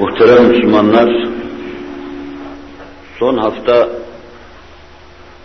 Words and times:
Muhterem 0.00 0.44
Müslümanlar, 0.44 1.28
son 3.18 3.38
hafta 3.38 3.88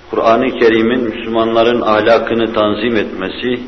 Kur'an-ı 0.10 0.60
Kerim'in 0.60 1.04
Müslümanların 1.04 1.82
ahlakını 1.82 2.54
tanzim 2.54 2.96
etmesi, 2.96 3.64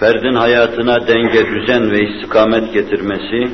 ferdin 0.00 0.34
hayatına 0.34 1.06
denge, 1.06 1.46
düzen 1.46 1.90
ve 1.90 2.08
istikamet 2.08 2.72
getirmesi, 2.74 3.52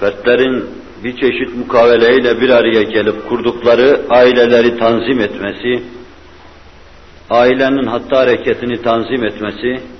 fertlerin 0.00 0.66
bir 1.04 1.16
çeşit 1.16 1.56
mukaveleyle 1.56 2.40
bir 2.40 2.50
araya 2.50 2.82
gelip 2.82 3.28
kurdukları 3.28 4.00
aileleri 4.10 4.78
tanzim 4.78 5.20
etmesi, 5.20 5.82
ailenin 7.30 7.86
hatta 7.86 8.18
hareketini 8.18 8.82
tanzim 8.82 9.24
etmesi 9.24 9.99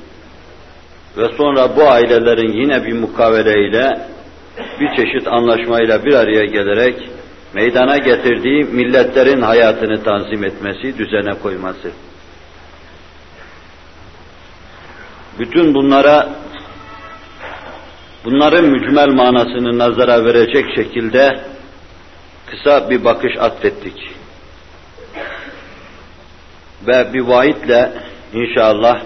ve 1.17 1.29
sonra 1.37 1.77
bu 1.77 1.91
ailelerin 1.91 2.53
yine 2.53 2.85
bir 2.85 2.93
mukaveleyle, 2.93 3.99
bir 4.81 4.97
çeşit 4.97 5.29
anlaşmayla 5.29 6.05
bir 6.05 6.15
araya 6.15 6.45
gelerek 6.45 7.11
meydana 7.55 7.99
getirdiği 7.99 8.65
milletlerin 8.65 9.43
hayatını 9.43 10.03
tanzim 10.03 10.45
etmesi, 10.45 10.99
düzene 10.99 11.39
koyması. 11.43 11.91
Bütün 15.39 15.75
bunlara 15.75 16.29
bunların 18.25 18.65
mücmel 18.65 19.09
manasını 19.09 19.79
nazara 19.79 20.25
verecek 20.25 20.67
şekilde 20.77 21.41
kısa 22.47 22.91
bir 22.91 23.05
bakış 23.05 23.33
atfettik. 23.39 24.11
Ve 26.87 27.13
bir 27.13 27.21
vaitle 27.21 27.93
inşallah 28.33 29.03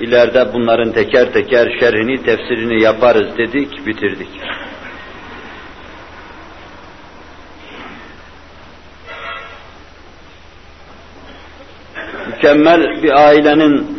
ileride 0.00 0.52
bunların 0.54 0.92
teker 0.92 1.32
teker 1.32 1.76
şerhini, 1.80 2.22
tefsirini 2.22 2.82
yaparız 2.82 3.38
dedik, 3.38 3.86
bitirdik. 3.86 4.28
Mükemmel 12.26 13.02
bir 13.02 13.26
ailenin 13.28 13.98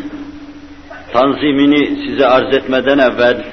tanzimini 1.14 2.06
size 2.06 2.28
arz 2.28 2.54
etmeden 2.54 2.98
evvel 2.98 3.46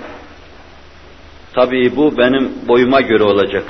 tabii 1.55 1.97
bu 1.97 2.19
benim 2.19 2.53
boyuma 2.69 3.01
göre 3.01 3.23
olacak. 3.23 3.65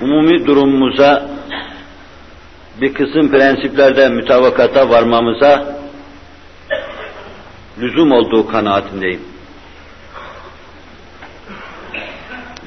Umumi 0.00 0.46
durumumuza 0.46 1.30
bir 2.80 2.94
kısım 2.94 3.30
prensiplerde 3.30 4.08
mütevakata 4.08 4.88
varmamıza 4.88 5.76
lüzum 7.80 8.12
olduğu 8.12 8.46
kanaatindeyim. 8.46 9.20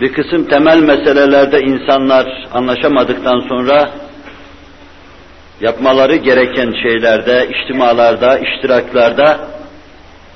Bir 0.02 0.14
kısım 0.14 0.46
temel 0.46 0.80
meselelerde 0.80 1.60
insanlar 1.60 2.48
anlaşamadıktan 2.54 3.40
sonra 3.40 3.92
yapmaları 5.62 6.16
gereken 6.16 6.74
şeylerde, 6.84 7.50
içtimalarda, 7.50 8.38
iştiraklarda, 8.38 9.48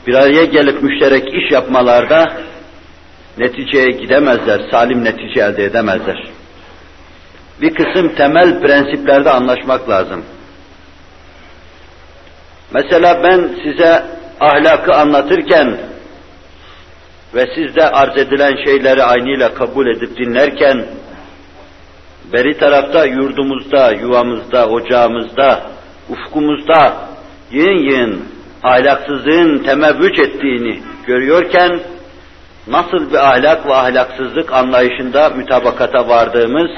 bir 0.07 0.13
araya 0.13 0.45
gelip 0.45 0.83
müşterek 0.83 1.33
iş 1.33 1.51
yapmalarda 1.51 2.33
neticeye 3.37 3.91
gidemezler, 3.91 4.61
salim 4.71 5.03
netice 5.03 5.41
elde 5.41 5.63
edemezler. 5.63 6.40
Bir 7.61 7.73
kısım 7.73 8.15
temel 8.15 8.61
prensiplerde 8.61 9.29
anlaşmak 9.29 9.89
lazım. 9.89 10.25
Mesela 12.73 13.23
ben 13.23 13.49
size 13.63 14.03
ahlakı 14.39 14.93
anlatırken 14.93 15.77
ve 17.35 17.45
siz 17.55 17.75
de 17.75 17.89
arz 17.89 18.17
edilen 18.17 18.55
şeyleri 18.65 19.03
aynıyla 19.03 19.53
kabul 19.53 19.87
edip 19.87 20.17
dinlerken, 20.17 20.85
beri 22.33 22.57
tarafta 22.57 23.05
yurdumuzda, 23.05 23.91
yuvamızda, 23.91 24.69
ocağımızda, 24.69 25.61
ufkumuzda 26.09 26.95
yığın 27.51 27.91
yığın 27.91 28.21
ahlaksızlığın 28.63 29.57
temevvüc 29.57 30.21
ettiğini 30.21 30.79
görüyorken, 31.07 31.79
nasıl 32.67 33.11
bir 33.11 33.29
ahlak 33.29 33.67
ve 33.67 33.73
ahlaksızlık 33.73 34.53
anlayışında 34.53 35.29
mütabakata 35.29 36.07
vardığımız 36.07 36.71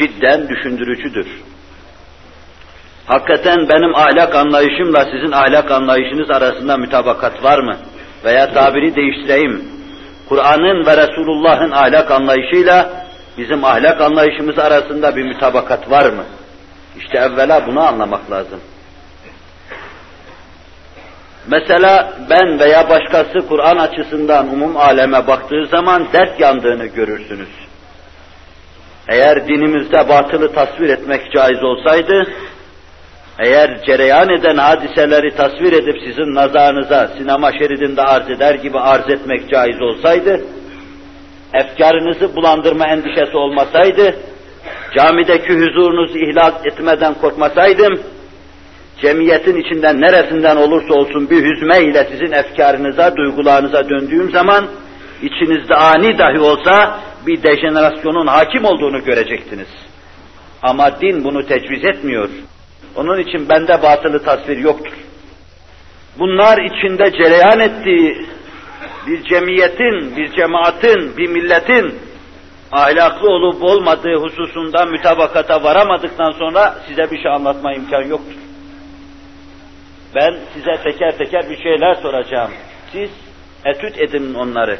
cidden 0.00 0.48
düşündürücüdür. 0.48 1.26
Hakikaten 3.06 3.68
benim 3.68 3.94
ahlak 3.94 4.34
anlayışımla 4.34 5.04
sizin 5.04 5.32
ahlak 5.32 5.70
anlayışınız 5.70 6.30
arasında 6.30 6.76
mütabakat 6.76 7.44
var 7.44 7.58
mı? 7.58 7.76
Veya 8.24 8.52
tabiri 8.52 8.94
değiştireyim. 8.94 9.64
Kur'an'ın 10.28 10.86
ve 10.86 10.96
Resulullah'ın 10.96 11.70
ahlak 11.70 12.10
anlayışıyla 12.10 12.90
bizim 13.38 13.64
ahlak 13.64 14.00
anlayışımız 14.00 14.58
arasında 14.58 15.16
bir 15.16 15.22
mütabakat 15.22 15.90
var 15.90 16.06
mı? 16.10 16.24
İşte 16.98 17.18
evvela 17.18 17.66
bunu 17.66 17.80
anlamak 17.80 18.30
lazım. 18.30 18.60
Mesela 21.46 22.12
ben 22.30 22.58
veya 22.58 22.90
başkası 22.90 23.48
Kur'an 23.48 23.76
açısından 23.76 24.48
umum 24.48 24.76
aleme 24.76 25.26
baktığı 25.26 25.66
zaman 25.66 26.06
dert 26.12 26.40
yandığını 26.40 26.86
görürsünüz. 26.86 27.48
Eğer 29.08 29.48
dinimizde 29.48 30.08
batılı 30.08 30.52
tasvir 30.52 30.88
etmek 30.88 31.32
caiz 31.32 31.64
olsaydı, 31.64 32.26
eğer 33.38 33.84
cereyan 33.86 34.28
eden 34.28 34.56
hadiseleri 34.56 35.36
tasvir 35.36 35.72
edip 35.72 35.96
sizin 36.06 36.34
nazarınıza 36.34 37.08
sinema 37.18 37.52
şeridinde 37.52 38.02
arz 38.02 38.30
eder 38.30 38.54
gibi 38.54 38.78
arz 38.78 39.10
etmek 39.10 39.50
caiz 39.50 39.82
olsaydı, 39.82 40.44
efkarınızı 41.54 42.36
bulandırma 42.36 42.88
endişesi 42.88 43.36
olmasaydı, 43.36 44.16
camideki 44.96 45.52
huzurunuzu 45.52 46.18
ihlal 46.18 46.52
etmeden 46.64 47.14
korkmasaydım, 47.14 48.00
cemiyetin 49.02 49.56
içinden 49.56 50.00
neresinden 50.00 50.56
olursa 50.56 50.94
olsun 50.94 51.30
bir 51.30 51.44
hüzme 51.44 51.80
ile 51.80 52.08
sizin 52.10 52.32
efkarınıza, 52.32 53.16
duygularınıza 53.16 53.88
döndüğüm 53.88 54.30
zaman, 54.30 54.66
içinizde 55.22 55.74
ani 55.74 56.18
dahi 56.18 56.40
olsa 56.40 57.00
bir 57.26 57.42
dejenerasyonun 57.42 58.26
hakim 58.26 58.64
olduğunu 58.64 59.04
görecektiniz. 59.04 59.68
Ama 60.62 61.00
din 61.00 61.24
bunu 61.24 61.46
tecviz 61.46 61.84
etmiyor. 61.84 62.28
Onun 62.96 63.18
için 63.18 63.48
bende 63.48 63.82
batılı 63.82 64.22
tasvir 64.24 64.56
yoktur. 64.56 64.92
Bunlar 66.18 66.58
içinde 66.58 67.12
cereyan 67.12 67.60
ettiği 67.60 68.26
bir 69.06 69.22
cemiyetin, 69.22 70.16
bir 70.16 70.32
cemaatin, 70.32 71.16
bir 71.16 71.28
milletin 71.28 71.94
ahlaklı 72.72 73.28
olup 73.28 73.62
olmadığı 73.62 74.16
hususunda 74.16 74.86
mütabakata 74.86 75.62
varamadıktan 75.62 76.30
sonra 76.30 76.74
size 76.88 77.10
bir 77.10 77.22
şey 77.22 77.32
anlatma 77.32 77.74
imkan 77.74 78.02
yoktur. 78.02 78.47
Ben 80.14 80.36
size 80.54 80.82
teker 80.82 81.18
teker 81.18 81.50
bir 81.50 81.62
şeyler 81.62 81.94
soracağım. 81.94 82.50
Siz 82.92 83.10
etüt 83.64 83.98
edin 83.98 84.34
onları. 84.34 84.78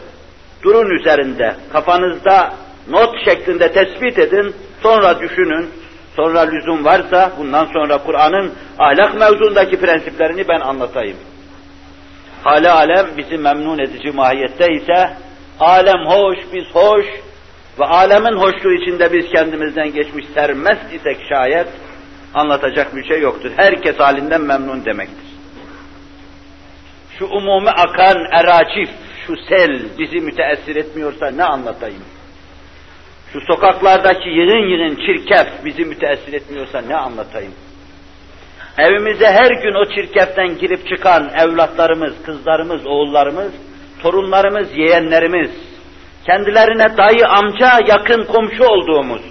Durun 0.63 0.91
üzerinde, 1.01 1.55
kafanızda 1.73 2.55
not 2.91 3.25
şeklinde 3.25 3.73
tespit 3.73 4.19
edin, 4.19 4.55
sonra 4.83 5.21
düşünün, 5.21 5.71
sonra 6.17 6.41
lüzum 6.41 6.85
varsa 6.85 7.33
bundan 7.39 7.65
sonra 7.65 7.99
Kur'an'ın 7.99 8.53
ahlak 8.79 9.15
mevzundaki 9.15 9.81
prensiplerini 9.81 10.49
ben 10.49 10.61
anlatayım. 10.61 11.17
Hale 12.43 12.71
alem 12.71 13.07
bizi 13.17 13.39
memnun 13.39 13.79
edici 13.79 14.11
mahiyette 14.11 14.67
ise 14.73 15.11
alem 15.61 16.07
hoş, 16.07 16.39
biz 16.53 16.65
hoş 16.73 17.07
ve 17.81 17.85
alemin 17.85 18.37
hoşluğu 18.37 18.73
içinde 18.73 19.13
biz 19.13 19.31
kendimizden 19.31 19.93
geçmiş 19.93 20.27
sermest 20.35 20.93
isek 20.93 21.17
şayet 21.29 21.69
anlatacak 22.35 22.97
bir 22.97 23.05
şey 23.05 23.21
yoktur. 23.21 23.51
Herkes 23.57 23.99
halinden 23.99 24.41
memnun 24.41 24.85
demektir. 24.85 25.29
Şu 27.19 27.27
umumi 27.27 27.71
akan 27.71 28.17
eracif, 28.33 28.91
şu 29.27 29.37
sel 29.49 29.83
bizi 29.99 30.21
müteessir 30.21 30.77
etmiyorsa 30.77 31.31
ne 31.31 31.45
anlatayım? 31.45 32.03
Şu 33.33 33.41
sokaklardaki 33.41 34.29
yığın 34.29 34.69
yığın 34.69 34.97
çirkef 34.97 35.65
bizi 35.65 35.85
müteessir 35.85 36.33
etmiyorsa 36.33 36.81
ne 36.81 36.97
anlatayım? 36.97 37.53
Evimize 38.79 39.27
her 39.27 39.51
gün 39.51 39.75
o 39.75 39.95
çirkeften 39.95 40.59
girip 40.59 40.89
çıkan 40.89 41.31
evlatlarımız, 41.39 42.23
kızlarımız, 42.23 42.87
oğullarımız, 42.87 43.53
torunlarımız, 44.03 44.69
yeğenlerimiz, 44.77 45.51
kendilerine 46.27 46.97
dayı, 46.97 47.27
amca, 47.29 47.71
yakın 47.87 48.25
komşu 48.25 48.65
olduğumuz, 48.65 49.23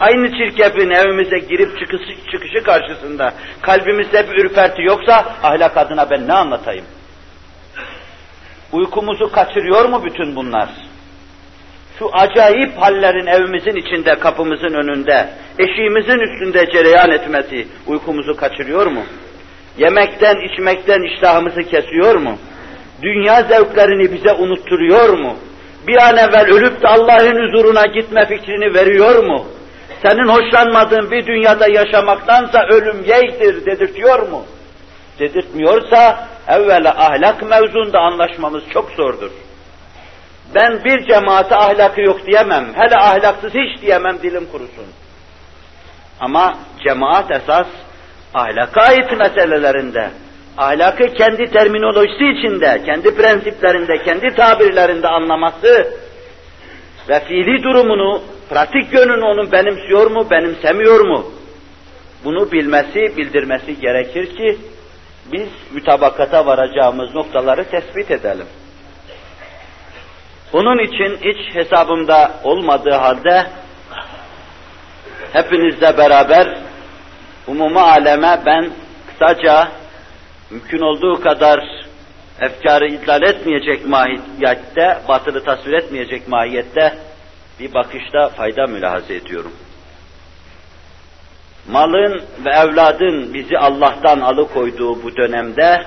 aynı 0.00 0.28
çirkefin 0.32 0.90
evimize 0.90 1.38
girip 1.38 1.78
çıkışı, 1.78 2.30
çıkışı 2.32 2.62
karşısında 2.62 3.34
kalbimizde 3.62 4.30
bir 4.30 4.44
ürperti 4.44 4.82
yoksa 4.82 5.14
ahlak 5.42 5.76
adına 5.76 6.10
ben 6.10 6.28
ne 6.28 6.32
anlatayım? 6.32 6.84
Uykumuzu 8.72 9.32
kaçırıyor 9.32 9.84
mu 9.84 10.04
bütün 10.04 10.36
bunlar? 10.36 10.68
Şu 11.98 12.10
acayip 12.12 12.76
hallerin 12.76 13.26
evimizin 13.26 13.76
içinde, 13.76 14.14
kapımızın 14.14 14.74
önünde, 14.74 15.28
eşiğimizin 15.58 16.18
üstünde 16.20 16.70
cereyan 16.72 17.10
etmesi 17.10 17.68
uykumuzu 17.86 18.36
kaçırıyor 18.36 18.86
mu? 18.86 19.02
Yemekten, 19.78 20.36
içmekten 20.48 21.02
iştahımızı 21.02 21.62
kesiyor 21.62 22.14
mu? 22.14 22.38
Dünya 23.02 23.42
zevklerini 23.42 24.12
bize 24.12 24.32
unutturuyor 24.32 25.08
mu? 25.08 25.36
Bir 25.86 25.96
an 25.96 26.16
evvel 26.16 26.46
ölüp 26.46 26.82
de 26.82 26.88
Allah'ın 26.88 27.46
huzuruna 27.46 27.86
gitme 27.86 28.26
fikrini 28.26 28.74
veriyor 28.74 29.24
mu? 29.24 29.46
Senin 30.02 30.28
hoşlanmadığın 30.28 31.10
bir 31.10 31.26
dünyada 31.26 31.68
yaşamaktansa 31.68 32.66
ölüm 32.68 33.04
yeğdir 33.04 33.66
dedirtiyor 33.66 34.28
mu? 34.28 34.46
Dedirtmiyorsa 35.18 36.28
evvela 36.48 36.90
ahlak 36.90 37.42
mevzunda 37.42 37.98
anlaşmamız 37.98 38.62
çok 38.72 38.90
zordur. 38.90 39.30
Ben 40.54 40.84
bir 40.84 41.06
cemaate 41.06 41.56
ahlakı 41.56 42.00
yok 42.00 42.26
diyemem, 42.26 42.66
hele 42.74 42.96
ahlaksız 42.96 43.54
hiç 43.54 43.82
diyemem 43.82 44.18
dilim 44.22 44.46
kurusun. 44.52 44.86
Ama 46.20 46.58
cemaat 46.84 47.30
esas 47.30 47.66
ahlaka 48.34 48.80
ait 48.82 49.12
meselelerinde, 49.18 50.10
ahlakı 50.56 51.06
kendi 51.06 51.44
terminolojisi 51.50 52.24
içinde, 52.24 52.82
kendi 52.86 53.14
prensiplerinde, 53.14 54.02
kendi 54.04 54.34
tabirlerinde 54.34 55.08
anlaması 55.08 55.92
ve 57.08 57.20
fiili 57.20 57.62
durumunu, 57.62 58.22
pratik 58.48 58.94
yönünü 58.94 59.24
onun 59.24 59.52
benimsiyor 59.52 60.10
mu, 60.10 60.30
benimsemiyor 60.30 61.00
mu? 61.00 61.32
Bunu 62.24 62.52
bilmesi, 62.52 63.16
bildirmesi 63.16 63.80
gerekir 63.80 64.36
ki 64.36 64.58
biz 65.32 65.48
mütabakata 65.72 66.46
varacağımız 66.46 67.14
noktaları 67.14 67.64
tespit 67.64 68.10
edelim. 68.10 68.46
Bunun 70.52 70.78
için 70.78 71.18
hiç 71.24 71.54
hesabımda 71.54 72.30
olmadığı 72.44 72.94
halde 72.94 73.46
hepinizle 75.32 75.98
beraber 75.98 76.58
umuma 77.46 77.82
aleme 77.82 78.40
ben 78.46 78.70
kısaca 79.06 79.68
mümkün 80.50 80.80
olduğu 80.80 81.20
kadar 81.20 81.60
efkarı 82.40 82.88
idlal 82.88 83.22
etmeyecek 83.22 83.86
mahiyette, 83.86 84.98
batılı 85.08 85.44
tasvir 85.44 85.72
etmeyecek 85.72 86.28
mahiyette 86.28 86.98
bir 87.60 87.74
bakışta 87.74 88.28
fayda 88.28 88.66
mülahaza 88.66 89.14
ediyorum. 89.14 89.52
Malın 91.68 92.22
ve 92.44 92.50
evladın 92.50 93.34
bizi 93.34 93.58
Allah'tan 93.58 94.20
alıkoyduğu 94.20 95.02
bu 95.02 95.16
dönemde, 95.16 95.82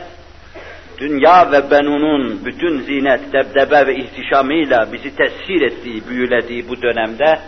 dünya 0.98 1.52
ve 1.52 1.72
benunun 1.72 2.46
bütün 2.46 2.82
zinet, 2.82 3.34
debdebe 3.34 3.88
ve 3.88 3.96
ihtişamıyla 3.96 4.94
bizi 4.94 5.16
tesir 5.16 5.62
ettiği, 5.62 6.08
büyülediği 6.08 6.70
bu 6.70 6.82
dönemde, 6.82 7.40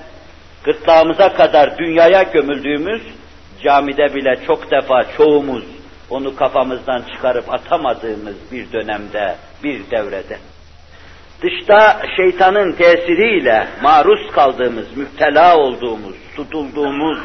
gırtlağımıza 0.63 1.33
kadar 1.33 1.77
dünyaya 1.77 2.23
gömüldüğümüz, 2.23 3.01
camide 3.63 4.15
bile 4.15 4.39
çok 4.47 4.71
defa 4.71 5.03
çoğumuz 5.17 5.63
onu 6.09 6.35
kafamızdan 6.35 7.03
çıkarıp 7.13 7.53
atamadığımız 7.53 8.35
bir 8.51 8.71
dönemde, 8.71 9.35
bir 9.63 9.91
devrede. 9.91 10.37
Dışta 11.43 12.01
şeytanın 12.15 12.71
tesiriyle 12.71 13.67
maruz 13.81 14.31
kaldığımız, 14.31 14.97
müptela 14.97 15.57
olduğumuz, 15.57 16.15
tutulduğumuz, 16.35 17.19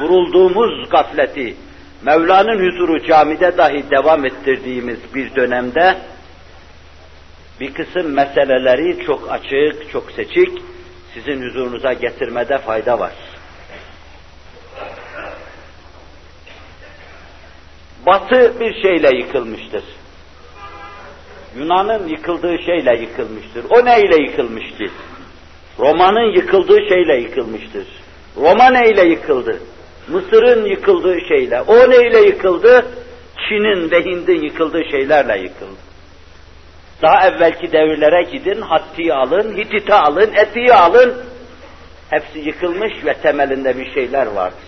vurulduğumuz 0.00 0.90
gafleti, 0.90 1.56
Mevla'nın 2.02 2.58
huzuru 2.58 3.06
camide 3.06 3.56
dahi 3.56 3.90
devam 3.90 4.26
ettirdiğimiz 4.26 5.14
bir 5.14 5.34
dönemde, 5.34 5.96
bir 7.60 7.74
kısım 7.74 8.12
meseleleri 8.12 9.06
çok 9.06 9.32
açık, 9.32 9.90
çok 9.92 10.10
seçik, 10.10 10.58
sizin 11.14 11.42
huzurunuza 11.42 11.92
getirmede 11.92 12.58
fayda 12.58 12.98
var. 12.98 13.12
Batı 18.06 18.60
bir 18.60 18.82
şeyle 18.82 19.16
yıkılmıştır. 19.16 19.84
Yunan'ın 21.56 22.08
yıkıldığı 22.08 22.56
şeyle 22.66 23.00
yıkılmıştır. 23.00 23.64
O 23.70 23.84
neyle 23.84 24.22
yıkılmıştı? 24.22 24.84
Roma'nın 25.78 26.32
yıkıldığı 26.36 26.78
şeyle 26.88 27.16
yıkılmıştır. 27.16 27.86
Roma 28.36 28.70
neyle 28.70 29.02
yıkıldı? 29.02 29.60
Mısır'ın 30.08 30.64
yıkıldığı 30.64 31.18
şeyle. 31.28 31.60
O 31.60 31.90
neyle 31.90 32.18
yıkıldı? 32.18 32.86
Çin'in 33.48 33.90
ve 33.90 34.04
Hind'in 34.04 34.42
yıkıldığı 34.42 34.82
şeylerle 34.90 35.38
yıkıldı. 35.38 35.80
Daha 37.02 37.28
evvelki 37.28 37.72
devirlere 37.72 38.22
gidin, 38.22 38.60
Hatti'yi 38.60 39.14
alın, 39.14 39.56
Hitit'i 39.56 39.94
alın, 39.94 40.30
Eti'yi 40.34 40.74
alın. 40.74 41.14
Hepsi 42.10 42.38
yıkılmış 42.38 43.04
ve 43.04 43.14
temelinde 43.14 43.78
bir 43.78 43.94
şeyler 43.94 44.26
vardır. 44.26 44.58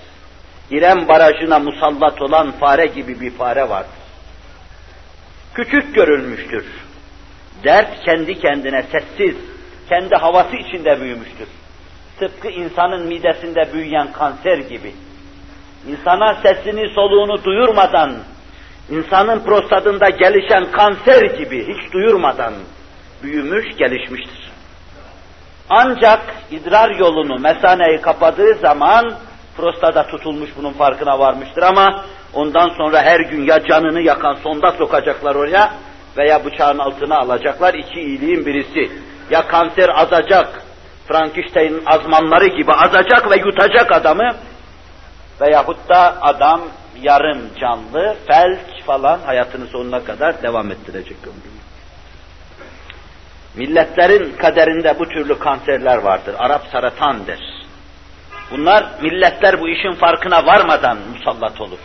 İrem 0.71 1.09
barajına 1.09 1.59
musallat 1.59 2.23
olan 2.23 2.53
fare 2.53 2.87
gibi 2.87 3.21
bir 3.21 3.31
fare 3.31 3.69
vardır. 3.69 4.02
Küçük 5.55 5.95
görülmüştür. 5.95 6.65
Dert 7.65 8.05
kendi 8.05 8.41
kendine 8.41 8.83
sessiz, 8.83 9.37
kendi 9.89 10.15
havası 10.15 10.57
içinde 10.57 11.01
büyümüştür. 11.01 11.49
Tıpkı 12.19 12.49
insanın 12.49 13.07
midesinde 13.07 13.73
büyüyen 13.73 14.13
kanser 14.13 14.59
gibi. 14.59 14.95
İnsana 15.89 16.35
sesini 16.35 16.95
soluğunu 16.95 17.45
duyurmadan, 17.45 18.15
insanın 18.91 19.41
prostatında 19.41 20.11
gelişen 20.11 20.71
kanser 20.71 21.23
gibi 21.23 21.67
hiç 21.69 21.93
duyurmadan 21.93 22.55
büyümüş, 23.23 23.77
gelişmiştir. 23.77 24.53
Ancak 25.71 26.35
idrar 26.51 26.91
yolunu, 26.91 27.39
mesaneyi 27.39 28.01
kapadığı 28.01 28.55
zaman 28.55 29.15
prostada 29.57 30.07
tutulmuş 30.07 30.51
bunun 30.57 30.73
farkına 30.73 31.19
varmıştır 31.19 31.63
ama 31.63 32.05
ondan 32.33 32.69
sonra 32.69 33.03
her 33.03 33.21
gün 33.21 33.45
ya 33.45 33.65
canını 33.65 34.01
yakan 34.01 34.35
sonda 34.35 34.73
sokacaklar 34.73 35.35
oraya 35.35 35.73
veya 36.17 36.45
bıçağın 36.45 36.79
altına 36.79 37.19
alacaklar. 37.19 37.75
iki 37.75 38.01
iyiliğin 38.01 38.47
birisi. 38.47 38.93
Ya 39.31 39.47
kanser 39.47 39.91
azacak, 39.95 40.63
Frankenstein'in 41.09 41.83
azmanları 41.87 42.47
gibi 42.47 42.73
azacak 42.73 43.31
ve 43.31 43.37
yutacak 43.37 43.93
adamı 43.93 44.37
veyahut 45.41 45.89
da 45.89 46.23
adam 46.23 46.61
yarım 47.03 47.39
canlı, 47.61 48.17
felç 48.27 48.85
falan 48.87 49.19
hayatını 49.27 49.67
sonuna 49.67 50.05
kadar 50.05 50.43
devam 50.43 50.71
ettirecek 50.71 51.17
ömrünü. 51.27 51.63
Milletlerin 53.55 54.37
kaderinde 54.37 54.99
bu 54.99 55.09
türlü 55.09 55.39
kanserler 55.39 55.99
vardır. 55.99 56.35
Arap 56.39 56.67
saratandır. 56.73 57.52
Bunlar 58.53 58.85
milletler 59.03 59.61
bu 59.61 59.69
işin 59.69 59.93
farkına 59.93 60.47
varmadan 60.47 60.99
musallat 61.13 61.61
olur. 61.61 61.79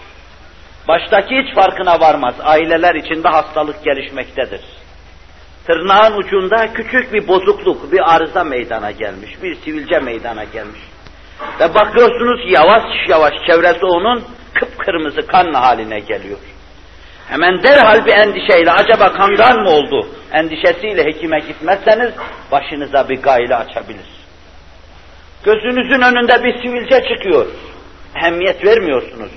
Baştaki 0.87 1.35
hiç 1.35 1.55
farkına 1.55 1.99
varmaz. 1.99 2.35
Aileler 2.43 2.95
içinde 2.95 3.27
hastalık 3.27 3.83
gelişmektedir. 3.83 4.61
Tırnağın 5.67 6.17
ucunda 6.17 6.73
küçük 6.73 7.13
bir 7.13 7.27
bozukluk, 7.27 7.91
bir 7.91 8.15
arıza 8.15 8.43
meydana 8.43 8.91
gelmiş, 8.91 9.43
bir 9.43 9.55
sivilce 9.55 9.99
meydana 9.99 10.43
gelmiş. 10.43 10.79
Ve 11.59 11.73
bakıyorsunuz 11.73 12.51
yavaş 12.51 12.83
yavaş 13.07 13.33
çevresi 13.47 13.85
onun 13.85 14.23
kıpkırmızı 14.53 15.27
kan 15.27 15.53
haline 15.53 15.99
geliyor. 15.99 16.39
Hemen 17.29 17.63
derhal 17.63 18.05
bir 18.05 18.13
endişeyle 18.13 18.71
acaba 18.71 19.13
kandan 19.13 19.63
mı 19.63 19.69
oldu 19.69 20.07
endişesiyle 20.33 21.05
hekime 21.05 21.39
gitmezseniz 21.39 22.13
başınıza 22.51 23.09
bir 23.09 23.21
gayle 23.21 23.55
açabilir. 23.55 24.16
Gözünüzün 25.43 26.01
önünde 26.01 26.43
bir 26.43 26.61
sivilce 26.61 27.03
çıkıyor. 27.09 27.45
Ehemmiyet 28.15 28.65
vermiyorsunuz. 28.65 29.31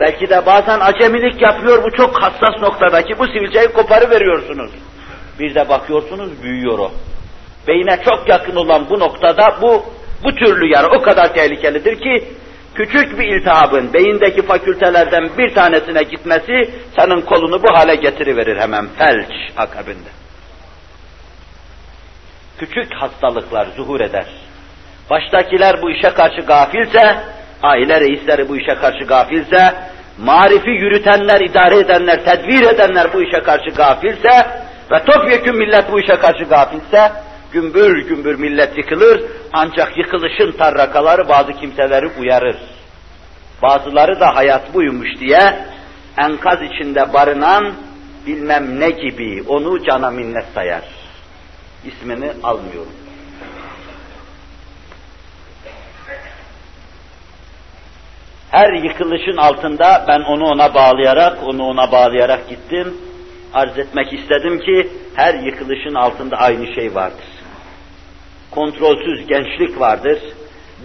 Belki 0.00 0.30
de 0.30 0.46
bazen 0.46 0.80
acemilik 0.80 1.42
yapıyor 1.42 1.84
bu 1.84 1.90
çok 1.90 2.22
hassas 2.22 2.62
noktadaki 2.62 3.18
bu 3.18 3.26
sivilceyi 3.26 3.68
koparı 3.68 4.10
veriyorsunuz. 4.10 4.70
Bir 5.38 5.54
de 5.54 5.68
bakıyorsunuz 5.68 6.42
büyüyor 6.42 6.78
o. 6.78 6.92
Beyne 7.68 7.98
çok 8.04 8.28
yakın 8.28 8.56
olan 8.56 8.90
bu 8.90 8.98
noktada 8.98 9.56
bu 9.62 9.84
bu 10.24 10.34
türlü 10.34 10.72
yara 10.72 10.88
o 10.88 11.02
kadar 11.02 11.34
tehlikelidir 11.34 12.00
ki 12.00 12.24
küçük 12.74 13.18
bir 13.18 13.24
iltihabın 13.24 13.92
beyindeki 13.92 14.42
fakültelerden 14.42 15.30
bir 15.38 15.54
tanesine 15.54 16.02
gitmesi 16.02 16.70
senin 16.98 17.20
kolunu 17.20 17.62
bu 17.62 17.74
hale 17.74 17.94
getiriverir 17.94 18.56
hemen 18.60 18.88
felç 18.98 19.28
akabinde. 19.56 20.08
Küçük 22.58 22.94
hastalıklar 22.94 23.66
zuhur 23.76 24.00
eder. 24.00 24.26
Baştakiler 25.10 25.82
bu 25.82 25.90
işe 25.90 26.10
karşı 26.10 26.40
gafilse, 26.40 27.16
aile 27.62 28.00
reisleri 28.00 28.48
bu 28.48 28.56
işe 28.56 28.74
karşı 28.74 29.04
gafilse, 29.04 29.74
marifi 30.18 30.70
yürütenler, 30.70 31.40
idare 31.40 31.78
edenler, 31.78 32.24
tedbir 32.24 32.62
edenler 32.62 33.12
bu 33.14 33.22
işe 33.22 33.42
karşı 33.42 33.70
gafilse 33.70 34.46
ve 34.90 35.04
topyekun 35.04 35.56
millet 35.56 35.92
bu 35.92 36.00
işe 36.00 36.16
karşı 36.16 36.44
gafilse, 36.44 37.12
gümbür 37.52 38.08
gümbür 38.08 38.38
millet 38.38 38.78
yıkılır, 38.78 39.24
ancak 39.52 39.98
yıkılışın 39.98 40.52
tarrakaları 40.52 41.28
bazı 41.28 41.52
kimseleri 41.52 42.08
uyarır. 42.20 42.56
Bazıları 43.62 44.20
da 44.20 44.36
hayat 44.36 44.74
buymuş 44.74 45.08
diye 45.20 45.58
enkaz 46.18 46.58
içinde 46.62 47.12
barınan 47.12 47.74
bilmem 48.26 48.80
ne 48.80 48.90
gibi 48.90 49.44
onu 49.48 49.84
cana 49.84 50.10
minnet 50.10 50.44
sayar. 50.54 50.82
İsmini 51.84 52.30
almıyorum. 52.42 52.99
Her 58.50 58.72
yıkılışın 58.72 59.36
altında 59.36 60.04
ben 60.08 60.20
onu 60.20 60.44
ona 60.44 60.74
bağlayarak, 60.74 61.38
onu 61.42 61.64
ona 61.64 61.92
bağlayarak 61.92 62.48
gittim. 62.48 62.96
Arz 63.54 63.78
etmek 63.78 64.12
istedim 64.12 64.58
ki 64.58 64.88
her 65.14 65.34
yıkılışın 65.34 65.94
altında 65.94 66.36
aynı 66.36 66.74
şey 66.74 66.94
vardır. 66.94 67.24
Kontrolsüz 68.50 69.26
gençlik 69.26 69.80
vardır, 69.80 70.18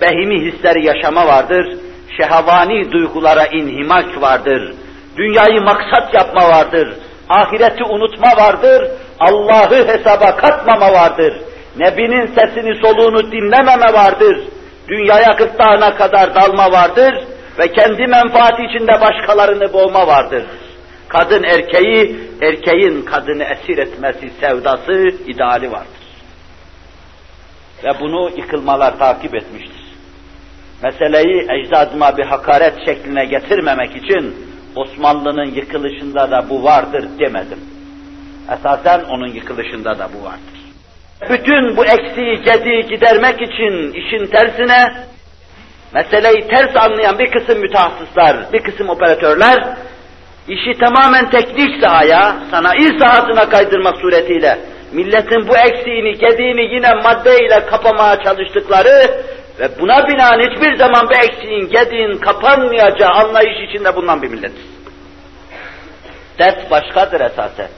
behimi 0.02 0.42
hisleri 0.42 0.86
yaşama 0.86 1.28
vardır, 1.28 1.78
şehavani 2.18 2.92
duygulara 2.92 3.46
inhimak 3.46 4.22
vardır, 4.22 4.74
dünyayı 5.18 5.62
maksat 5.62 6.14
yapma 6.14 6.50
vardır, 6.50 6.94
ahireti 7.30 7.84
unutma 7.84 8.38
vardır, 8.38 8.92
Allah'ı 9.20 9.88
hesaba 9.88 10.36
katmama 10.36 10.94
vardır, 10.94 11.34
Nebinin 11.78 12.28
sesini 12.28 12.76
soluğunu 12.82 13.32
dinlememe 13.32 13.94
vardır, 13.94 14.40
dünyaya 14.88 15.32
gırtlağına 15.38 15.96
kadar 15.96 16.36
dalma 16.36 16.72
vardır 16.72 17.35
ve 17.60 17.72
kendi 17.72 18.08
menfaati 18.08 18.64
içinde 18.64 19.02
başkalarını 19.02 19.74
boğma 19.74 20.08
vardır. 20.08 20.44
Kadın 21.08 21.44
erkeği, 21.44 22.18
erkeğin 22.42 23.02
kadını 23.02 23.44
esir 23.44 23.78
etmesi 23.78 24.32
sevdası, 24.40 24.94
ideali 25.28 25.72
vardır. 25.72 26.06
Ve 27.84 28.00
bunu 28.00 28.30
yıkılmalar 28.38 28.98
takip 28.98 29.36
etmiştir. 29.36 29.86
Meseleyi 30.84 31.48
ecdadıma 31.50 32.18
bir 32.18 32.26
hakaret 32.26 32.86
şekline 32.86 33.26
getirmemek 33.26 33.96
için 33.96 34.36
Osmanlı'nın 34.76 35.52
yıkılışında 35.52 36.32
da 36.32 36.50
bu 36.50 36.64
vardır 36.64 37.06
demedim. 37.20 37.60
Esasen 38.54 39.04
onun 39.04 39.28
yıkılışında 39.28 40.00
da 40.00 40.10
bu 40.14 40.26
vardır. 40.26 40.56
Bütün 41.30 41.78
bu 41.78 41.86
eksiği, 41.86 42.42
gediği 42.42 42.82
gidermek 42.88 43.42
için 43.42 43.94
işin 43.94 44.26
tersine, 44.26 44.94
meseleyi 45.96 46.48
ters 46.48 46.76
anlayan 46.76 47.20
bir 47.20 47.32
kısım 47.32 47.60
mütehassıslar, 47.60 48.54
bir 48.54 48.64
kısım 48.64 48.90
operatörler, 48.90 49.78
işi 50.48 50.80
tamamen 50.80 51.30
teknik 51.30 51.84
sahaya, 51.84 52.36
sanayi 52.52 53.00
sahasına 53.00 53.50
kaydırmak 53.50 53.98
suretiyle, 53.98 54.60
milletin 54.92 55.48
bu 55.48 55.58
eksiğini, 55.58 56.14
gediğini 56.18 56.74
yine 56.76 56.90
maddeyle 57.04 57.66
kapamaya 57.66 58.24
çalıştıkları 58.24 59.26
ve 59.60 59.80
buna 59.80 60.08
binaen 60.08 60.50
hiçbir 60.50 60.76
zaman 60.76 61.08
bu 61.10 61.14
eksiğin, 61.14 61.70
gediğin 61.70 62.18
kapanmayacağı 62.18 63.10
anlayış 63.10 63.70
içinde 63.70 63.96
bulunan 63.96 64.22
bir 64.22 64.28
milletiz. 64.28 64.66
Dert 66.40 66.72
başkadır 66.72 67.22
esasen. 67.22 67.70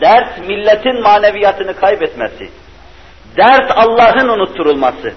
Dert 0.00 0.38
milletin 0.48 1.02
maneviyatını 1.02 1.76
kaybetmesi. 1.76 2.50
Dert 3.36 3.70
Allah'ın 3.70 4.28
unutturulması. 4.28 5.14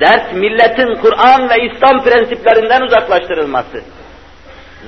Dert 0.00 0.34
milletin 0.34 0.94
Kur'an 0.94 1.50
ve 1.50 1.54
İslam 1.62 2.04
prensiplerinden 2.04 2.82
uzaklaştırılması. 2.82 3.80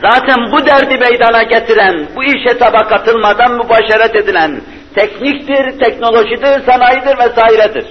Zaten 0.02 0.52
bu 0.52 0.66
derdi 0.66 0.98
meydana 0.98 1.42
getiren, 1.42 2.06
bu 2.16 2.24
iş 2.24 2.46
hesaba 2.46 2.88
katılmadan 2.88 3.52
mübaşeret 3.52 4.16
edilen 4.16 4.60
tekniktir, 4.94 5.78
teknolojidir, 5.78 6.66
sanayidir 6.66 7.18
vesairedir. 7.18 7.86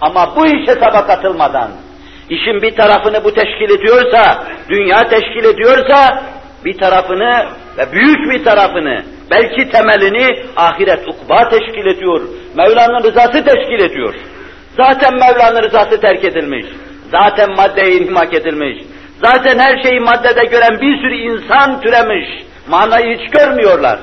Ama 0.00 0.36
bu 0.36 0.46
iş 0.46 0.68
hesaba 0.68 1.06
katılmadan, 1.06 1.70
işin 2.30 2.62
bir 2.62 2.76
tarafını 2.76 3.24
bu 3.24 3.34
teşkil 3.34 3.70
ediyorsa, 3.70 4.44
dünya 4.68 5.08
teşkil 5.08 5.44
ediyorsa, 5.44 6.22
bir 6.64 6.78
tarafını 6.78 7.46
ve 7.78 7.92
büyük 7.92 8.32
bir 8.32 8.44
tarafını, 8.44 9.04
belki 9.30 9.70
temelini 9.70 10.46
ahiret 10.56 11.08
ukba 11.08 11.48
teşkil 11.48 11.86
ediyor. 11.86 12.20
Mevla'nın 12.56 13.04
rızası 13.04 13.44
teşkil 13.44 13.90
ediyor. 13.90 14.14
Zaten 14.78 15.14
Mevla'nın 15.14 15.62
rızası 15.62 16.00
terk 16.00 16.24
edilmiş. 16.24 16.66
Zaten 17.10 17.56
maddeye 17.56 17.96
inhimak 17.96 18.34
edilmiş. 18.34 18.84
Zaten 19.24 19.58
her 19.58 19.82
şeyi 19.82 20.00
maddede 20.00 20.44
gören 20.44 20.80
bir 20.80 20.96
sürü 20.96 21.16
insan 21.16 21.80
türemiş. 21.80 22.28
Manayı 22.68 23.18
hiç 23.18 23.30
görmüyorlar. 23.30 23.98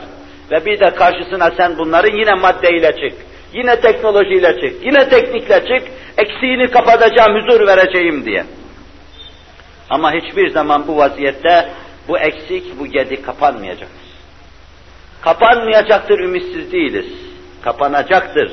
Ve 0.52 0.66
bir 0.66 0.80
de 0.80 0.90
karşısına 0.96 1.52
sen 1.58 1.78
bunların 1.78 2.18
yine 2.18 2.34
maddeyle 2.34 2.92
çık. 2.92 3.14
Yine 3.54 3.80
teknolojiyle 3.80 4.54
çık. 4.62 4.86
Yine 4.86 5.10
teknikle 5.10 5.60
çık. 5.60 5.88
Eksiğini 6.18 6.72
kapatacağım, 6.72 7.36
huzur 7.36 7.68
vereceğim 7.68 8.26
diye. 8.26 8.44
Ama 9.90 10.14
hiçbir 10.14 10.50
zaman 10.50 10.88
bu 10.88 10.98
vaziyette 10.98 11.70
bu 12.08 12.20
eksik, 12.20 12.80
bu 12.80 12.88
gedi 12.88 13.22
kapanmayacaktır. 13.22 14.06
Kapanmayacaktır, 15.22 16.20
ümitsiz 16.20 16.72
değiliz. 16.72 17.06
Kapanacaktır. 17.62 18.52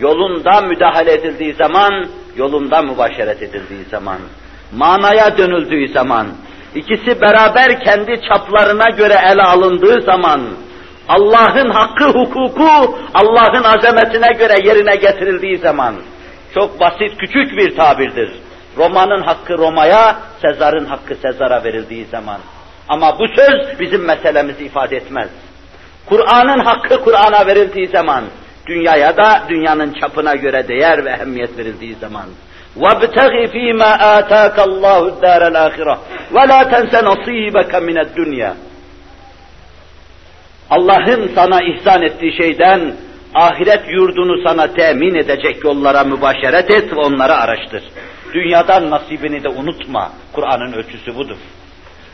Yolunda 0.00 0.60
müdahale 0.60 1.12
edildiği 1.12 1.54
zaman, 1.54 2.06
yolunda 2.36 2.82
mübaşeret 2.82 3.42
edildiği 3.42 3.84
zaman, 3.90 4.18
manaya 4.76 5.38
dönüldüğü 5.38 5.88
zaman, 5.88 6.26
ikisi 6.74 7.20
beraber 7.20 7.80
kendi 7.84 8.20
çaplarına 8.28 8.90
göre 8.90 9.18
ele 9.32 9.42
alındığı 9.42 10.02
zaman, 10.02 10.40
Allah'ın 11.08 11.70
hakkı, 11.70 12.04
hukuku, 12.04 12.98
Allah'ın 13.14 13.64
azametine 13.64 14.38
göre 14.38 14.54
yerine 14.64 14.96
getirildiği 14.96 15.58
zaman, 15.58 15.94
çok 16.54 16.80
basit, 16.80 17.18
küçük 17.18 17.56
bir 17.56 17.76
tabirdir. 17.76 18.32
Roma'nın 18.76 19.22
hakkı 19.22 19.58
Roma'ya, 19.58 20.16
Sezar'ın 20.42 20.84
hakkı 20.84 21.14
Sezar'a 21.14 21.64
verildiği 21.64 22.04
zaman. 22.04 22.40
Ama 22.88 23.18
bu 23.18 23.28
söz 23.28 23.80
bizim 23.80 24.04
meselemizi 24.04 24.64
ifade 24.64 24.96
etmez. 24.96 25.28
Kur'an'ın 26.06 26.58
hakkı 26.58 27.00
Kur'an'a 27.04 27.46
verildiği 27.46 27.88
zaman, 27.88 28.24
dünyaya 28.67 29.17
da 29.17 29.43
dünyanın 29.49 29.93
çapına 29.93 30.35
göre 30.35 30.67
değer 30.67 31.05
ve 31.05 31.09
ehemmiyet 31.09 31.57
verildiği 31.57 31.95
zaman. 31.95 32.25
وَابْتَغِ 32.77 33.33
ف۪ي 33.53 33.67
مَا 33.81 33.91
آتَاكَ 34.17 34.57
اللّٰهُ 34.69 35.01
الدَّارَ 35.11 35.41
الْآخِرَةِ 35.51 35.97
وَلَا 36.35 36.59
تَنْسَ 36.73 36.93
نَصِيبَكَ 37.09 37.71
مِنَ 37.87 37.97
الدُّنْيَا 38.05 38.53
Allah'ın 40.69 41.31
sana 41.35 41.61
ihsan 41.61 42.01
ettiği 42.01 42.37
şeyden 42.37 42.95
ahiret 43.33 43.81
yurdunu 43.89 44.43
sana 44.47 44.73
temin 44.73 45.15
edecek 45.15 45.63
yollara 45.63 46.03
mübaşeret 46.03 46.71
et 46.71 46.93
ve 46.93 46.99
onları 46.99 47.35
araştır. 47.35 47.83
Dünyadan 48.33 48.89
nasibini 48.89 49.43
de 49.43 49.49
unutma. 49.49 50.11
Kur'an'ın 50.33 50.73
ölçüsü 50.73 51.15
budur. 51.15 51.37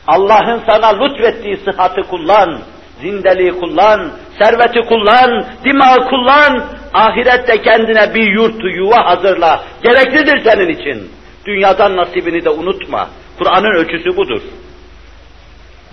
Allah'ın 0.08 0.62
sana 0.68 1.04
lütfettiği 1.04 1.58
sıhhatı 1.58 2.02
kullan, 2.02 2.60
zindeliği 3.01 3.51
kullan, 3.51 4.13
serveti 4.39 4.81
kullan, 4.89 5.47
dimağı 5.65 6.09
kullan, 6.09 6.65
ahirette 6.95 7.63
kendine 7.63 8.15
bir 8.15 8.33
yurt, 8.33 8.65
yuva 8.77 9.05
hazırla. 9.07 9.65
Gereklidir 9.83 10.51
senin 10.51 10.69
için. 10.69 11.11
Dünyadan 11.47 11.97
nasibini 11.97 12.45
de 12.45 12.51
unutma. 12.51 13.09
Kur'an'ın 13.39 13.77
ölçüsü 13.77 14.17
budur. 14.17 14.43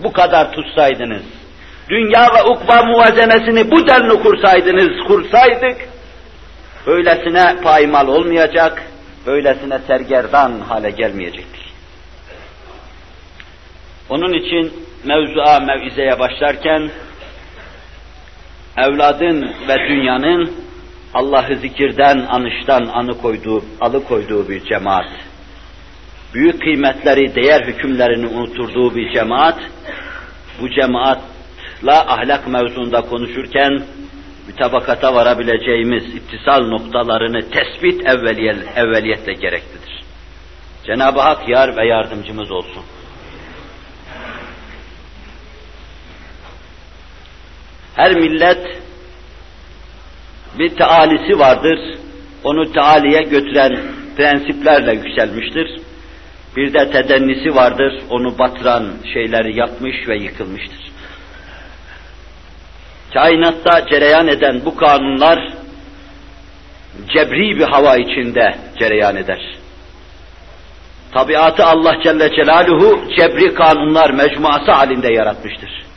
Bu 0.04 0.14
kadar 0.14 0.52
tutsaydınız, 0.52 1.24
dünya 1.90 2.28
ve 2.36 2.44
ukba 2.44 2.84
muvazenesini 2.84 3.72
bu 3.72 3.88
denli 3.88 4.24
kursaydınız, 4.24 5.08
kursaydık, 5.08 5.78
böylesine 6.88 7.56
paymal 7.64 8.08
olmayacak, 8.08 8.84
böylesine 9.26 9.80
sergerdan 9.88 10.60
hale 10.60 10.90
gelmeyecektik. 10.90 11.59
Onun 14.10 14.34
için 14.34 14.74
mevzua 15.04 15.60
mevizeye 15.60 16.20
başlarken 16.20 16.90
evladın 18.78 19.54
ve 19.68 19.90
dünyanın 19.90 20.52
Allah'ı 21.14 21.56
zikirden, 21.56 22.18
anıştan 22.30 22.86
anı 22.86 23.22
koyduğu, 23.22 23.64
alıkoyduğu 23.82 24.50
bir 24.50 24.66
cemaat, 24.66 25.10
büyük 26.34 26.62
kıymetleri, 26.62 27.36
değer 27.36 27.62
hükümlerini 27.62 28.28
unuturduğu 28.28 28.96
bir 28.96 29.14
cemaat, 29.14 29.60
bu 30.62 30.70
cemaatla 30.70 32.08
ahlak 32.08 32.48
mevzunda 32.48 33.02
konuşurken 33.02 33.82
mütabakata 34.48 35.16
varabileceğimiz 35.16 36.16
ittisal 36.16 36.68
noktalarını 36.68 37.50
tespit 37.50 38.08
evveliyetle 38.76 39.34
gereklidir. 39.34 40.04
Cenab-ı 40.86 41.20
Hak 41.20 41.50
yar 41.50 41.78
ve 41.78 41.88
yardımcımız 41.88 42.52
olsun. 42.52 42.84
Her 48.00 48.12
millet 48.12 48.82
bir 50.60 50.70
tealisi 50.70 51.40
vardır. 51.40 51.80
Onu 52.44 52.72
tealiye 52.72 53.22
götüren 53.22 53.80
prensiplerle 54.18 54.94
yükselmiştir. 54.94 55.82
Bir 56.56 56.74
de 56.74 56.92
tedennisi 56.92 57.56
vardır. 57.56 58.02
Onu 58.10 58.40
batıran 58.40 58.86
şeyleri 59.14 59.60
yapmış 59.60 60.08
ve 60.08 60.18
yıkılmıştır. 60.18 60.92
Kainatta 63.14 63.88
cereyan 63.88 64.28
eden 64.28 64.62
bu 64.66 64.76
kanunlar 64.76 65.54
cebri 67.14 67.60
bir 67.60 67.68
hava 67.68 67.96
içinde 67.98 68.56
cereyan 68.80 69.16
eder. 69.16 69.56
Tabiatı 71.12 71.66
Allah 71.66 71.96
Celle 72.04 72.30
Celaluhu 72.36 73.02
cebri 73.20 73.54
kanunlar 73.54 74.10
mecmuası 74.10 74.72
halinde 74.72 75.14
yaratmıştır. 75.14 75.89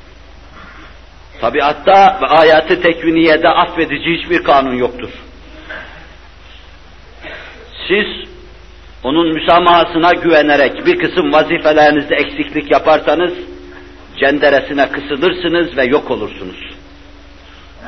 Tabiatta 1.42 2.18
ve 2.22 2.26
ayatı 2.26 2.82
tekviniyede 2.82 3.48
affedici 3.48 4.18
hiçbir 4.18 4.44
kanun 4.44 4.74
yoktur. 4.74 5.10
Siz 7.88 8.06
onun 9.02 9.34
müsamahasına 9.34 10.12
güvenerek 10.12 10.86
bir 10.86 10.98
kısım 10.98 11.32
vazifelerinizde 11.32 12.14
eksiklik 12.14 12.70
yaparsanız, 12.70 13.32
cenderesine 14.20 14.88
kısılırsınız 14.88 15.76
ve 15.76 15.84
yok 15.84 16.10
olursunuz. 16.10 16.70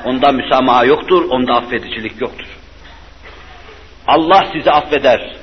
Onda 0.04 0.32
müsamaha 0.32 0.84
yoktur, 0.84 1.24
onda 1.30 1.54
affedicilik 1.54 2.20
yoktur. 2.20 2.46
Allah 4.06 4.46
sizi 4.52 4.70
affeder. 4.70 5.36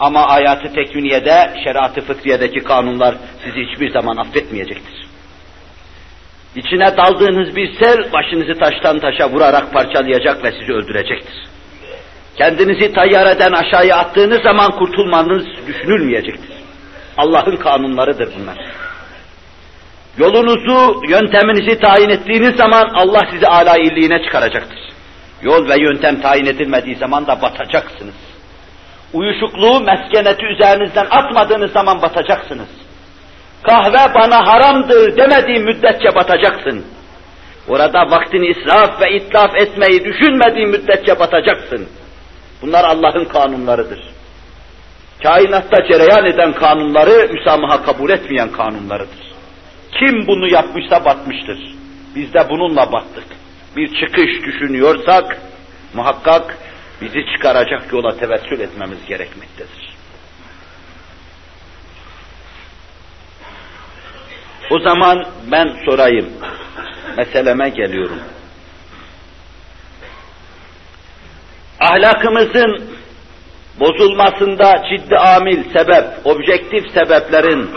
Ama 0.00 0.26
ayatı 0.26 0.74
tekviniyede, 0.74 1.54
şeriatı 1.64 2.00
fıtriyedeki 2.00 2.60
kanunlar 2.60 3.14
sizi 3.44 3.66
hiçbir 3.66 3.90
zaman 3.90 4.16
affetmeyecektir. 4.16 5.05
İçine 6.56 6.96
daldığınız 6.96 7.56
bir 7.56 7.74
sel 7.74 8.12
başınızı 8.12 8.58
taştan 8.58 8.98
taşa 8.98 9.30
vurarak 9.30 9.72
parçalayacak 9.72 10.44
ve 10.44 10.52
sizi 10.52 10.72
öldürecektir. 10.72 11.34
Kendinizi 12.36 12.92
tayyareden 12.92 13.52
aşağıya 13.52 13.96
attığınız 13.96 14.42
zaman 14.42 14.70
kurtulmanız 14.70 15.46
düşünülmeyecektir. 15.66 16.56
Allah'ın 17.16 17.56
kanunlarıdır 17.56 18.28
bunlar. 18.38 18.58
Yolunuzu, 20.18 21.00
yönteminizi 21.08 21.80
tayin 21.80 22.08
ettiğiniz 22.08 22.56
zaman 22.56 22.90
Allah 22.94 23.20
sizi 23.32 23.46
âlâ 23.46 23.76
illiğine 23.76 24.22
çıkaracaktır. 24.22 24.78
Yol 25.42 25.68
ve 25.68 25.74
yöntem 25.80 26.20
tayin 26.20 26.46
edilmediği 26.46 26.96
zaman 26.96 27.26
da 27.26 27.42
batacaksınız. 27.42 28.14
Uyuşukluğu, 29.12 29.80
meskeneti 29.80 30.46
üzerinizden 30.46 31.06
atmadığınız 31.10 31.72
zaman 31.72 32.02
batacaksınız. 32.02 32.68
Kahve 33.62 34.14
bana 34.14 34.46
haramdır 34.46 35.16
demediği 35.16 35.58
müddetçe 35.58 36.14
batacaksın. 36.14 36.84
Orada 37.68 38.10
vaktini 38.10 38.46
israf 38.46 39.00
ve 39.00 39.16
itlaf 39.16 39.56
etmeyi 39.56 40.04
düşünmediği 40.04 40.66
müddetçe 40.66 41.18
batacaksın. 41.18 41.88
Bunlar 42.62 42.84
Allah'ın 42.84 43.24
kanunlarıdır. 43.24 44.00
Kainatta 45.22 45.76
cereyan 45.88 46.26
eden 46.26 46.52
kanunları 46.52 47.32
müsamaha 47.32 47.82
kabul 47.82 48.10
etmeyen 48.10 48.52
kanunlarıdır. 48.52 49.26
Kim 49.98 50.26
bunu 50.26 50.48
yapmışsa 50.48 51.04
batmıştır. 51.04 51.58
Biz 52.14 52.34
de 52.34 52.46
bununla 52.50 52.92
battık. 52.92 53.24
Bir 53.76 53.88
çıkış 53.88 54.42
düşünüyorsak 54.46 55.38
muhakkak 55.94 56.58
bizi 57.02 57.26
çıkaracak 57.34 57.92
yola 57.92 58.16
tevessül 58.16 58.60
etmemiz 58.60 59.06
gerekmektedir. 59.08 59.95
O 64.70 64.78
zaman 64.78 65.26
ben 65.52 65.68
sorayım, 65.84 66.26
meseleme 67.16 67.68
geliyorum. 67.68 68.20
Ahlakımızın 71.80 72.84
bozulmasında 73.80 74.82
ciddi 74.90 75.16
amil, 75.16 75.64
sebep, 75.72 76.04
objektif 76.24 76.90
sebeplerin 76.94 77.70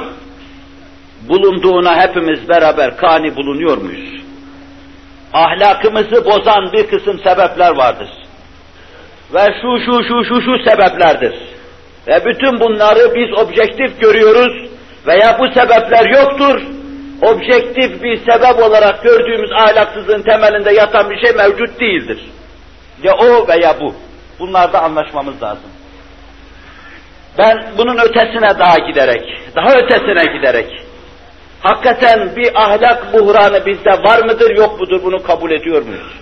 bulunduğuna 1.30 2.02
hepimiz 2.02 2.50
beraber 2.50 2.98
kani 2.98 3.36
bulunuyor 3.36 3.78
muyuz? 3.78 4.22
Ahlakımızı 5.34 6.26
bozan 6.26 6.72
bir 6.74 6.88
kısım 6.88 7.20
sebepler 7.20 7.78
vardır. 7.78 8.10
Ve 9.34 9.46
şu 9.62 9.80
şu 9.86 10.04
şu 10.04 10.24
şu 10.24 10.42
şu 10.42 10.70
sebeplerdir. 10.70 11.36
Ve 12.08 12.26
bütün 12.26 12.60
bunları 12.60 13.16
biz 13.16 13.40
objektif 13.40 14.02
görüyoruz 14.02 14.70
veya 15.08 15.40
bu 15.40 15.48
sebepler 15.48 16.10
yoktur. 16.10 16.79
Objektif 17.22 18.04
bir 18.04 18.18
sebep 18.18 18.64
olarak 18.64 19.04
gördüğümüz 19.04 19.52
ahlaksızlığın 19.52 20.22
temelinde 20.22 20.74
yatan 20.74 21.10
bir 21.10 21.22
şey 21.22 21.32
mevcut 21.36 21.80
değildir. 21.80 22.20
Ya 23.04 23.14
o 23.18 23.48
veya 23.48 23.80
bu. 23.80 23.96
Bunlarda 24.40 24.82
anlaşmamız 24.82 25.44
lazım. 25.44 25.70
Ben 27.38 27.64
bunun 27.78 27.98
ötesine 27.98 28.60
daha 28.60 28.78
giderek, 28.78 29.22
daha 29.56 29.74
ötesine 29.74 30.38
giderek, 30.38 30.82
hakikaten 31.60 32.36
bir 32.36 32.62
ahlak 32.64 33.14
buhranı 33.14 33.66
bizde 33.66 33.92
var 33.92 34.24
mıdır 34.26 34.58
yok 34.58 34.80
mudur 34.80 35.04
bunu 35.04 35.24
kabul 35.24 35.52
ediyor 35.52 35.82
muyuz? 35.82 36.14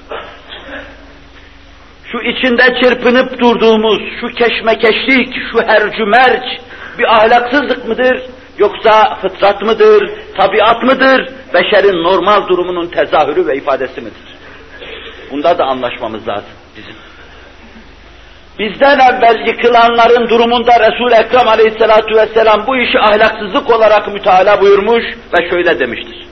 Şu 2.11 2.17
içinde 2.17 2.81
çırpınıp 2.81 3.39
durduğumuz 3.39 4.01
şu 4.21 4.27
keşmekeşlik, 4.27 5.33
şu 5.51 5.61
hercümerç 5.67 6.43
bir 6.99 7.13
ahlaksızlık 7.13 7.87
mıdır? 7.87 8.21
Yoksa 8.58 9.14
fıtrat 9.22 9.62
mıdır, 9.62 10.10
tabiat 10.36 10.82
mıdır, 10.82 11.28
beşerin 11.54 12.04
normal 12.04 12.48
durumunun 12.48 12.86
tezahürü 12.86 13.46
ve 13.46 13.56
ifadesi 13.56 14.00
midir? 14.00 14.36
Bunda 15.30 15.58
da 15.58 15.64
anlaşmamız 15.64 16.28
lazım 16.28 16.52
bizim. 16.76 16.94
Bizden 18.58 18.98
evvel 18.98 19.46
yıkılanların 19.46 20.28
durumunda 20.28 20.72
Resul-i 20.80 21.14
Ekrem 21.14 21.48
aleyhissalatu 21.48 22.16
vesselam 22.16 22.66
bu 22.66 22.76
işi 22.76 22.98
ahlaksızlık 22.98 23.70
olarak 23.70 24.08
müteala 24.08 24.60
buyurmuş 24.60 25.04
ve 25.04 25.50
şöyle 25.50 25.80
demiştir. 25.80 26.26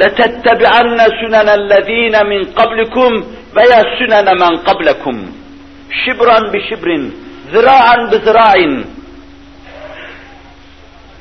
لَتَتَّبِعَنَّ 0.00 0.98
سُنَنَ 1.20 1.48
الَّذ۪ينَ 1.60 2.16
مِنْ 2.32 2.42
قَبْلِكُمْ 2.58 3.12
veya 3.56 3.80
سُنَنَ 3.98 4.28
مَنْ 4.42 4.52
قَبْلَكُمْ 4.68 5.16
شِبْرًا 6.02 6.38
بِشِبْرٍ 6.52 6.88
ذِرَاعًا 7.54 7.96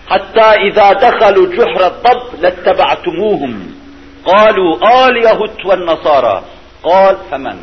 Hatta 0.07 0.57
izâ 0.57 1.01
dehalu 1.01 1.51
cuhra 1.57 2.03
tab 2.03 2.43
lettebe'tumuhum. 2.43 3.55
Kalu 4.25 4.79
al 4.81 5.17
yahut 5.17 5.67
ve 5.69 5.87
nasara. 5.87 6.43
Kal 6.83 7.17
femen. 7.31 7.57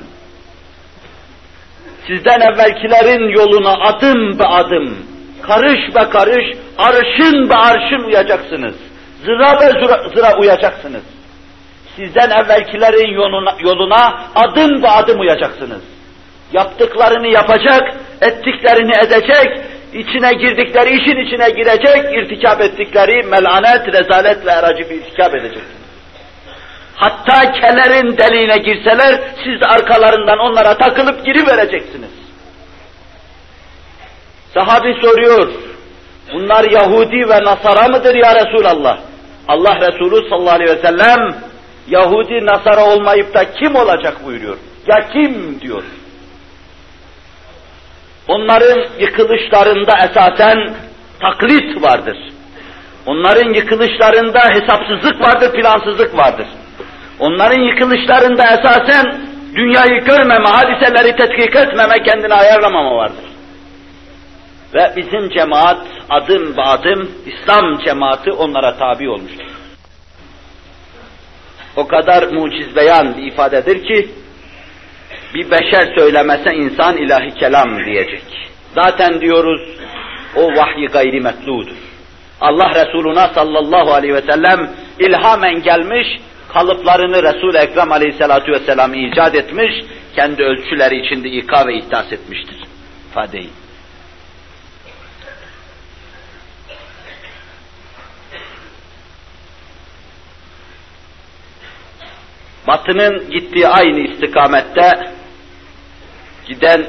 Sizden 2.08 2.42
evvelkilerin 2.42 3.30
yoluna 3.30 3.74
adım 3.74 4.40
be 4.40 4.44
adım, 4.44 4.98
karış 5.42 5.96
be 5.96 6.10
karış, 6.10 6.58
arşın 6.78 7.50
be 7.50 7.56
arşın 7.56 8.04
uyacaksınız. 8.04 8.76
Zıra 9.26 9.62
be 9.62 9.66
zıra, 9.66 10.10
zıra 10.16 10.38
uyacaksınız. 10.38 11.04
Sizden 11.96 12.30
evvelkilerin 12.30 13.14
yoluna, 13.14 13.56
yoluna 13.60 14.22
adım 14.36 14.84
be 14.84 14.88
adım 14.88 15.20
uyacaksınız. 15.20 15.82
Yaptıklarını 16.54 17.28
yapacak, 17.28 17.82
ettiklerini 18.22 18.92
edecek, 19.06 19.66
içine 19.94 20.34
girdikleri 20.34 20.90
işin 20.90 21.26
içine 21.26 21.50
girecek, 21.50 22.14
irtikap 22.14 22.62
ettikleri 22.62 23.24
melanet, 23.24 23.88
rezalet 23.88 24.46
ve 24.46 24.52
aracı 24.52 24.90
bir 24.90 24.96
irtikap 24.96 25.36
edeceksiniz. 25.36 25.82
Hatta 26.96 27.52
kelerin 27.52 28.18
deliğine 28.18 28.58
girseler, 28.58 29.22
siz 29.44 29.64
arkalarından 29.64 30.40
onlara 30.40 30.78
takılıp 30.78 31.26
girivereceksiniz. 31.26 32.10
Sahabi 34.54 34.96
soruyor, 35.02 35.52
bunlar 36.34 36.72
Yahudi 36.72 37.30
ve 37.30 37.44
Nasara 37.44 37.88
mıdır 37.88 38.16
ya 38.16 38.36
Resulallah? 38.36 39.00
Allah 39.48 39.76
Resulü 39.76 40.30
sallallahu 40.30 40.56
aleyhi 40.56 40.78
ve 40.78 40.82
sellem, 40.82 41.20
Yahudi 41.88 42.46
Nasara 42.46 42.86
olmayıp 42.86 43.34
da 43.34 43.52
kim 43.52 43.76
olacak 43.76 44.26
buyuruyor. 44.26 44.58
Ya 44.88 45.08
kim 45.14 45.62
diyor. 45.62 45.84
Onların 48.32 48.86
yıkılışlarında 49.00 49.92
esasen 50.10 50.58
taklit 51.20 51.84
vardır. 51.84 52.18
Onların 53.06 53.54
yıkılışlarında 53.54 54.40
hesapsızlık 54.40 55.22
vardır, 55.22 55.52
plansızlık 55.52 56.18
vardır. 56.18 56.48
Onların 57.20 57.62
yıkılışlarında 57.62 58.44
esasen 58.44 59.22
dünyayı 59.56 60.02
görmeme, 60.06 60.50
hadiseleri 60.50 61.16
tetkik 61.16 61.56
etmeme, 61.56 62.04
kendini 62.04 62.34
ayarlamama 62.34 62.96
vardır. 62.96 63.26
Ve 64.74 64.94
bizim 64.96 65.30
cemaat 65.30 65.88
adım 66.10 66.58
be 66.58 66.62
adım 66.62 67.12
İslam 67.26 67.80
cemaati 67.86 68.32
onlara 68.32 68.78
tabi 68.78 69.10
olmuştur. 69.10 69.52
O 71.76 71.88
kadar 71.88 72.24
muciz 72.24 72.76
beyan 72.76 73.18
bir 73.18 73.24
ifadedir 73.24 73.84
ki 73.84 74.10
bir 75.34 75.52
beşer 75.52 75.94
söylemese 75.98 76.54
insan 76.54 76.98
ilahi 76.98 77.34
kelam 77.40 77.86
diyecek. 77.86 78.24
Zaten 78.76 79.22
diyoruz 79.22 79.62
o 80.36 80.42
vahyi 80.42 80.88
gayri 80.88 81.22
metludur. 81.22 81.76
Allah 82.42 82.86
Resuluna 82.86 83.28
sallallahu 83.28 83.94
aleyhi 83.94 84.14
ve 84.14 84.22
sellem 84.22 84.70
ilhamen 85.00 85.62
gelmiş, 85.62 86.08
kalıplarını 86.54 87.24
Resul-i 87.24 87.58
Ekrem 87.58 87.92
aleyhissalatu 87.92 88.52
vesselam 88.52 88.94
icat 88.94 89.36
etmiş, 89.36 89.72
kendi 90.16 90.44
ölçüleri 90.44 91.06
içinde 91.06 91.30
ika 91.30 91.68
ve 91.68 91.78
ihtas 91.78 92.12
etmiştir. 92.12 92.58
İfadeyi. 93.12 93.50
Batının 102.68 103.30
gittiği 103.32 103.68
aynı 103.68 104.00
istikamette 104.00 104.90
giden 106.48 106.86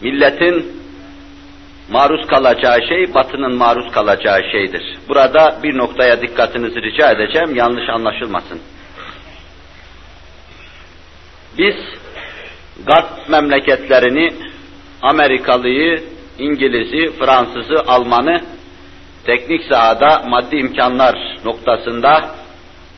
milletin 0.00 0.80
maruz 1.90 2.26
kalacağı 2.26 2.78
şey, 2.88 3.14
batının 3.14 3.54
maruz 3.54 3.92
kalacağı 3.92 4.40
şeydir. 4.52 4.98
Burada 5.08 5.58
bir 5.62 5.78
noktaya 5.78 6.20
dikkatinizi 6.20 6.82
rica 6.82 7.10
edeceğim, 7.10 7.56
yanlış 7.56 7.88
anlaşılmasın. 7.88 8.60
Biz 11.58 11.74
Garp 12.86 13.28
memleketlerini, 13.28 14.32
Amerikalıyı, 15.02 16.02
İngiliz'i, 16.38 17.12
Fransız'ı, 17.18 17.82
Alman'ı 17.86 18.40
teknik 19.24 19.64
sahada 19.64 20.22
maddi 20.28 20.56
imkanlar 20.56 21.38
noktasında 21.44 22.34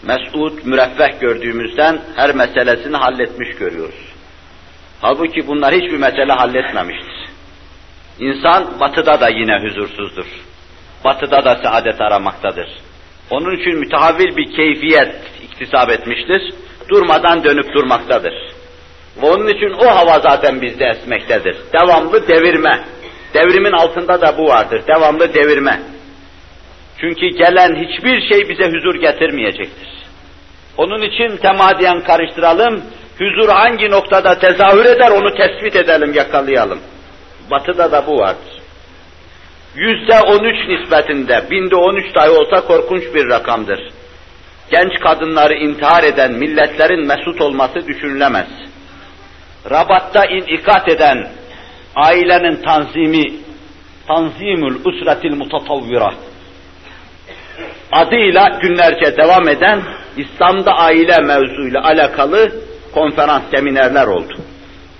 mesut, 0.02 0.66
müreffeh 0.66 1.20
gördüğümüzden 1.20 2.00
her 2.16 2.34
meselesini 2.34 2.96
halletmiş 2.96 3.48
görüyoruz. 3.58 4.11
Halbuki 5.02 5.46
bunlar 5.46 5.74
hiçbir 5.74 5.96
mesele 5.96 6.32
halletmemiştir. 6.32 7.28
İnsan 8.18 8.80
batıda 8.80 9.20
da 9.20 9.28
yine 9.28 9.58
huzursuzdur. 9.62 10.26
Batıda 11.04 11.44
da 11.44 11.60
saadet 11.64 12.00
aramaktadır. 12.00 12.68
Onun 13.30 13.56
için 13.56 13.78
mütehavvil 13.78 14.36
bir 14.36 14.56
keyfiyet 14.56 15.14
iktisap 15.42 15.90
etmiştir. 15.90 16.54
Durmadan 16.88 17.44
dönüp 17.44 17.74
durmaktadır. 17.74 18.32
Ve 19.22 19.26
onun 19.26 19.48
için 19.48 19.70
o 19.70 19.86
hava 19.86 20.18
zaten 20.18 20.62
bizde 20.62 20.84
esmektedir. 20.84 21.56
Devamlı 21.80 22.28
devirme. 22.28 22.84
Devrimin 23.34 23.72
altında 23.72 24.20
da 24.20 24.38
bu 24.38 24.44
vardır. 24.44 24.82
Devamlı 24.88 25.34
devirme. 25.34 25.80
Çünkü 27.00 27.26
gelen 27.26 27.84
hiçbir 27.84 28.28
şey 28.28 28.48
bize 28.48 28.64
huzur 28.64 28.94
getirmeyecektir. 28.94 29.88
Onun 30.76 31.02
için 31.02 31.36
temadiyen 31.36 32.00
karıştıralım, 32.00 32.82
huzur 33.18 33.48
hangi 33.48 33.90
noktada 33.90 34.38
tezahür 34.38 34.84
eder 34.84 35.10
onu 35.10 35.34
tespit 35.34 35.76
edelim, 35.76 36.14
yakalayalım. 36.14 36.80
Batıda 37.50 37.92
da 37.92 38.06
bu 38.06 38.18
vardır. 38.18 38.62
Yüzde 39.74 40.20
on 40.20 40.44
üç 40.44 40.68
nispetinde, 40.68 41.50
binde 41.50 41.76
on 41.76 41.96
üç 41.96 42.14
dahi 42.14 42.30
olsa 42.30 42.66
korkunç 42.66 43.02
bir 43.14 43.28
rakamdır. 43.28 43.80
Genç 44.70 45.00
kadınları 45.00 45.54
intihar 45.54 46.04
eden 46.04 46.32
milletlerin 46.32 47.06
mesut 47.06 47.40
olması 47.40 47.86
düşünülemez. 47.86 48.48
Rabatta 49.70 50.24
inikat 50.24 50.88
eden 50.88 51.28
ailenin 51.96 52.62
tanzimi, 52.62 53.24
tanzimül 54.08 54.80
usretil 54.84 55.36
mutatavvira, 55.36 56.14
adıyla 57.92 58.58
günlerce 58.62 59.16
devam 59.16 59.48
eden 59.48 59.82
İslam'da 60.16 60.72
aile 60.72 61.16
mevzuyla 61.18 61.84
alakalı 61.84 62.52
konferans, 62.92 63.42
seminerler 63.54 64.06
oldu. 64.06 64.34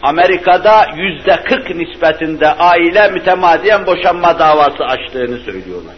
Amerika'da 0.02 0.87
yüzde 0.96 1.37
kırk 1.44 1.76
nispetinde 1.76 2.48
aile 2.48 3.09
mütemadiyen 3.09 3.87
boşanma 3.87 4.38
davası 4.38 4.85
açtığını 4.85 5.38
söylüyorlar. 5.38 5.94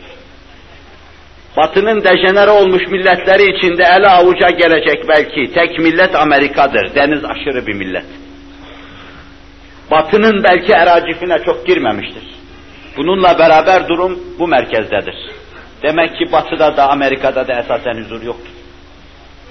Batının 1.57 2.05
dejenere 2.05 2.51
olmuş 2.51 2.83
milletleri 2.91 3.57
içinde 3.57 3.85
ele 3.85 4.09
avuca 4.09 4.51
gelecek 4.51 5.09
belki 5.09 5.53
tek 5.55 5.79
millet 5.79 6.15
Amerika'dır. 6.15 6.95
Deniz 6.95 7.25
aşırı 7.25 7.67
bir 7.67 7.75
millet. 7.75 8.05
Batının 9.91 10.45
belki 10.45 10.73
eracifine 10.73 11.39
çok 11.45 11.67
girmemiştir. 11.67 12.23
Bununla 12.97 13.39
beraber 13.39 13.89
durum 13.89 14.19
bu 14.39 14.49
merkezdedir. 14.49 15.15
Demek 15.83 16.11
ki 16.11 16.33
batıda 16.33 16.77
da 16.77 16.91
Amerika'da 16.91 17.49
da 17.49 17.53
esasen 17.53 18.05
huzur 18.05 18.23
yoktur. 18.23 18.54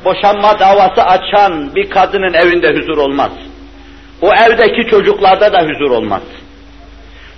Boşanma 0.05 0.59
davası 0.59 1.03
açan 1.03 1.75
bir 1.75 1.89
kadının 1.89 2.33
evinde 2.33 2.73
huzur 2.73 2.97
olmaz. 2.97 3.31
O 4.21 4.33
evdeki 4.33 4.89
çocuklarda 4.89 5.53
da 5.53 5.61
huzur 5.61 5.91
olmaz. 5.91 6.21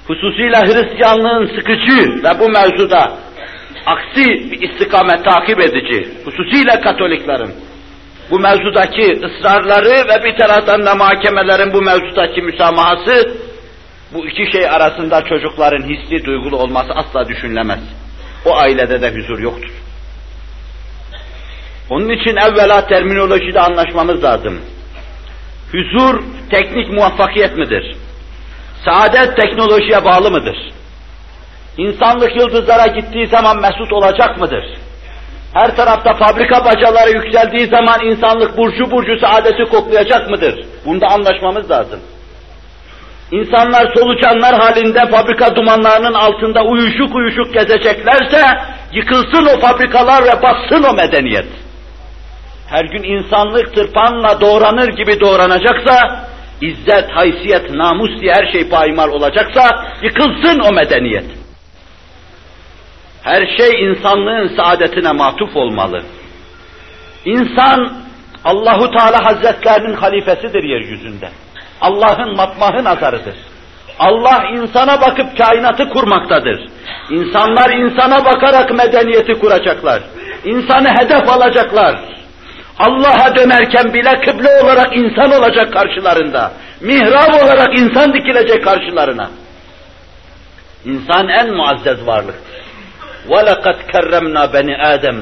Hususuyla 0.07 0.61
Hristiyanlığın 0.61 1.47
sıkıcı 1.55 2.23
ve 2.23 2.39
bu 2.39 2.49
mevzuda 2.49 3.11
aksi 3.85 4.51
bir 4.51 4.69
istikamet 4.69 5.25
takip 5.25 5.59
edici, 5.59 6.09
hususiyle 6.25 6.81
Katoliklerin 6.81 7.51
bu 8.31 8.39
mevzudaki 8.39 9.19
ısrarları 9.25 10.07
ve 10.09 10.23
bir 10.23 10.37
taraftan 10.37 10.85
da 10.85 10.95
mahkemelerin 10.95 11.73
bu 11.73 11.81
mevzudaki 11.81 12.41
müsamahası, 12.41 13.37
bu 14.13 14.27
iki 14.27 14.51
şey 14.51 14.69
arasında 14.69 15.21
çocukların 15.25 15.89
hisli 15.89 16.25
duygulu 16.25 16.57
olması 16.57 16.93
asla 16.93 17.27
düşünülemez. 17.27 17.79
O 18.45 18.55
ailede 18.55 19.01
de 19.01 19.11
huzur 19.11 19.39
yoktur. 19.39 19.84
Onun 21.89 22.09
için 22.09 22.35
evvela 22.35 22.87
terminolojide 22.87 23.59
anlaşmamız 23.59 24.23
lazım. 24.23 24.61
Huzur 25.71 26.23
teknik 26.51 26.93
muvaffakiyet 26.93 27.57
midir? 27.57 27.95
Saadet 28.85 29.37
teknolojiye 29.37 30.05
bağlı 30.05 30.31
mıdır? 30.31 30.57
İnsanlık 31.77 32.35
yıldızlara 32.35 32.87
gittiği 32.87 33.27
zaman 33.27 33.61
mesut 33.61 33.93
olacak 33.93 34.37
mıdır? 34.39 34.63
Her 35.53 35.75
tarafta 35.75 36.13
fabrika 36.13 36.65
bacaları 36.65 37.09
yükseldiği 37.09 37.67
zaman 37.67 37.99
insanlık 38.01 38.57
burcu 38.57 38.91
burcu 38.91 39.19
saadeti 39.19 39.63
koklayacak 39.71 40.29
mıdır? 40.29 40.65
Bunda 40.85 41.07
anlaşmamız 41.07 41.71
lazım. 41.71 41.99
İnsanlar 43.31 43.93
solucanlar 43.95 44.55
halinde 44.55 44.99
fabrika 44.99 45.55
dumanlarının 45.55 46.13
altında 46.13 46.63
uyuşuk 46.63 47.15
uyuşuk 47.15 47.53
gezeceklerse 47.53 48.41
yıkılsın 48.93 49.45
o 49.45 49.59
fabrikalar 49.59 50.23
ve 50.23 50.41
bassın 50.41 50.83
o 50.83 50.93
medeniyet. 50.93 51.64
Her 52.67 52.85
gün 52.85 53.03
insanlık 53.03 53.75
tırpanla 53.75 54.41
doğranır 54.41 54.87
gibi 54.87 55.19
doğranacaksa, 55.19 56.25
izzet, 56.61 57.11
haysiyet, 57.11 57.71
namus 57.71 58.21
diye 58.21 58.33
her 58.33 58.51
şey 58.51 58.69
paymal 58.69 59.09
olacaksa 59.09 59.85
yıkılsın 60.01 60.59
o 60.59 60.73
medeniyet. 60.73 61.25
Her 63.23 63.57
şey 63.57 63.85
insanlığın 63.85 64.55
saadetine 64.57 65.11
matuf 65.11 65.55
olmalı. 65.55 66.03
İnsan 67.25 67.93
Allahu 68.43 68.91
Teala 68.91 69.25
Hazretlerinin 69.25 69.93
halifesidir 69.93 70.63
yeryüzünde. 70.63 71.29
Allah'ın 71.81 72.35
matmahı 72.35 72.83
nazarıdır. 72.83 73.35
Allah 73.99 74.43
insana 74.53 75.01
bakıp 75.01 75.37
kainatı 75.37 75.89
kurmaktadır. 75.89 76.67
İnsanlar 77.09 77.69
insana 77.69 78.25
bakarak 78.25 78.71
medeniyeti 78.71 79.33
kuracaklar. 79.33 80.03
İnsanı 80.45 80.87
hedef 80.89 81.29
alacaklar. 81.29 81.95
Allah'a 82.78 83.36
dönerken 83.36 83.94
bile 83.94 84.20
kıble 84.20 84.62
olarak 84.62 84.96
insan 84.96 85.32
olacak 85.32 85.72
karşılarında. 85.72 86.52
Mihrab 86.80 87.42
olarak 87.44 87.78
insan 87.78 88.12
dikilecek 88.14 88.64
karşılarına. 88.64 89.30
İnsan 90.84 91.28
en 91.28 91.54
muazzez 91.54 92.06
varlıktır. 92.06 92.60
وَلَقَدْ 93.28 93.76
كَرَّمْنَا 93.92 94.44
بَنِي 94.54 94.74
آدَمْ 94.94 95.18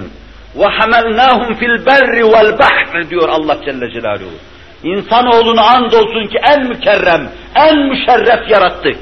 وَحَمَلْنَاهُمْ 0.57 1.51
فِي 1.59 1.67
الْبَرِّ 1.75 2.23
وَالْبَحْرِ 2.33 3.11
diyor 3.11 3.29
Allah 3.29 3.57
Celle 3.65 3.91
Celaluhu. 3.91 4.35
İnsanoğlunu 4.83 5.61
andolsun 5.61 6.27
ki 6.27 6.39
en 6.53 6.69
mükerrem, 6.69 7.31
en 7.55 7.79
müşerref 7.79 8.51
yarattık. 8.51 8.99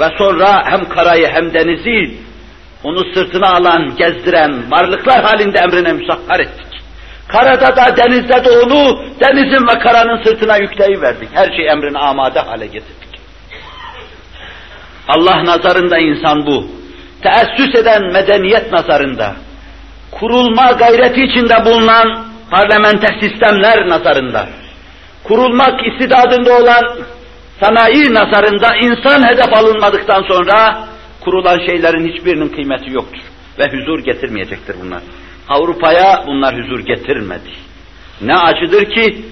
Ve 0.00 0.08
sonra 0.18 0.62
hem 0.64 0.88
karayı 0.88 1.26
hem 1.26 1.54
denizi 1.54 2.14
onu 2.84 3.14
sırtına 3.14 3.48
alan, 3.48 3.96
gezdiren 3.96 4.70
varlıklar 4.70 5.22
halinde 5.22 5.58
emrine 5.58 5.92
müsahhar 5.92 6.40
ettik. 6.40 6.66
Karada 7.31 7.75
da 7.75 7.97
denizde 7.97 8.45
de 8.45 8.49
onu 8.49 8.99
denizin 9.19 9.67
ve 9.67 9.79
karanın 9.79 10.23
sırtına 10.23 10.57
yükleyiverdik. 10.57 11.29
Her 11.33 11.45
şey 11.55 11.67
emrine 11.67 11.97
amade 11.97 12.39
hale 12.39 12.65
getirdik. 12.65 13.21
Allah 15.07 15.45
nazarında 15.45 15.97
insan 15.97 16.45
bu. 16.45 16.65
Teessüs 17.21 17.75
eden 17.75 18.13
medeniyet 18.13 18.71
nazarında, 18.71 19.35
kurulma 20.11 20.71
gayreti 20.71 21.23
içinde 21.23 21.65
bulunan 21.65 22.25
parlamenter 22.51 23.19
sistemler 23.21 23.89
nazarında, 23.89 24.47
kurulmak 25.23 25.87
istidadında 25.87 26.57
olan 26.57 26.97
sanayi 27.63 28.13
nazarında 28.13 28.75
insan 28.75 29.27
hedef 29.27 29.53
alınmadıktan 29.53 30.23
sonra 30.27 30.87
kurulan 31.21 31.59
şeylerin 31.65 32.13
hiçbirinin 32.13 32.49
kıymeti 32.49 32.91
yoktur. 32.91 33.21
Ve 33.59 33.63
huzur 33.63 33.99
getirmeyecektir 33.99 34.75
bunlar. 34.83 35.01
Avrupa'ya 35.51 36.23
bunlar 36.27 36.55
huzur 36.57 36.79
getirmedi. 36.79 37.49
Ne 38.21 38.35
acıdır 38.35 38.85
ki 38.85 39.25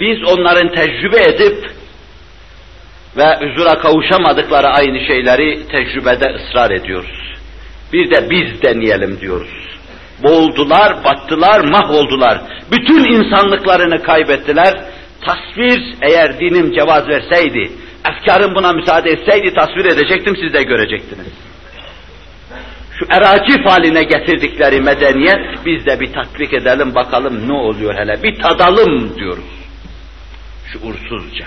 biz 0.00 0.18
onların 0.24 0.68
tecrübe 0.74 1.22
edip 1.22 1.70
ve 3.16 3.36
huzura 3.36 3.78
kavuşamadıkları 3.78 4.68
aynı 4.68 5.06
şeyleri 5.06 5.66
tecrübede 5.68 6.34
ısrar 6.34 6.70
ediyoruz. 6.70 7.36
Bir 7.92 8.10
de 8.10 8.30
biz 8.30 8.62
deneyelim 8.62 9.20
diyoruz. 9.20 9.70
Boğuldular, 10.22 11.04
battılar, 11.04 11.60
mahvoldular. 11.60 12.40
Bütün 12.72 13.04
insanlıklarını 13.04 14.02
kaybettiler. 14.02 14.84
Tasvir 15.26 15.94
eğer 16.02 16.38
dinim 16.40 16.72
cevaz 16.72 17.08
verseydi, 17.08 17.70
efkarım 18.08 18.54
buna 18.54 18.72
müsaade 18.72 19.10
etseydi 19.10 19.54
tasvir 19.54 19.84
edecektim, 19.84 20.36
siz 20.36 20.54
de 20.54 20.62
görecektiniz. 20.62 21.49
Şu 23.00 23.06
eracif 23.08 23.66
haline 23.66 24.02
getirdikleri 24.02 24.80
medeniyet, 24.80 25.66
biz 25.66 25.86
de 25.86 26.00
bir 26.00 26.12
tatbik 26.12 26.54
edelim 26.54 26.94
bakalım 26.94 27.48
ne 27.48 27.52
oluyor 27.52 27.94
hele, 27.94 28.22
bir 28.22 28.38
tadalım 28.38 29.16
diyoruz. 29.16 29.44
Şuursuzca. 30.72 31.46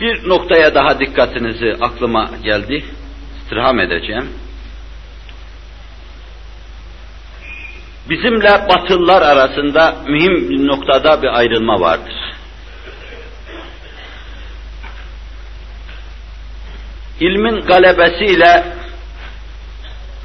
Bir 0.00 0.28
noktaya 0.28 0.74
daha 0.74 0.98
dikkatinizi 1.00 1.76
aklıma 1.80 2.30
geldi. 2.42 2.84
İstirham 3.36 3.80
edeceğim. 3.80 4.41
Bizimle 8.10 8.68
batılılar 8.68 9.22
arasında 9.22 9.96
mühim 10.08 10.50
bir 10.50 10.66
noktada 10.66 11.22
bir 11.22 11.38
ayrılma 11.38 11.80
vardır. 11.80 12.14
İlmin 17.20 17.60
galebesiyle 17.60 18.64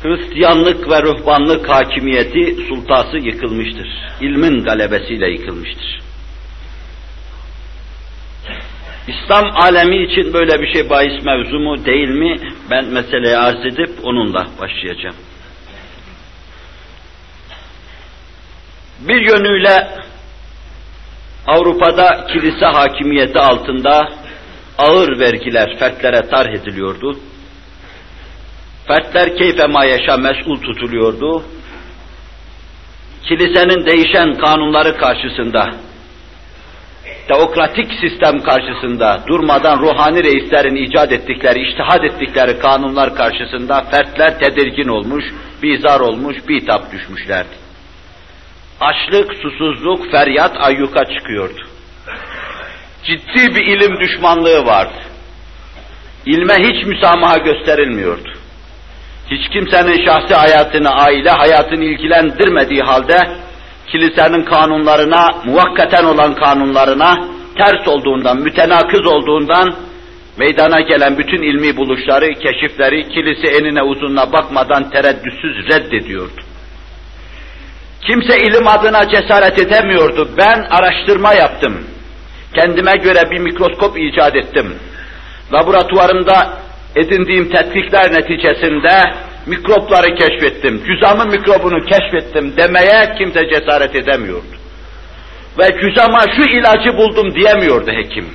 Hristiyanlık 0.03 0.89
ve 0.89 1.01
ruhbanlık 1.01 1.69
hakimiyeti 1.69 2.55
sultası 2.69 3.17
yıkılmıştır. 3.17 3.87
İlmin 4.21 4.63
galebesiyle 4.63 5.29
yıkılmıştır. 5.29 5.99
İslam 9.07 9.45
alemi 9.55 10.03
için 10.03 10.33
böyle 10.33 10.61
bir 10.61 10.73
şey 10.73 10.89
bahis 10.89 11.25
mevzu 11.25 11.59
mu 11.59 11.85
değil 11.85 12.09
mi? 12.09 12.35
Ben 12.71 12.85
meseleye 12.85 13.37
arz 13.37 13.65
edip 13.65 13.89
onunla 14.03 14.47
başlayacağım. 14.61 15.15
Bir 18.99 19.21
yönüyle 19.21 19.87
Avrupa'da 21.47 22.25
kilise 22.33 22.65
hakimiyeti 22.65 23.39
altında 23.39 24.09
ağır 24.77 25.19
vergiler 25.19 25.77
fertlere 25.79 26.21
tarh 26.21 26.49
ediliyordu. 26.49 27.19
Fertler 28.87 29.37
keyfe 29.37 29.67
mayeşa 29.67 30.17
mesul 30.17 30.61
tutuluyordu. 30.61 31.43
Kilisenin 33.23 33.85
değişen 33.85 34.33
kanunları 34.33 34.97
karşısında, 34.97 35.69
teokratik 37.27 37.91
sistem 38.01 38.39
karşısında, 38.39 39.23
durmadan 39.27 39.79
ruhani 39.79 40.23
reislerin 40.23 40.75
icat 40.75 41.11
ettikleri, 41.11 41.69
iştihad 41.69 42.03
ettikleri 42.03 42.59
kanunlar 42.59 43.15
karşısında 43.15 43.83
fertler 43.83 44.39
tedirgin 44.39 44.87
olmuş, 44.87 45.25
bizar 45.63 45.99
olmuş, 45.99 46.37
bitap 46.47 46.91
düşmüşlerdi. 46.91 47.66
Açlık, 48.81 49.33
susuzluk, 49.41 50.11
feryat 50.11 50.57
ayyuka 50.59 51.05
çıkıyordu. 51.05 51.61
Ciddi 53.03 53.55
bir 53.55 53.65
ilim 53.65 53.99
düşmanlığı 53.99 54.65
vardı. 54.65 54.99
İlme 56.25 56.53
hiç 56.53 56.85
müsamaha 56.85 57.37
gösterilmiyordu 57.37 58.37
hiç 59.31 59.49
kimsenin 59.49 60.05
şahsi 60.05 60.33
hayatını, 60.33 60.89
aile 60.89 61.29
hayatını 61.29 61.83
ilgilendirmediği 61.83 62.81
halde, 62.81 63.17
kilisenin 63.87 64.43
kanunlarına, 64.43 65.27
muvakkaten 65.45 66.03
olan 66.03 66.35
kanunlarına 66.35 67.27
ters 67.57 67.87
olduğundan, 67.87 68.37
mütenakız 68.37 69.05
olduğundan, 69.05 69.75
meydana 70.37 70.81
gelen 70.81 71.17
bütün 71.17 71.41
ilmi 71.41 71.77
buluşları, 71.77 72.33
keşifleri 72.33 73.09
kilise 73.09 73.47
enine 73.47 73.83
uzununa 73.83 74.33
bakmadan 74.33 74.89
tereddütsüz 74.89 75.67
reddediyordu. 75.69 76.41
Kimse 78.07 78.37
ilim 78.37 78.67
adına 78.67 79.09
cesaret 79.09 79.59
edemiyordu. 79.59 80.29
Ben 80.37 80.67
araştırma 80.69 81.33
yaptım. 81.33 81.83
Kendime 82.53 82.91
göre 82.91 83.31
bir 83.31 83.39
mikroskop 83.39 83.97
icat 83.97 84.35
ettim. 84.35 84.75
Laboratuvarımda 85.53 86.53
edindiğim 86.95 87.49
tetkikler 87.49 88.11
neticesinde 88.13 89.13
mikropları 89.45 90.15
keşfettim, 90.15 90.83
cüzamın 90.85 91.29
mikrobunu 91.29 91.85
keşfettim 91.85 92.57
demeye 92.57 93.15
kimse 93.17 93.49
cesaret 93.49 93.95
edemiyordu. 93.95 94.55
Ve 95.59 95.79
cüzama 95.81 96.21
şu 96.35 96.49
ilacı 96.49 96.97
buldum 96.97 97.35
diyemiyordu 97.35 97.91
hekim. 97.91 98.25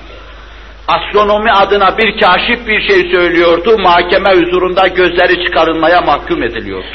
Astronomi 0.89 1.53
adına 1.53 1.99
bir 1.99 2.21
kaşif 2.21 2.67
bir 2.69 2.81
şey 2.89 3.13
söylüyordu, 3.13 3.79
mahkeme 3.79 4.31
huzurunda 4.31 4.87
gözleri 4.89 5.45
çıkarılmaya 5.45 6.01
mahkum 6.01 6.43
ediliyordu. 6.43 6.87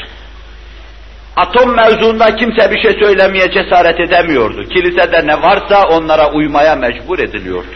Atom 1.38 1.76
mevzuunda 1.76 2.36
kimse 2.36 2.70
bir 2.70 2.82
şey 2.82 2.92
söylemeye 3.02 3.50
cesaret 3.50 4.00
edemiyordu. 4.00 4.64
Kilisede 4.64 5.26
ne 5.26 5.42
varsa 5.42 5.88
onlara 5.88 6.30
uymaya 6.32 6.76
mecbur 6.76 7.18
ediliyordu. 7.18 7.74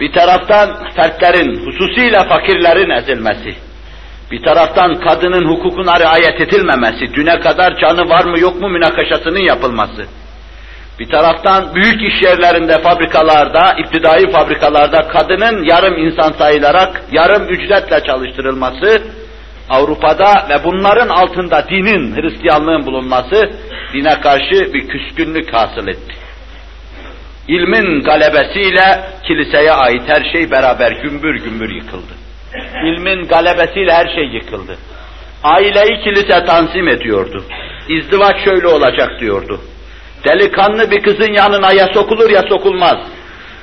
Bir 0.00 0.12
taraftan 0.12 0.88
fertlerin, 0.96 1.66
hususiyle 1.66 2.18
fakirlerin 2.28 2.90
ezilmesi, 2.90 3.54
bir 4.30 4.42
taraftan 4.42 4.94
kadının 4.94 5.48
hukukuna 5.48 6.00
riayet 6.00 6.40
edilmemesi, 6.40 7.14
düne 7.14 7.40
kadar 7.40 7.78
canı 7.78 8.08
var 8.08 8.24
mı 8.24 8.38
yok 8.40 8.60
mu 8.60 8.68
münakaşasının 8.68 9.42
yapılması, 9.42 10.06
bir 10.98 11.08
taraftan 11.10 11.74
büyük 11.74 12.02
iş 12.02 12.22
yerlerinde, 12.22 12.78
fabrikalarda, 12.78 13.76
iptidai 13.78 14.32
fabrikalarda 14.32 15.08
kadının 15.08 15.64
yarım 15.64 15.98
insan 15.98 16.32
sayılarak 16.32 17.02
yarım 17.12 17.48
ücretle 17.48 18.00
çalıştırılması, 18.06 19.02
Avrupa'da 19.70 20.46
ve 20.50 20.64
bunların 20.64 21.08
altında 21.08 21.68
dinin, 21.68 22.16
Hristiyanlığın 22.16 22.86
bulunması 22.86 23.50
dine 23.92 24.20
karşı 24.20 24.74
bir 24.74 24.88
küskünlük 24.88 25.54
hasıl 25.54 25.88
etti. 25.88 26.14
İlmin 27.48 28.00
galebesiyle 28.00 29.00
kiliseye 29.26 29.72
ait 29.72 30.02
her 30.06 30.32
şey 30.32 30.50
beraber 30.50 30.92
gümbür 30.92 31.34
gümbür 31.34 31.70
yıkıldı. 31.70 32.12
İlmin 32.84 33.28
galebesiyle 33.28 33.92
her 33.92 34.14
şey 34.14 34.24
yıkıldı. 34.24 34.76
Aileyi 35.42 36.00
kilise 36.04 36.44
tanzim 36.44 36.88
ediyordu. 36.88 37.44
İzdivaç 37.88 38.44
şöyle 38.44 38.68
olacak 38.68 39.20
diyordu. 39.20 39.60
Delikanlı 40.24 40.90
bir 40.90 41.02
kızın 41.02 41.32
yanına 41.32 41.72
ya 41.72 41.86
sokulur 41.94 42.30
ya 42.30 42.42
sokulmaz. 42.42 42.96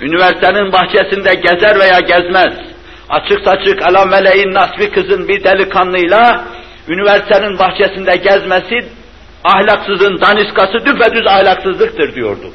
Üniversitenin 0.02 0.72
bahçesinde 0.72 1.34
gezer 1.34 1.80
veya 1.80 2.00
gezmez. 2.00 2.70
Açık 3.12 3.39
saçık 3.45 3.82
alam 3.82 4.10
meleğin 4.10 4.54
nasbi 4.54 4.91
kızın 4.91 5.28
bir 5.28 5.43
delikanlıyla 5.43 6.45
üniversitenin 6.88 7.60
bahçesinde 7.60 8.15
gezmesi 8.15 8.89
ahlaksızın 9.43 10.21
daniskası 10.21 10.86
düpedüz 10.86 11.28
ahlaksızlıktır 11.28 12.15
diyordu. 12.15 12.52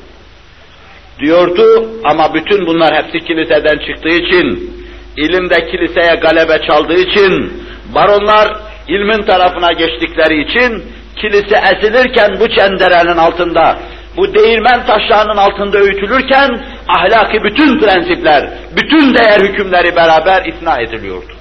Diyordu 1.18 1.90
ama 2.04 2.34
bütün 2.34 2.66
bunlar 2.66 2.94
hepsi 2.94 3.26
kiliseden 3.26 3.78
çıktığı 3.86 4.08
için, 4.08 4.70
ilimde 5.16 5.66
kiliseye 5.66 6.14
galebe 6.14 6.66
çaldığı 6.66 7.00
için, 7.00 7.52
baronlar 7.94 8.56
ilmin 8.88 9.22
tarafına 9.22 9.72
geçtikleri 9.72 10.42
için, 10.42 10.84
kilise 11.16 11.56
ezilirken 11.56 12.40
bu 12.40 12.48
çenderenin 12.48 13.16
altında, 13.16 13.78
bu 14.16 14.34
değirmen 14.34 14.86
taşlarının 14.86 15.36
altında 15.36 15.78
öğütülürken, 15.78 16.66
ahlaki 16.88 17.44
bütün 17.44 17.80
prensipler, 17.80 18.50
bütün 18.76 19.14
değer 19.14 19.40
hükümleri 19.40 19.96
beraber 19.96 20.44
ifna 20.44 20.80
ediliyordu. 20.80 21.32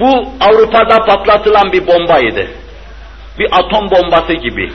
Bu 0.00 0.28
Avrupa'da 0.40 0.98
patlatılan 1.04 1.72
bir 1.72 1.86
bombaydı. 1.86 2.46
Bir 3.38 3.48
atom 3.52 3.90
bombası 3.90 4.32
gibi. 4.32 4.72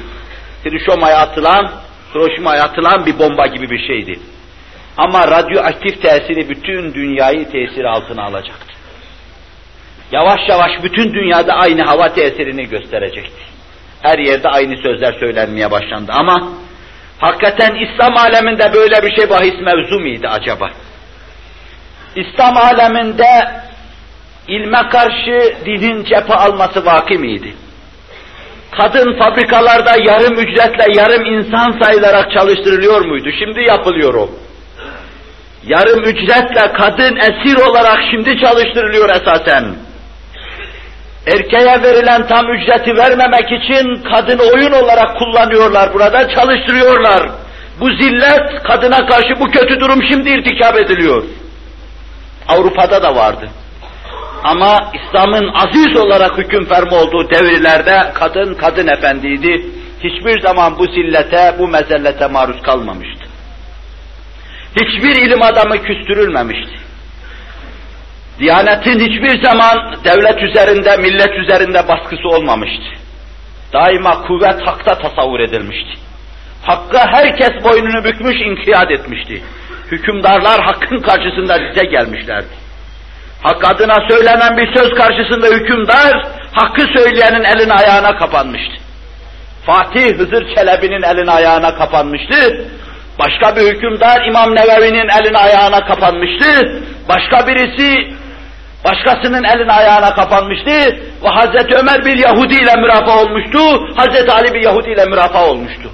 Hiroşima'ya 0.66 1.18
atılan 1.18 1.72
Hiroşima'ya 2.14 2.64
atılan 2.64 3.06
bir 3.06 3.20
bomba 3.20 3.48
gibi 3.48 3.70
bir 3.70 3.88
şeydi. 3.88 4.20
Ama 4.98 5.28
radyoaktif 5.28 6.02
tesiri 6.02 6.50
bütün 6.50 6.94
dünyayı 6.94 7.52
tesir 7.52 7.84
altına 7.84 8.24
alacaktı. 8.24 8.74
Yavaş 10.12 10.40
yavaş 10.50 10.72
bütün 10.84 11.14
dünyada 11.14 11.54
aynı 11.54 11.84
hava 11.84 12.14
tesirini 12.14 12.70
gösterecekti. 12.70 13.42
Her 14.02 14.20
yerde 14.20 14.50
aynı 14.50 14.78
sözler 14.78 15.14
söylenmeye 15.20 15.72
başlandı 15.72 16.12
ama 16.16 16.50
hakikaten 17.22 17.76
İslam 17.76 18.18
aleminde 18.18 18.74
böyle 18.74 19.04
bir 19.04 19.16
şey 19.16 19.30
bahis 19.30 19.60
mevzu 19.62 20.00
muydu 20.00 20.28
acaba? 20.32 20.70
İslam 22.16 22.58
aleminde 22.58 23.52
ilme 24.48 24.90
karşı 24.90 25.56
dinin 25.66 26.04
cephe 26.04 26.34
alması 26.34 26.86
vaki 26.86 27.18
miydi? 27.18 27.54
kadın 28.72 29.20
fabrikalarda 29.20 29.92
yarım 29.98 30.34
ücretle 30.34 30.86
yarım 31.02 31.26
insan 31.26 31.84
sayılarak 31.84 32.32
çalıştırılıyor 32.32 33.06
muydu? 33.06 33.30
Şimdi 33.40 33.62
yapılıyor 33.62 34.14
o. 34.14 34.30
Yarım 35.64 36.04
ücretle 36.04 36.74
kadın 36.74 37.16
esir 37.16 37.58
olarak 37.70 38.00
şimdi 38.12 38.40
çalıştırılıyor 38.40 39.10
esasen. 39.10 39.76
Erkeğe 41.28 41.84
verilen 41.84 42.28
tam 42.28 42.46
ücreti 42.54 42.98
vermemek 42.98 43.52
için 43.52 44.04
kadın 44.04 44.40
oyun 44.40 44.72
olarak 44.72 45.18
kullanıyorlar 45.18 45.94
burada, 45.94 46.30
çalıştırıyorlar. 46.30 47.30
Bu 47.80 47.90
zillet, 47.92 48.64
kadına 48.64 49.06
karşı 49.06 49.40
bu 49.40 49.46
kötü 49.46 49.80
durum 49.80 50.04
şimdi 50.12 50.30
irtikap 50.30 50.78
ediliyor. 50.78 51.24
Avrupa'da 52.48 53.04
da 53.04 53.16
vardı. 53.16 53.50
Ama 54.44 54.92
İslam'ın 54.94 55.54
aziz 55.54 55.98
olarak 55.98 56.38
hüküm 56.38 56.66
fermi 56.66 56.94
olduğu 56.94 57.30
devirlerde 57.30 58.12
kadın 58.14 58.54
kadın 58.54 58.88
efendiydi. 58.88 59.66
Hiçbir 60.04 60.42
zaman 60.42 60.80
bu 60.80 60.86
zillete, 60.86 61.56
bu 61.60 61.68
mezellete 61.68 62.28
maruz 62.28 62.62
kalmamıştı. 62.62 63.26
Hiçbir 64.76 65.16
ilim 65.16 65.42
adamı 65.42 65.78
küstürülmemişti. 65.78 66.81
Diyanetin 68.42 69.00
hiçbir 69.00 69.44
zaman 69.44 69.96
devlet 70.04 70.44
üzerinde, 70.44 70.98
millet 70.98 71.36
üzerinde 71.44 71.88
baskısı 71.88 72.28
olmamıştı. 72.28 72.86
Daima 73.74 74.22
kuvvet 74.22 74.68
hakta 74.68 74.98
tasavvur 74.98 75.40
edilmişti. 75.40 76.00
Hakka 76.64 77.06
herkes 77.12 77.64
boynunu 77.64 78.04
bükmüş, 78.04 78.36
inkiyat 78.42 78.92
etmişti. 78.92 79.44
Hükümdarlar 79.92 80.62
hakkın 80.62 81.00
karşısında 81.00 81.60
dize 81.60 81.86
gelmişlerdi. 81.86 82.62
Hak 83.44 83.76
adına 83.76 84.10
söylenen 84.10 84.58
bir 84.58 84.78
söz 84.78 84.90
karşısında 84.94 85.48
hükümdar, 85.48 86.28
hakkı 86.52 86.82
söyleyenin 86.82 87.44
elini 87.44 87.74
ayağına 87.74 88.18
kapanmıştı. 88.18 88.76
Fatih 89.66 90.18
Hızır 90.18 90.56
Çelebi'nin 90.56 91.04
elini 91.04 91.32
ayağına 91.32 91.76
kapanmıştı. 91.76 92.66
Başka 93.20 93.56
bir 93.56 93.62
hükümdar 93.62 94.26
İmam 94.28 94.56
Nevevi'nin 94.56 95.10
elini 95.10 95.38
ayağına 95.38 95.86
kapanmıştı. 95.86 96.82
Başka 97.10 97.48
birisi 97.48 98.21
başkasının 98.86 99.44
elini 99.44 99.72
ayağına 99.72 100.14
kapanmıştı 100.14 100.72
ve 101.24 101.30
Hazreti 101.30 101.76
Ömer 101.76 102.06
bir 102.06 102.18
Yahudi 102.18 102.54
ile 102.54 102.76
mürafaa 102.76 103.22
olmuştu, 103.24 103.60
Hazreti 103.96 104.32
Ali 104.32 104.54
bir 104.54 104.64
Yahudi 104.64 104.90
ile 104.90 105.06
mürafaa 105.06 105.46
olmuştu. 105.46 105.90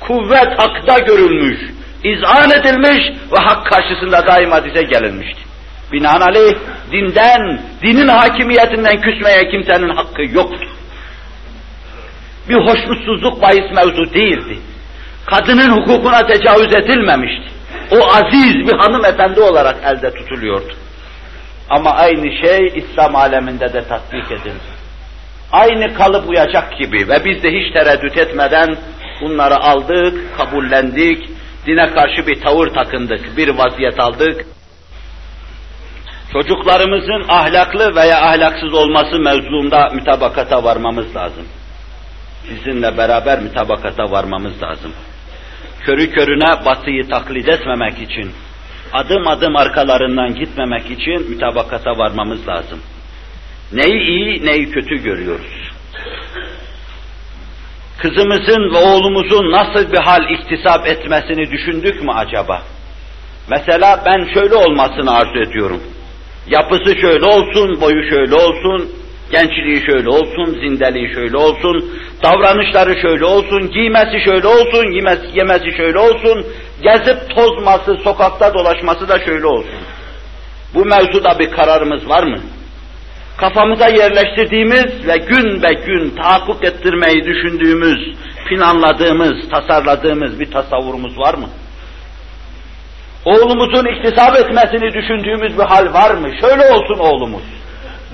Kuvvet 0.00 0.58
hakta 0.58 0.98
görülmüş, 0.98 1.58
izan 2.04 2.50
edilmiş 2.50 3.18
ve 3.32 3.38
hak 3.38 3.66
karşısında 3.66 4.26
daima 4.26 4.64
dize 4.64 4.82
gelinmişti. 4.82 5.40
Binaenaleyh 5.92 6.54
dinden, 6.92 7.60
dinin 7.82 8.08
hakimiyetinden 8.08 9.00
küsmeye 9.00 9.48
kimsenin 9.50 9.88
hakkı 9.88 10.22
yoktu. 10.22 10.68
Bir 12.48 12.54
hoşnutsuzluk 12.54 13.42
bahis 13.42 13.72
mevzu 13.74 14.14
değildi. 14.14 14.58
Kadının 15.26 15.70
hukukuna 15.70 16.26
tecavüz 16.26 16.74
edilmemişti. 16.74 17.48
O 17.90 17.96
aziz 17.96 18.54
bir 18.54 18.78
hanımefendi 18.78 19.40
olarak 19.40 19.76
elde 19.84 20.14
tutuluyordu. 20.14 20.74
Ama 21.70 21.90
aynı 21.90 22.32
şey 22.46 22.66
İslam 22.74 23.16
aleminde 23.16 23.72
de 23.72 23.88
tatbik 23.88 24.32
edildi. 24.32 24.78
Aynı 25.52 25.94
kalıp 25.94 26.28
uyacak 26.28 26.78
gibi 26.78 27.08
ve 27.08 27.24
biz 27.24 27.42
de 27.42 27.48
hiç 27.48 27.72
tereddüt 27.72 28.16
etmeden 28.16 28.76
bunları 29.20 29.56
aldık, 29.56 30.36
kabullendik, 30.36 31.30
dine 31.66 31.86
karşı 31.86 32.26
bir 32.26 32.40
tavır 32.40 32.68
takındık, 32.68 33.36
bir 33.36 33.48
vaziyet 33.48 34.00
aldık. 34.00 34.46
Çocuklarımızın 36.32 37.24
ahlaklı 37.28 37.94
veya 37.96 38.20
ahlaksız 38.22 38.74
olması 38.74 39.18
mevzuunda 39.18 39.88
mütabakata 39.94 40.64
varmamız 40.64 41.16
lazım. 41.16 41.44
Sizinle 42.48 42.96
beraber 42.96 43.40
mütabakata 43.40 44.10
varmamız 44.10 44.62
lazım. 44.62 44.92
Körü 45.84 46.10
körüne 46.10 46.64
batıyı 46.64 47.08
taklit 47.08 47.48
etmemek 47.48 47.98
için, 47.98 48.32
adım 48.92 49.28
adım 49.28 49.56
arkalarından 49.56 50.34
gitmemek 50.34 50.90
için 50.90 51.30
mütabakata 51.30 51.90
varmamız 51.90 52.48
lazım. 52.48 52.80
Neyi 53.72 54.00
iyi, 54.02 54.46
neyi 54.46 54.70
kötü 54.70 54.96
görüyoruz. 54.96 55.72
Kızımızın 57.98 58.74
ve 58.74 58.78
oğlumuzun 58.78 59.52
nasıl 59.52 59.92
bir 59.92 59.98
hal 59.98 60.30
iktisap 60.30 60.86
etmesini 60.86 61.50
düşündük 61.50 62.02
mü 62.02 62.10
acaba? 62.14 62.62
Mesela 63.50 64.02
ben 64.06 64.34
şöyle 64.34 64.54
olmasını 64.54 65.14
arzu 65.14 65.38
ediyorum. 65.38 65.82
Yapısı 66.48 67.00
şöyle 67.00 67.24
olsun, 67.24 67.80
boyu 67.80 68.10
şöyle 68.10 68.34
olsun, 68.34 68.92
gençliği 69.30 69.86
şöyle 69.86 70.08
olsun, 70.08 70.46
zindeliği 70.46 71.14
şöyle 71.14 71.36
olsun, 71.36 71.92
davranışları 72.24 73.00
şöyle 73.02 73.24
olsun, 73.24 73.70
giymesi 73.70 74.24
şöyle 74.24 74.46
olsun, 74.46 74.92
yemesi, 74.92 75.26
yemesi 75.34 75.76
şöyle 75.76 75.98
olsun, 75.98 76.46
gezip 76.82 77.36
tozması, 77.36 77.96
sokakta 78.04 78.54
dolaşması 78.54 79.08
da 79.08 79.18
şöyle 79.18 79.46
olsun. 79.46 79.80
Bu 80.74 80.84
mevzuda 80.84 81.38
bir 81.38 81.50
kararımız 81.50 82.08
var 82.08 82.22
mı? 82.22 82.38
Kafamıza 83.36 83.88
yerleştirdiğimiz 83.88 85.06
ve 85.08 85.16
gün 85.16 85.62
be 85.62 85.68
gün 85.86 86.10
tahakkuk 86.10 86.64
ettirmeyi 86.64 87.24
düşündüğümüz, 87.24 88.14
planladığımız, 88.48 89.48
tasarladığımız 89.50 90.40
bir 90.40 90.50
tasavvurumuz 90.50 91.18
var 91.18 91.34
mı? 91.34 91.48
Oğlumuzun 93.24 93.86
iktisap 93.96 94.36
etmesini 94.36 94.92
düşündüğümüz 94.94 95.58
bir 95.58 95.64
hal 95.64 95.92
var 95.94 96.14
mı? 96.14 96.28
Şöyle 96.40 96.72
olsun 96.72 96.98
oğlumuz. 96.98 97.57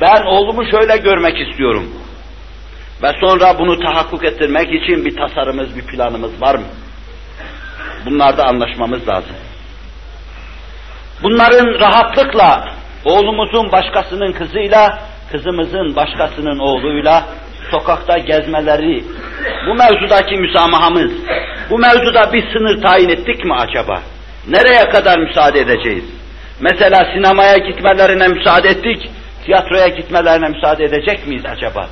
Ben 0.01 0.23
oğlumu 0.27 0.71
şöyle 0.71 0.97
görmek 0.97 1.49
istiyorum. 1.49 1.91
Ve 3.03 3.13
sonra 3.21 3.59
bunu 3.59 3.81
tahakkuk 3.81 4.25
ettirmek 4.25 4.83
için 4.83 5.05
bir 5.05 5.17
tasarımız, 5.17 5.77
bir 5.77 5.83
planımız 5.83 6.43
var 6.43 6.55
mı? 6.55 6.67
Bunlarda 8.07 8.45
anlaşmamız 8.45 9.09
lazım. 9.09 9.37
Bunların 11.23 11.81
rahatlıkla 11.81 12.75
oğlumuzun 13.05 13.73
başkasının 13.73 14.33
kızıyla, 14.33 14.99
kızımızın 15.33 15.97
başkasının 15.97 16.59
oğluyla 16.59 17.25
sokakta 17.71 18.19
gezmeleri, 18.19 19.05
bu 19.67 19.75
mevzudaki 19.75 20.37
müsamahamız, 20.37 21.13
bu 21.71 21.79
mevzuda 21.79 22.33
bir 22.33 22.53
sınır 22.53 22.83
tayin 22.83 23.09
ettik 23.09 23.45
mi 23.45 23.55
acaba? 23.55 24.03
Nereye 24.49 24.89
kadar 24.89 25.19
müsaade 25.19 25.61
edeceğiz? 25.61 26.05
Mesela 26.61 27.07
sinemaya 27.15 27.57
gitmelerine 27.59 28.29
müsaade 28.29 28.69
ettik, 28.69 29.11
tiyatroya 29.47 29.89
gitmelerine 29.89 30.49
müsaade 30.49 30.85
edecek 30.85 31.27
miyiz 31.27 31.45
acaba? 31.47 31.89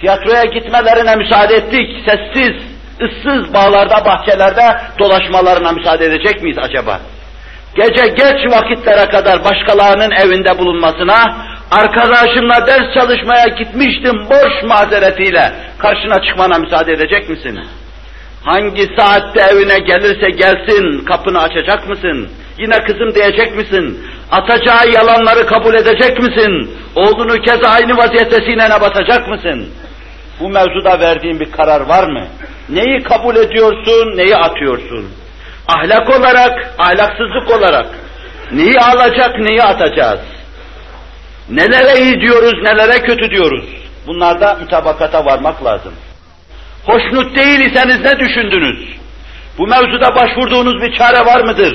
Tiyatroya 0.00 0.44
gitmelerine 0.44 1.16
müsaade 1.16 1.54
ettik, 1.54 1.88
sessiz, 2.06 2.62
ıssız 3.02 3.54
bağlarda, 3.54 4.04
bahçelerde 4.04 4.80
dolaşmalarına 4.98 5.72
müsaade 5.72 6.04
edecek 6.04 6.42
miyiz 6.42 6.58
acaba? 6.58 7.00
Gece 7.74 8.06
geç 8.06 8.52
vakitlere 8.52 9.10
kadar 9.10 9.44
başkalarının 9.44 10.10
evinde 10.10 10.58
bulunmasına, 10.58 11.36
arkadaşımla 11.70 12.66
ders 12.66 12.94
çalışmaya 12.94 13.46
gitmiştim 13.58 14.26
boş 14.30 14.62
mazeretiyle 14.68 15.52
karşına 15.78 16.22
çıkmana 16.22 16.58
müsaade 16.58 16.92
edecek 16.92 17.28
misin? 17.28 17.60
Hangi 18.44 18.88
saatte 18.98 19.40
evine 19.40 19.78
gelirse 19.78 20.30
gelsin 20.30 21.04
kapını 21.04 21.42
açacak 21.42 21.88
mısın? 21.88 22.30
Yine 22.58 22.84
kızım 22.84 23.14
diyecek 23.14 23.56
misin? 23.56 24.06
Atacağı 24.30 24.88
yalanları 24.88 25.46
kabul 25.46 25.74
edecek 25.74 26.18
misin? 26.18 26.70
Oğlunu 26.94 27.42
kez 27.42 27.64
aynı 27.64 27.96
vaziyette 27.96 28.36
sinene 28.36 28.80
batacak 28.80 29.28
mısın? 29.28 29.68
Bu 30.40 30.48
mevzuda 30.48 31.00
verdiğin 31.00 31.40
bir 31.40 31.50
karar 31.52 31.80
var 31.80 32.04
mı? 32.08 32.26
Neyi 32.68 33.02
kabul 33.02 33.36
ediyorsun, 33.36 34.16
neyi 34.16 34.36
atıyorsun? 34.36 35.08
Ahlak 35.68 36.10
olarak, 36.10 36.74
ahlaksızlık 36.78 37.50
olarak 37.50 37.86
neyi 38.52 38.80
alacak, 38.80 39.38
neyi 39.38 39.62
atacağız? 39.62 40.20
Nelere 41.50 42.00
iyi 42.00 42.20
diyoruz, 42.20 42.62
nelere 42.62 43.02
kötü 43.02 43.30
diyoruz? 43.30 43.64
Bunlarda 44.06 44.54
mütabakata 44.54 45.24
varmak 45.24 45.64
lazım. 45.64 45.92
Hoşnut 46.84 47.38
değil 47.38 47.60
iseniz 47.60 48.00
ne 48.00 48.18
düşündünüz? 48.18 48.96
Bu 49.58 49.66
mevzuda 49.66 50.14
başvurduğunuz 50.16 50.82
bir 50.82 50.98
çare 50.98 51.26
var 51.26 51.40
mıdır? 51.40 51.74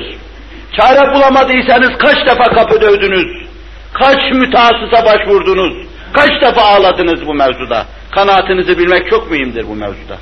Çare 0.78 1.14
bulamadıysanız 1.16 1.98
kaç 1.98 2.28
defa 2.28 2.44
kapı 2.44 2.82
dövdünüz? 2.82 3.48
Kaç 3.94 4.32
mütehassısa 4.34 5.06
başvurdunuz? 5.06 5.88
Kaç 6.14 6.42
defa 6.42 6.62
ağladınız 6.62 7.28
bu 7.28 7.34
mevzuda? 7.34 7.86
Kanaatinizi 8.12 8.78
bilmek 8.78 9.10
çok 9.10 9.32
mühimdir 9.32 9.68
bu 9.68 9.76
mevzuda. 9.76 10.18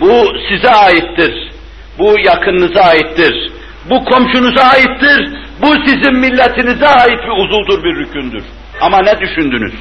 Bu 0.00 0.32
size 0.48 0.70
aittir. 0.70 1.52
Bu 1.98 2.16
yakınınıza 2.24 2.80
aittir. 2.80 3.52
Bu 3.90 4.04
komşunuza 4.04 4.62
aittir. 4.62 5.32
Bu 5.62 5.66
sizin 5.86 6.16
milletinize 6.16 6.86
ait 6.86 7.22
bir 7.22 7.44
uzuldur, 7.44 7.84
bir 7.84 7.96
rükündür. 7.96 8.44
Ama 8.80 9.02
ne 9.02 9.20
düşündünüz? 9.20 9.74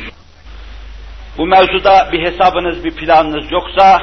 Bu 1.38 1.46
mevzuda 1.46 2.10
bir 2.12 2.26
hesabınız, 2.26 2.84
bir 2.84 2.92
planınız 2.92 3.52
yoksa 3.52 4.02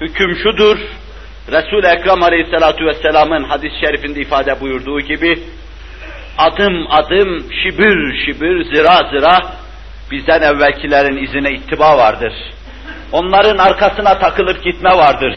hüküm 0.00 0.36
şudur. 0.42 0.78
Resul-i 1.48 1.86
Ekrem 1.86 2.22
Aleyhisselatü 2.22 2.86
Vesselam'ın 2.86 3.44
hadis-i 3.44 3.80
şerifinde 3.80 4.20
ifade 4.20 4.60
buyurduğu 4.60 5.00
gibi 5.00 5.38
adım 6.38 6.86
adım, 6.90 7.44
şibir 7.62 8.24
şibir, 8.26 8.64
zira 8.74 9.10
zira 9.10 9.38
bizden 10.10 10.42
evvelkilerin 10.42 11.24
izine 11.24 11.50
ittiba 11.52 11.98
vardır. 11.98 12.32
Onların 13.12 13.58
arkasına 13.58 14.18
takılıp 14.18 14.64
gitme 14.64 14.90
vardır. 14.90 15.34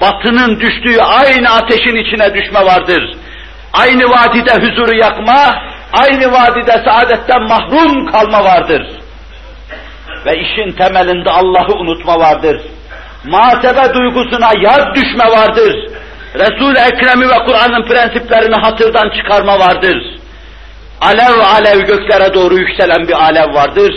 Batının 0.00 0.60
düştüğü 0.60 1.00
aynı 1.00 1.48
ateşin 1.50 1.96
içine 1.96 2.34
düşme 2.34 2.64
vardır. 2.64 3.16
Aynı 3.72 4.10
vadide 4.10 4.52
huzuru 4.52 4.96
yakma, 4.96 5.54
aynı 5.92 6.32
vadide 6.32 6.84
saadetten 6.84 7.42
mahrum 7.42 8.06
kalma 8.06 8.44
vardır. 8.44 8.86
Ve 10.26 10.40
işin 10.40 10.72
temelinde 10.72 11.30
Allah'ı 11.30 11.74
unutma 11.74 12.18
vardır. 12.18 12.60
Muhasebe 13.24 13.94
duygusuna 13.94 14.50
yaz 14.60 14.94
düşme 14.94 15.24
vardır. 15.24 15.74
Resul-i 16.34 16.78
Ekrem'i 16.78 17.28
ve 17.28 17.44
Kur'an'ın 17.46 17.88
prensiplerini 17.88 18.54
hatırdan 18.54 19.10
çıkarma 19.16 19.58
vardır. 19.58 20.18
Alev 21.00 21.38
alev 21.38 21.80
göklere 21.80 22.34
doğru 22.34 22.54
yükselen 22.54 23.08
bir 23.08 23.24
alev 23.24 23.54
vardır. 23.54 23.94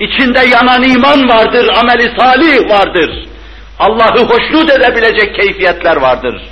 İçinde 0.00 0.38
yanan 0.38 0.82
iman 0.82 1.28
vardır, 1.28 1.68
ameli 1.80 2.12
salih 2.18 2.70
vardır. 2.70 3.28
Allah'ı 3.78 4.24
hoşnut 4.24 4.70
edebilecek 4.70 5.34
keyfiyetler 5.34 5.96
vardır. 5.96 6.42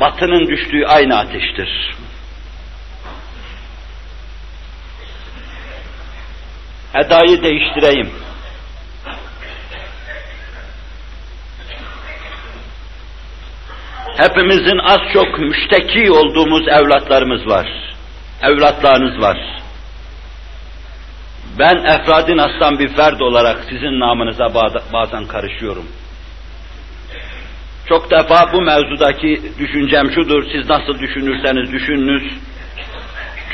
Batının 0.00 0.48
düştüğü 0.48 0.86
aynı 0.86 1.18
ateştir. 1.18 1.96
Edayı 6.94 7.42
değiştireyim. 7.42 8.25
Hepimizin 14.16 14.78
az 14.78 15.00
çok 15.12 15.38
müşteki 15.38 16.10
olduğumuz 16.10 16.68
evlatlarımız 16.68 17.46
var. 17.46 17.66
evlatlarınız 18.42 19.20
var. 19.20 19.38
Ben 21.58 21.76
efradin 21.76 22.38
aslan 22.38 22.78
bir 22.78 22.88
ferd 22.88 23.20
olarak 23.20 23.64
sizin 23.70 24.00
namınıza 24.00 24.54
bazen 24.92 25.26
karışıyorum. 25.26 25.84
Çok 27.88 28.10
defa 28.10 28.52
bu 28.52 28.62
mevzudaki 28.62 29.42
düşüncem 29.58 30.10
şudur, 30.14 30.44
siz 30.52 30.70
nasıl 30.70 30.98
düşünürseniz 30.98 31.72
düşününüz, 31.72 32.32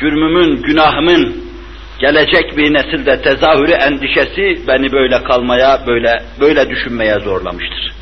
cürmümün, 0.00 0.62
günahımın 0.62 1.44
gelecek 2.00 2.56
bir 2.56 2.74
nesilde 2.74 3.22
tezahürü 3.22 3.72
endişesi 3.72 4.66
beni 4.68 4.92
böyle 4.92 5.24
kalmaya, 5.24 5.86
böyle 5.86 6.22
böyle 6.40 6.70
düşünmeye 6.70 7.20
zorlamıştır. 7.20 8.01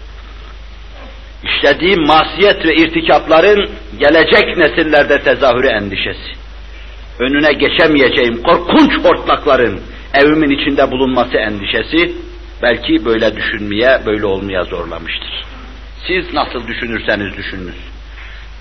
İşlediğim 1.45 2.07
masiyet 2.07 2.65
ve 2.65 2.75
irtikapların 2.75 3.71
gelecek 3.99 4.57
nesillerde 4.57 5.23
tezahürü 5.23 5.67
endişesi. 5.67 6.41
Önüne 7.19 7.53
geçemeyeceğim 7.53 8.43
korkunç 8.43 9.05
hortlakların 9.05 9.81
evimin 10.15 10.51
içinde 10.51 10.91
bulunması 10.91 11.37
endişesi 11.37 12.13
belki 12.63 13.05
böyle 13.05 13.37
düşünmeye, 13.37 14.01
böyle 14.07 14.27
olmaya 14.27 14.65
zorlamıştır. 14.65 15.45
Siz 16.07 16.35
nasıl 16.35 16.67
düşünürseniz 16.67 17.37
düşününüz. 17.37 17.77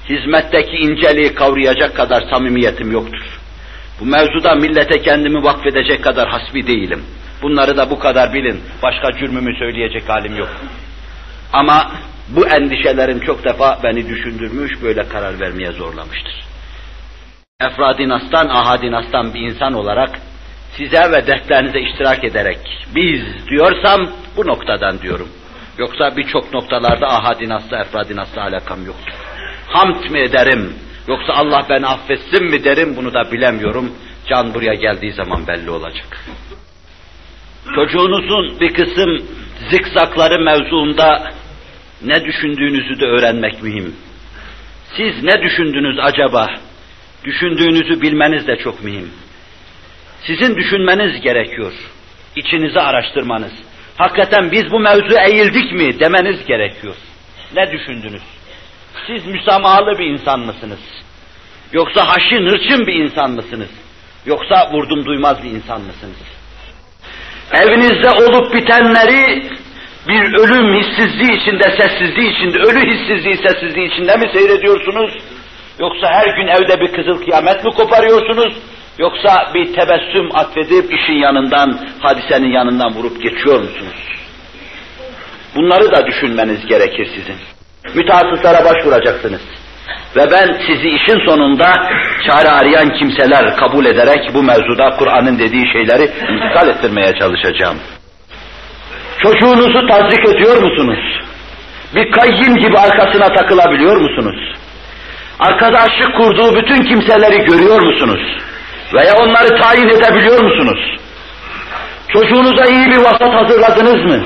Hizmetteki 0.10 0.76
inceliği 0.76 1.34
kavrayacak 1.34 1.96
kadar 1.96 2.22
samimiyetim 2.22 2.92
yoktur. 2.92 3.40
Bu 4.00 4.06
mevzuda 4.06 4.56
millete 4.56 5.02
kendimi 5.02 5.44
vakfedecek 5.44 6.04
kadar 6.04 6.30
hasbi 6.30 6.68
değilim. 6.68 7.04
Bunları 7.42 7.78
da 7.78 7.90
bu 7.90 8.00
kadar 8.00 8.34
bilin. 8.34 8.60
Başka 8.84 9.12
cürmümü 9.20 9.56
söyleyecek 9.56 10.10
halim 10.10 10.36
yok. 10.36 10.50
Ama 11.54 11.92
bu 12.30 12.48
endişelerim 12.48 13.20
çok 13.20 13.44
defa 13.44 13.80
beni 13.84 14.10
düşündürmüş, 14.10 14.82
böyle 14.84 15.08
karar 15.08 15.40
vermeye 15.40 15.72
zorlamıştır. 15.72 16.34
Efradinastan, 17.62 18.48
ahadinastan 18.48 19.34
bir 19.34 19.40
insan 19.40 19.74
olarak 19.74 20.20
size 20.78 21.12
ve 21.12 21.28
dertlerinize 21.28 21.80
iştirak 21.80 22.24
ederek 22.24 22.60
biz 22.96 23.22
diyorsam 23.50 24.10
bu 24.38 24.48
noktadan 24.48 25.02
diyorum. 25.02 25.30
Yoksa 25.78 26.18
birçok 26.18 26.54
noktalarda 26.54 27.08
ahadinasla, 27.08 27.80
efradinasla 27.80 28.42
alakam 28.42 28.86
yoktur. 28.86 29.14
Hamd 29.68 30.10
mi 30.10 30.20
ederim, 30.20 30.74
yoksa 31.08 31.34
Allah 31.34 31.66
beni 31.70 31.88
affetsin 31.88 32.44
mi 32.44 32.64
derim 32.64 32.96
bunu 32.96 33.14
da 33.14 33.32
bilemiyorum. 33.32 33.92
Can 34.30 34.54
buraya 34.54 34.74
geldiği 34.74 35.14
zaman 35.14 35.48
belli 35.48 35.70
olacak. 35.70 36.26
Çocuğunuzun 37.76 38.60
bir 38.60 38.74
kısım 38.74 39.26
zikzakları 39.70 40.40
mevzuunda 40.40 41.32
ne 42.02 42.26
düşündüğünüzü 42.26 43.00
de 43.00 43.06
öğrenmek 43.06 43.64
mühim. 43.64 43.96
Siz 44.98 45.24
ne 45.24 45.42
düşündünüz 45.42 46.00
acaba? 46.00 46.48
Düşündüğünüzü 47.24 48.02
bilmeniz 48.02 48.48
de 48.48 48.56
çok 48.56 48.84
mühim. 48.84 49.12
Sizin 50.28 50.56
düşünmeniz 50.56 51.22
gerekiyor. 51.22 51.74
İçinizi 52.36 52.80
araştırmanız. 52.80 53.52
Hakikaten 53.98 54.52
biz 54.52 54.72
bu 54.72 54.80
mevzu 54.80 55.16
eğildik 55.28 55.72
mi 55.72 56.00
demeniz 56.00 56.46
gerekiyor. 56.46 56.96
Ne 57.56 57.72
düşündünüz? 57.72 58.22
Siz 59.08 59.26
müsamahalı 59.26 60.00
bir 60.00 60.06
insan 60.06 60.40
mısınız? 60.40 60.80
Yoksa 61.74 62.08
haşin 62.08 62.48
hırçın 62.48 62.88
bir 62.88 62.94
insan 62.94 63.32
mısınız? 63.32 63.70
Yoksa 64.26 64.72
vurdum 64.72 65.06
duymaz 65.06 65.44
bir 65.44 65.50
insan 65.50 65.82
mısınız? 65.82 66.18
Evinizde 67.54 68.10
olup 68.10 68.54
bitenleri 68.54 69.44
bir 70.08 70.34
ölüm 70.40 70.74
hissizliği 70.74 71.42
içinde, 71.42 71.64
sessizliği 71.64 72.36
içinde, 72.36 72.58
ölü 72.58 72.80
hissizliği, 72.80 73.38
sessizliği 73.38 73.92
içinde 73.92 74.18
mi 74.18 74.30
seyrediyorsunuz? 74.34 75.18
Yoksa 75.80 76.08
her 76.12 76.36
gün 76.36 76.48
evde 76.48 76.82
bir 76.82 76.92
kızıl 76.92 77.24
kıyamet 77.24 77.66
mi 77.66 77.72
koparıyorsunuz? 77.72 78.54
Yoksa 79.00 79.52
bir 79.54 79.66
tebessüm 79.74 80.36
atfedip 80.36 80.94
işin 80.94 81.14
yanından, 81.14 81.80
hadisenin 82.00 82.52
yanından 82.52 82.94
vurup 82.94 83.24
geçiyor 83.24 83.60
musunuz? 83.60 84.20
Bunları 85.56 85.92
da 85.92 86.08
düşünmeniz 86.08 86.66
gerekir 86.66 87.08
sizin. 87.16 87.36
Mütehassıslara 87.96 88.66
başvuracaksınız. 88.66 89.42
Ve 90.16 90.32
ben 90.32 90.58
sizi 90.68 90.90
işin 90.90 91.26
sonunda 91.26 91.74
çare 92.28 92.50
arayan 92.50 92.94
kimseler 92.94 93.56
kabul 93.56 93.86
ederek 93.86 94.34
bu 94.34 94.44
mevzuda 94.44 94.90
Kur'an'ın 94.98 95.40
dediği 95.40 95.72
şeyleri 95.72 96.04
intikal 96.04 96.68
ettirmeye 96.68 97.16
çalışacağım. 97.20 97.78
Çocuğunuzu 99.24 99.88
tazik 99.88 100.26
ediyor 100.30 100.58
musunuz? 100.58 101.00
Bir 101.96 102.12
kayyim 102.12 102.56
gibi 102.56 102.78
arkasına 102.78 103.34
takılabiliyor 103.34 103.96
musunuz? 103.98 104.54
Arkadaşlık 105.40 106.16
kurduğu 106.18 106.56
bütün 106.56 106.84
kimseleri 106.84 107.38
görüyor 107.46 107.82
musunuz? 107.82 108.38
Veya 108.94 109.14
onları 109.14 109.62
tayin 109.62 109.88
edebiliyor 109.88 110.44
musunuz? 110.44 110.98
Çocuğunuza 112.08 112.66
iyi 112.66 112.86
bir 112.92 112.98
vasat 112.98 113.34
hazırladınız 113.34 114.06
mı? 114.06 114.24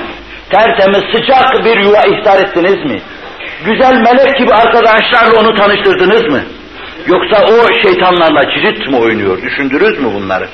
Tertemiz, 0.50 1.04
sıcak 1.16 1.66
bir 1.66 1.78
yuva 1.84 2.02
ihtar 2.02 2.40
ettiniz 2.40 2.86
mi? 2.92 3.02
Güzel 3.66 3.94
melek 3.96 4.38
gibi 4.38 4.54
arkadaşlarla 4.54 5.40
onu 5.40 5.56
tanıştırdınız 5.56 6.24
mı? 6.24 6.42
Yoksa 7.08 7.46
o 7.46 7.82
şeytanlarla 7.82 8.42
cirit 8.42 8.88
mi 8.88 8.98
oynuyor? 8.98 9.42
Düşündünüz 9.42 10.00
mü 10.00 10.14
bunları? 10.14 10.48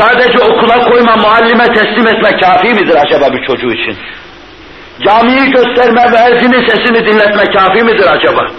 Sadece 0.00 0.38
okula 0.38 0.82
koyma, 0.90 1.16
muallime 1.16 1.64
teslim 1.64 2.06
etme 2.06 2.30
kafi 2.40 2.68
midir 2.68 2.94
acaba 2.94 3.32
bir 3.32 3.46
çocuğu 3.46 3.72
için? 3.72 3.96
Camiyi 5.06 5.50
gösterme 5.50 6.12
ve 6.12 6.16
ezinin 6.16 6.68
sesini 6.68 7.06
dinletme 7.06 7.44
kafi 7.44 7.82
midir 7.82 8.06
acaba? 8.12 8.50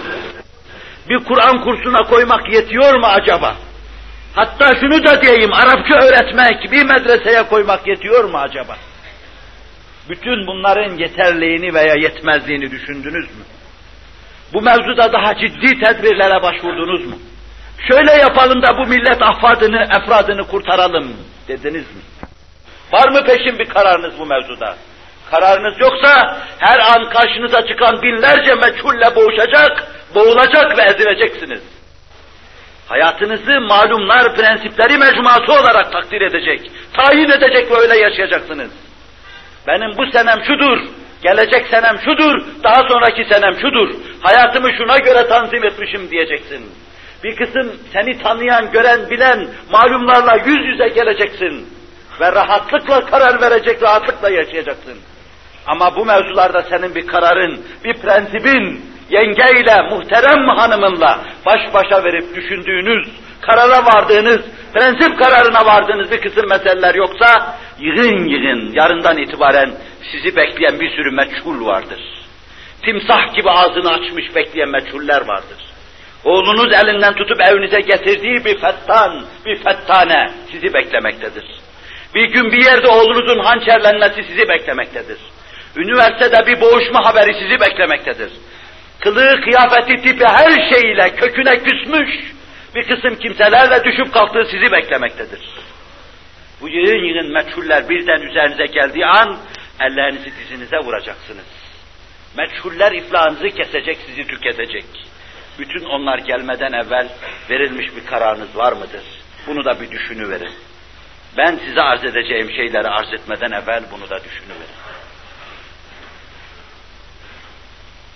Bir 1.08 1.24
Kur'an 1.24 1.64
kursuna 1.64 1.98
koymak 1.98 2.52
yetiyor 2.52 2.94
mu 2.94 3.06
acaba? 3.06 3.54
Hatta 4.34 4.70
şunu 4.80 5.04
da 5.04 5.22
diyeyim, 5.22 5.52
Arapça 5.52 5.94
öğretmek, 5.94 6.72
bir 6.72 6.84
medreseye 6.84 7.42
koymak 7.42 7.86
yetiyor 7.86 8.24
mu 8.24 8.38
acaba? 8.38 8.76
Bütün 10.08 10.46
bunların 10.46 10.98
yeterliğini 10.98 11.74
veya 11.74 11.94
yetmezliğini 11.94 12.70
düşündünüz 12.70 13.24
mü? 13.24 13.44
Bu 14.54 14.62
mevzuda 14.62 15.12
daha 15.12 15.34
ciddi 15.34 15.80
tedbirlere 15.80 16.42
başvurdunuz 16.42 17.06
mu? 17.06 17.14
Şöyle 17.88 18.12
yapalım 18.12 18.62
da 18.62 18.78
bu 18.78 18.86
millet 18.86 19.22
afadını, 19.22 19.82
efradını 19.82 20.46
kurtaralım 20.46 21.16
dediniz 21.48 21.86
mi? 21.94 22.02
Var 22.92 23.08
mı 23.08 23.24
peşin 23.24 23.58
bir 23.58 23.68
kararınız 23.68 24.18
bu 24.18 24.26
mevzuda? 24.26 24.76
Kararınız 25.30 25.80
yoksa 25.80 26.38
her 26.58 26.78
an 26.78 27.10
karşınıza 27.10 27.66
çıkan 27.66 28.02
binlerce 28.02 28.54
meçhulle 28.54 29.16
boğuşacak, 29.16 29.86
boğulacak 30.14 30.78
ve 30.78 30.82
ezileceksiniz. 30.82 31.62
Hayatınızı 32.88 33.60
malumlar, 33.60 34.36
prensipleri 34.36 34.98
mecmuası 34.98 35.52
olarak 35.52 35.92
takdir 35.92 36.20
edecek, 36.20 36.70
tayin 36.92 37.30
edecek 37.30 37.70
ve 37.70 37.76
öyle 37.76 37.96
yaşayacaksınız. 37.98 38.70
Benim 39.66 39.96
bu 39.98 40.10
senem 40.12 40.44
şudur, 40.46 40.78
gelecek 41.22 41.66
senem 41.70 41.98
şudur, 42.04 42.46
daha 42.64 42.88
sonraki 42.88 43.24
senem 43.24 43.54
şudur, 43.54 43.94
hayatımı 44.22 44.72
şuna 44.78 44.98
göre 44.98 45.28
tanzim 45.28 45.64
etmişim 45.64 46.10
diyeceksin. 46.10 46.70
Bir 47.24 47.36
kısım 47.36 47.72
seni 47.92 48.22
tanıyan, 48.22 48.70
gören, 48.70 49.10
bilen 49.10 49.48
malumlarla 49.70 50.36
yüz 50.36 50.66
yüze 50.66 50.88
geleceksin. 50.88 51.68
Ve 52.20 52.32
rahatlıkla 52.32 53.06
karar 53.06 53.40
verecek, 53.40 53.82
rahatlıkla 53.82 54.30
yaşayacaksın. 54.30 54.98
Ama 55.66 55.96
bu 55.96 56.04
mevzularda 56.04 56.62
senin 56.62 56.94
bir 56.94 57.06
kararın, 57.06 57.60
bir 57.84 57.94
prensibin, 57.94 58.84
yengeyle, 59.10 59.82
muhterem 59.90 60.48
hanımınla 60.48 61.20
baş 61.46 61.74
başa 61.74 62.04
verip 62.04 62.36
düşündüğünüz, 62.36 63.08
karara 63.40 63.86
vardığınız, 63.86 64.40
prensip 64.74 65.18
kararına 65.18 65.66
vardığınız 65.66 66.10
bir 66.10 66.20
kısım 66.20 66.48
meseleler 66.48 66.94
yoksa, 66.94 67.56
yığın 67.78 68.28
yığın 68.28 68.72
yarından 68.72 69.18
itibaren 69.18 69.70
sizi 70.12 70.36
bekleyen 70.36 70.80
bir 70.80 70.90
sürü 70.90 71.10
meçhul 71.10 71.66
vardır. 71.66 72.00
Timsah 72.82 73.34
gibi 73.34 73.50
ağzını 73.50 73.92
açmış 73.92 74.34
bekleyen 74.36 74.68
meçhuller 74.68 75.28
vardır. 75.28 75.71
Oğlunuz 76.24 76.72
elinden 76.72 77.14
tutup 77.14 77.40
evinize 77.40 77.80
getirdiği 77.80 78.44
bir 78.44 78.60
fettan, 78.60 79.24
bir 79.46 79.56
fettane 79.56 80.30
sizi 80.50 80.74
beklemektedir. 80.74 81.44
Bir 82.14 82.24
gün 82.24 82.52
bir 82.52 82.64
yerde 82.64 82.88
oğlunuzun 82.88 83.38
hançerlenmesi 83.38 84.24
sizi 84.24 84.48
beklemektedir. 84.48 85.18
Üniversitede 85.76 86.46
bir 86.46 86.60
boğuşma 86.60 87.04
haberi 87.04 87.34
sizi 87.34 87.60
beklemektedir. 87.60 88.32
Kılığı, 89.00 89.40
kıyafeti, 89.40 90.02
tipi 90.02 90.24
her 90.24 90.74
şeyiyle 90.74 91.14
köküne 91.16 91.58
küsmüş 91.58 92.32
bir 92.74 92.82
kısım 92.82 93.18
kimselerle 93.18 93.84
düşüp 93.84 94.12
kalktığı 94.12 94.44
sizi 94.50 94.72
beklemektedir. 94.72 95.40
Bu 96.60 96.68
yığın 96.68 97.04
yığın 97.04 97.32
meçhuller 97.32 97.88
birden 97.88 98.20
üzerinize 98.20 98.66
geldiği 98.66 99.06
an 99.06 99.38
ellerinizi 99.80 100.32
dizinize 100.38 100.76
vuracaksınız. 100.76 101.44
Meçhuller 102.36 102.92
iflahınızı 102.92 103.48
kesecek, 103.48 103.98
sizi 104.06 104.26
tüketecek. 104.26 104.84
Bütün 105.58 105.84
onlar 105.84 106.18
gelmeden 106.18 106.72
evvel 106.72 107.08
verilmiş 107.50 107.96
bir 107.96 108.06
kararınız 108.06 108.56
var 108.56 108.72
mıdır? 108.72 109.04
Bunu 109.46 109.64
da 109.64 109.80
bir 109.80 109.90
düşünüverin. 109.90 110.52
Ben 111.36 111.60
size 111.66 111.82
arz 111.82 112.04
edeceğim 112.04 112.50
şeyleri 112.50 112.88
arz 112.88 113.12
etmeden 113.12 113.50
evvel 113.50 113.84
bunu 113.92 114.10
da 114.10 114.24
düşünüverin. 114.24 114.72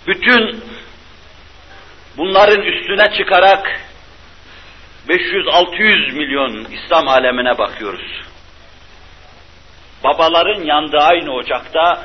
Bütün 0.07 0.63
bunların 2.17 2.61
üstüne 2.61 3.17
çıkarak 3.17 3.81
500-600 5.09 6.13
milyon 6.13 6.65
İslam 6.71 7.07
alemine 7.07 7.57
bakıyoruz. 7.57 8.21
Babaların 10.03 10.63
yandığı 10.63 10.97
aynı 10.97 11.31
ocakta, 11.31 12.03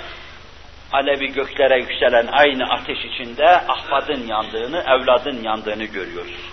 alevi 0.93 1.33
göklere 1.33 1.79
yükselen 1.79 2.27
aynı 2.33 2.65
ateş 2.65 2.99
içinde 3.05 3.47
ahvadın 3.49 4.27
yandığını, 4.27 4.79
evladın 4.79 5.43
yandığını 5.43 5.85
görüyoruz. 5.85 6.53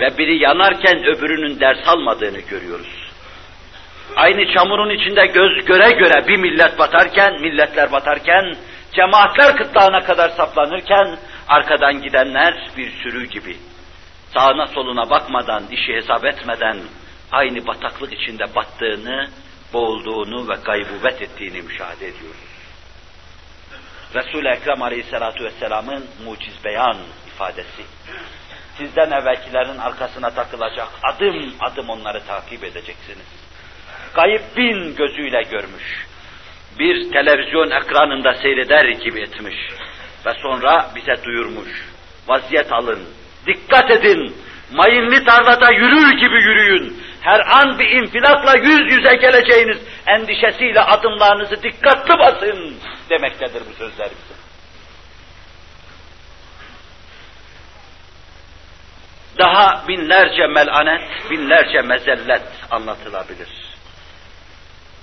Ve 0.00 0.18
biri 0.18 0.42
yanarken 0.42 1.04
öbürünün 1.04 1.60
ders 1.60 1.88
almadığını 1.88 2.40
görüyoruz. 2.40 3.04
Aynı 4.16 4.52
çamurun 4.54 4.90
içinde 4.90 5.26
göz 5.26 5.64
göre 5.64 5.90
göre 5.90 6.28
bir 6.28 6.36
millet 6.36 6.78
batarken, 6.78 7.40
milletler 7.40 7.92
batarken, 7.92 8.56
cemaatler 8.92 9.56
kıtlağına 9.56 10.00
kadar 10.00 10.28
saplanırken, 10.28 11.18
arkadan 11.48 12.02
gidenler 12.02 12.54
bir 12.76 12.90
sürü 12.90 13.26
gibi. 13.26 13.56
Sağına 14.34 14.66
soluna 14.66 15.10
bakmadan, 15.10 15.62
işi 15.70 15.94
hesap 15.94 16.24
etmeden, 16.24 16.76
aynı 17.32 17.66
bataklık 17.66 18.12
içinde 18.12 18.54
battığını, 18.54 19.28
boğulduğunu 19.72 20.48
ve 20.48 20.54
gaybubet 20.64 21.22
ettiğini 21.22 21.62
müşahede 21.62 22.06
ediyoruz. 22.06 22.53
Resul-i 24.14 24.48
Ekrem 24.48 24.82
Aleyhisselatü 24.82 25.44
Vesselam'ın 25.44 26.04
muciz 26.24 26.64
beyan 26.64 26.96
ifadesi. 27.26 27.82
Sizden 28.78 29.10
evvelkilerin 29.10 29.78
arkasına 29.78 30.30
takılacak, 30.30 30.88
adım 31.02 31.54
adım 31.60 31.90
onları 31.90 32.20
takip 32.26 32.64
edeceksiniz. 32.64 33.26
Gayip 34.14 34.42
bin 34.56 34.96
gözüyle 34.96 35.42
görmüş. 35.50 36.06
Bir 36.78 37.12
televizyon 37.12 37.70
ekranında 37.70 38.34
seyreder 38.34 38.84
gibi 38.88 39.20
etmiş. 39.20 39.56
Ve 40.26 40.32
sonra 40.42 40.90
bize 40.96 41.24
duyurmuş. 41.24 41.88
Vaziyet 42.28 42.72
alın, 42.72 43.00
dikkat 43.46 43.90
edin, 43.90 44.36
mayınlı 44.72 45.24
tarlada 45.24 45.70
yürür 45.70 46.12
gibi 46.12 46.42
yürüyün. 46.42 47.02
Her 47.24 47.40
an 47.40 47.78
bir 47.78 47.90
infilakla 47.90 48.56
yüz 48.56 48.92
yüze 48.92 49.16
geleceğiniz 49.16 49.78
endişesiyle 50.06 50.80
adımlarınızı 50.80 51.62
dikkatli 51.62 52.18
basın 52.18 52.76
demektedir 53.10 53.62
bu 53.70 53.72
sözler 53.78 54.08
bize. 54.10 54.34
Daha 59.38 59.88
binlerce 59.88 60.46
melanet, 60.46 61.30
binlerce 61.30 61.80
mezellet 61.80 62.46
anlatılabilir. 62.70 63.48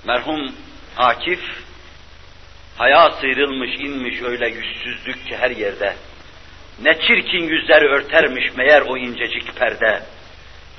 Merhum 0.06 0.56
Akif, 0.98 1.42
haya 2.78 3.12
sıyrılmış 3.12 3.70
inmiş 3.80 4.22
öyle 4.22 4.48
yüzsüzlük 4.48 5.28
ki 5.28 5.38
her 5.38 5.52
yerde. 5.52 5.96
Ne 6.82 6.94
çirkin 6.94 7.44
yüzleri 7.44 7.86
örtermiş 7.86 8.56
meğer 8.56 8.82
o 8.82 8.98
incecik 8.98 9.56
perde. 9.56 10.04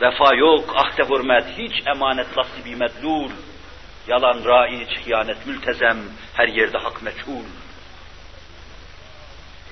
Vefa 0.01 0.35
yok, 0.35 0.75
ahde 0.77 1.03
hürmet, 1.03 1.45
hiç 1.59 1.87
emanet 1.87 2.37
nasibi 2.37 2.77
medlul. 2.77 3.31
Yalan 4.09 4.45
raiç, 4.45 4.89
hıyanet 5.05 5.47
mültezem, 5.47 5.99
her 6.35 6.49
yerde 6.49 6.79
hak 6.79 7.03
meçhul. 7.03 7.45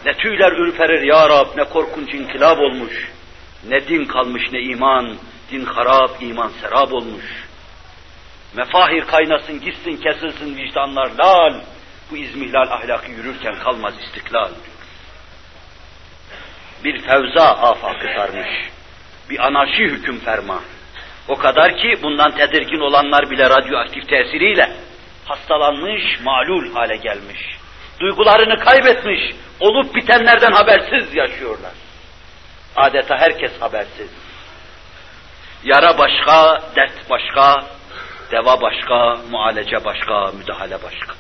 Ne 0.07 0.13
tüyler 0.13 0.53
ürperir 0.53 1.03
ya 1.03 1.29
Rab, 1.29 1.57
ne 1.57 1.65
korkunç 1.65 2.15
inkılap 2.15 2.59
olmuş. 2.59 3.11
Ne 3.69 3.89
din 3.89 4.05
kalmış 4.05 4.43
ne 4.53 4.61
iman, 4.61 5.17
din 5.51 5.65
harap, 5.65 6.23
iman 6.23 6.53
serap 6.61 6.93
olmuş. 6.93 7.25
Mefahir 8.55 9.05
kaynasın, 9.05 9.61
gitsin, 9.61 9.97
kesilsin 9.97 10.57
vicdanlar 10.57 11.11
lal. 11.19 11.61
Bu 12.11 12.17
izmihlal 12.17 12.71
ahlakı 12.71 13.11
yürürken 13.11 13.59
kalmaz 13.59 13.95
istiklal. 14.01 14.51
Bir 16.85 17.01
fevza 17.01 17.45
afakı 17.45 18.07
sarmış. 18.17 18.71
Bir 19.31 19.47
anarşi 19.47 19.85
hüküm 19.85 20.19
ferma. 20.19 20.61
O 21.29 21.37
kadar 21.37 21.77
ki 21.77 21.95
bundan 22.03 22.31
tedirgin 22.31 22.81
olanlar 22.81 23.31
bile 23.31 23.51
radyoaktif 23.51 24.09
tesiriyle 24.09 24.71
hastalanmış, 25.25 26.21
malul 26.25 26.75
hale 26.75 26.97
gelmiş. 26.97 27.41
Duygularını 28.01 28.57
kaybetmiş, 28.57 29.21
olup 29.61 29.95
bitenlerden 29.95 30.53
habersiz 30.53 31.15
yaşıyorlar. 31.15 31.73
Adeta 32.77 33.17
herkes 33.19 33.61
habersiz. 33.61 34.11
Yara 35.65 35.99
başka, 35.99 36.59
dert 36.77 37.11
başka, 37.11 37.55
deva 38.31 38.61
başka, 38.61 39.17
mualece 39.31 39.85
başka, 39.85 40.33
müdahale 40.39 40.83
başka. 40.83 41.15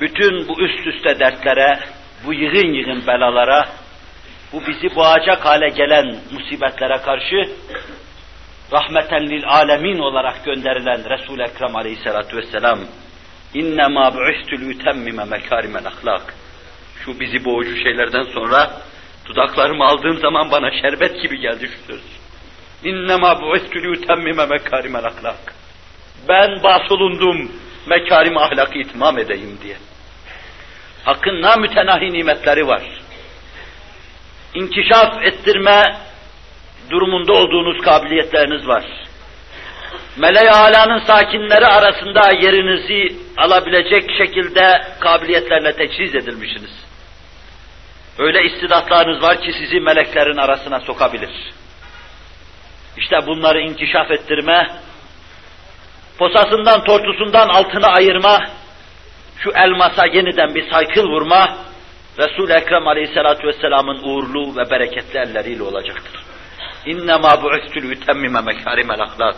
Bütün 0.00 0.48
bu 0.48 0.60
üst 0.60 0.86
üste 0.86 1.18
dertlere, 1.18 1.80
bu 2.24 2.34
yığın 2.34 2.72
yığın 2.72 3.06
belalara, 3.06 3.68
bu 4.56 4.66
bizi 4.66 4.96
boğacak 4.96 5.44
hale 5.44 5.68
gelen 5.68 6.16
musibetlere 6.32 6.98
karşı 7.02 7.36
rahmeten 8.72 9.26
lil 9.26 9.44
alemin 9.48 9.98
olarak 9.98 10.44
gönderilen 10.44 11.10
Resul 11.10 11.38
Ekrem 11.38 11.76
Aleyhissalatu 11.76 12.36
vesselam 12.36 12.78
innema 13.54 14.14
bu'istül 14.14 14.68
yutemmime 14.68 15.24
mekarimel 15.24 15.86
ahlak. 15.86 16.34
Şu 17.04 17.20
bizi 17.20 17.44
boğucu 17.44 17.76
şeylerden 17.76 18.22
sonra 18.22 18.70
dudaklarımı 19.26 19.84
aldığım 19.84 20.18
zaman 20.18 20.50
bana 20.50 20.70
şerbet 20.70 21.22
gibi 21.22 21.40
geldi 21.40 21.68
şu 21.68 21.92
söz. 21.92 22.02
İnnemâ 22.84 23.42
bu'istül 23.42 23.84
yutemmime 23.84 24.46
mekârimel 24.46 25.04
ahlak. 25.04 25.54
Ben 26.28 26.62
bahsolundum, 26.62 27.52
mekârim 27.86 28.38
ahlakı 28.38 28.78
itmam 28.78 29.18
edeyim 29.18 29.58
diye. 29.62 29.76
Hakkın 31.04 31.42
namütenahi 31.42 32.12
nimetleri 32.12 32.66
var 32.66 32.82
inkişaf 34.56 35.22
ettirme 35.22 35.96
durumunda 36.90 37.32
olduğunuz 37.32 37.80
kabiliyetleriniz 37.84 38.68
var. 38.68 38.84
Mele-i 40.16 40.50
Ala'nın 40.50 40.98
sakinleri 40.98 41.66
arasında 41.66 42.32
yerinizi 42.40 43.16
alabilecek 43.36 44.10
şekilde 44.18 44.82
kabiliyetlerle 45.00 45.72
teçhiz 45.72 46.14
edilmişsiniz. 46.14 46.70
Öyle 48.18 48.44
istidatlarınız 48.44 49.22
var 49.22 49.40
ki 49.40 49.52
sizi 49.52 49.80
meleklerin 49.80 50.36
arasına 50.36 50.80
sokabilir. 50.80 51.30
İşte 52.96 53.26
bunları 53.26 53.60
inkişaf 53.60 54.10
ettirme, 54.10 54.66
posasından 56.18 56.84
tortusundan 56.84 57.48
altına 57.48 57.86
ayırma, 57.86 58.38
şu 59.38 59.50
elmasa 59.50 60.06
yeniden 60.06 60.54
bir 60.54 60.70
saykıl 60.70 61.04
vurma, 61.08 61.56
Resul-i 62.18 62.52
Ekrem 62.52 62.88
Aleyhisselatü 62.88 63.46
Vesselam'ın 63.46 64.02
uğurlu 64.02 64.56
ve 64.56 64.70
bereketli 64.70 65.18
elleriyle 65.18 65.62
olacaktır. 65.62 66.22
İnnemâ 66.86 67.42
bu'istül 67.42 67.90
ütemmime 67.90 68.40
mekârimel 68.40 69.00
ahlak. 69.00 69.36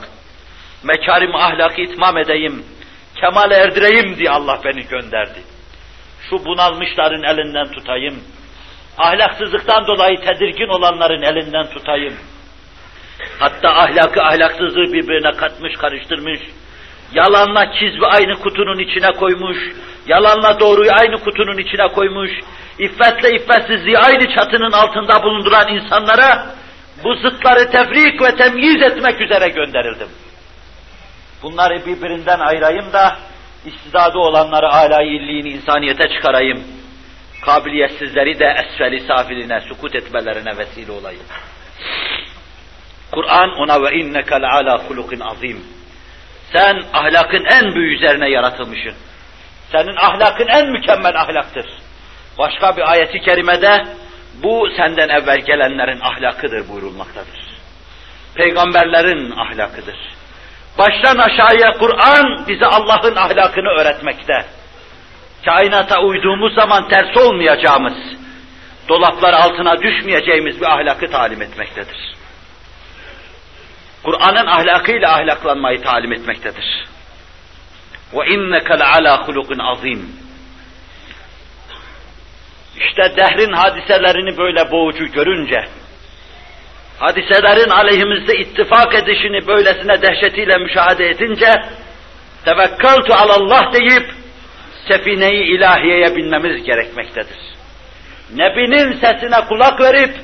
Mekarim 0.83 1.35
ahlakı 1.35 1.81
itmam 1.81 2.19
edeyim, 2.19 2.65
kemal 3.21 3.51
erdireyim 3.51 4.17
diye 4.17 4.31
Allah 4.31 4.61
beni 4.65 4.87
gönderdi. 4.87 5.39
Şu 6.31 6.45
bunalmışların 6.45 7.23
elinden 7.23 7.73
tutayım, 7.73 8.23
ahlaksızlıktan 8.99 9.87
dolayı 9.87 10.21
tedirgin 10.21 10.69
olanların 10.69 11.23
elinden 11.23 11.71
tutayım. 11.71 12.15
Hatta 13.39 13.69
ahlakı 13.69 14.23
ahlaksızlığı 14.23 14.93
birbirine 14.93 15.33
katmış, 15.33 15.77
karıştırmış, 15.77 16.41
yalanla 17.13 17.73
çizvi 17.73 18.07
aynı 18.07 18.39
kutunun 18.39 18.79
içine 18.79 19.13
koymuş, 19.13 19.59
yalanla 20.07 20.61
doğruyu 20.61 20.91
aynı 21.01 21.25
kutunun 21.25 21.59
içine 21.59 21.89
koymuş, 21.89 22.31
iffetle 22.79 23.37
iffetsizliği 23.37 23.99
aynı 23.99 24.35
çatının 24.35 24.73
altında 24.73 25.23
bulunduran 25.23 25.69
insanlara 25.69 26.47
bu 27.05 27.15
zıtları 27.15 27.71
tefrik 27.71 28.23
ve 28.23 28.37
temyiz 28.37 28.83
etmek 28.83 29.21
üzere 29.21 29.49
gönderildim. 29.49 30.09
Bunları 31.43 31.87
birbirinden 31.87 32.41
ayırayım 32.41 32.93
da 32.93 33.17
istidadı 33.65 34.19
olanları 34.19 34.69
âlâ 34.69 35.03
illiğini 35.03 35.49
insaniyete 35.49 36.09
çıkarayım. 36.09 36.65
Kabiliyetsizleri 37.45 38.39
de 38.39 38.57
esfeli 38.65 39.01
safiline 39.01 39.61
sukut 39.61 39.95
etmelerine 39.95 40.59
vesile 40.59 40.93
olayım. 40.93 41.23
Kur'an 43.13 43.51
ona 43.51 43.83
ve 43.83 43.97
inneke 43.97 44.35
le'alâ 44.35 44.79
hulukin 44.79 45.21
azim. 45.21 45.78
Sen 46.53 46.83
ahlakın 46.93 47.45
en 47.45 47.75
büyük 47.75 47.99
üzerine 48.01 48.31
yaratılmışsın. 48.31 48.95
Senin 49.73 49.97
ahlakın 49.97 50.47
en 50.47 50.71
mükemmel 50.71 51.21
ahlaktır. 51.21 51.67
Başka 52.39 52.77
bir 52.77 52.93
ayeti 52.93 53.21
kerimede 53.21 53.85
bu 54.43 54.69
senden 54.77 55.09
evvel 55.09 55.41
gelenlerin 55.41 56.01
ahlakıdır 56.01 56.69
buyurulmaktadır. 56.69 57.49
Peygamberlerin 58.35 59.31
ahlakıdır. 59.31 59.97
Baştan 60.79 61.19
aşağıya 61.19 61.73
Kur'an 61.79 62.45
bize 62.49 62.67
Allah'ın 62.67 63.17
ahlakını 63.17 63.69
öğretmekte. 63.69 64.45
Kainata 65.45 66.01
uyduğumuz 66.01 66.55
zaman 66.55 66.89
ters 66.89 67.17
olmayacağımız, 67.17 67.95
dolaplar 68.89 69.33
altına 69.35 69.83
düşmeyeceğimiz 69.83 70.61
bir 70.61 70.67
ahlakı 70.67 71.07
talim 71.07 71.43
etmektedir. 71.43 72.18
Kur'an'ın 74.03 74.47
ahlakıyla 74.47 75.15
ahlaklanmayı 75.15 75.83
talim 75.83 76.13
etmektedir. 76.13 76.87
Ve 78.13 78.27
inneke 78.27 78.79
le'ala 78.79 79.29
hulukun 79.29 79.59
azim. 79.59 80.13
İşte 82.77 83.17
dehrin 83.17 83.53
hadiselerini 83.53 84.39
böyle 84.39 84.71
boğucu 84.71 85.07
görünce, 85.07 85.65
hadiselerin 86.99 87.71
aleyhimizde 87.71 88.39
ittifak 88.39 88.95
edişini 88.95 89.47
böylesine 89.47 90.03
dehşetiyle 90.03 90.59
müşahede 90.59 91.09
edince, 91.09 91.53
tevekkaltu 92.45 93.15
alallah 93.15 93.73
deyip, 93.73 94.11
sefineyi 94.89 95.45
ilahiyeye 95.45 96.17
binmemiz 96.17 96.65
gerekmektedir. 96.65 97.39
Nebinin 98.35 98.93
sesine 98.93 99.41
kulak 99.49 99.81
verip, 99.81 100.15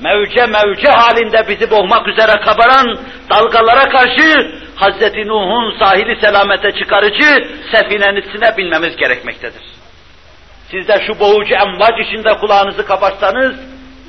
mevce 0.00 0.46
mevce 0.46 0.88
halinde 0.88 1.48
bizi 1.48 1.70
boğmak 1.70 2.08
üzere 2.08 2.32
kabaran 2.32 2.98
dalgalara 3.30 3.88
karşı 3.88 4.54
Hz. 4.76 5.26
Nuh'un 5.26 5.78
sahili 5.78 6.20
selamete 6.20 6.72
çıkarıcı 6.72 7.48
sefinenisine 7.72 8.56
binmemiz 8.56 8.96
gerekmektedir. 8.96 9.62
Siz 10.70 10.88
de 10.88 11.04
şu 11.06 11.20
boğucu 11.20 11.54
emvac 11.54 12.00
içinde 12.08 12.34
kulağınızı 12.34 12.86
kapatsanız, 12.86 13.56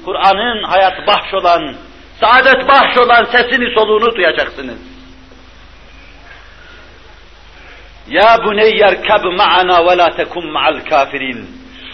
Kur'an'ın 0.06 0.64
hayat 0.64 1.08
bahş 1.08 1.34
olan, 1.34 1.76
saadet 2.20 2.68
bahş 2.68 2.98
olan 2.98 3.26
sesini 3.26 3.74
soluğunu 3.74 4.16
duyacaksınız. 4.16 4.80
Ya 8.08 8.38
buneyyer 8.46 9.04
kab 9.04 9.24
ma'ana 9.24 9.86
ve 9.86 9.98
la 9.98 10.10
tekun 10.16 10.52
ma'al 10.52 10.80
kafirin. 10.90 11.50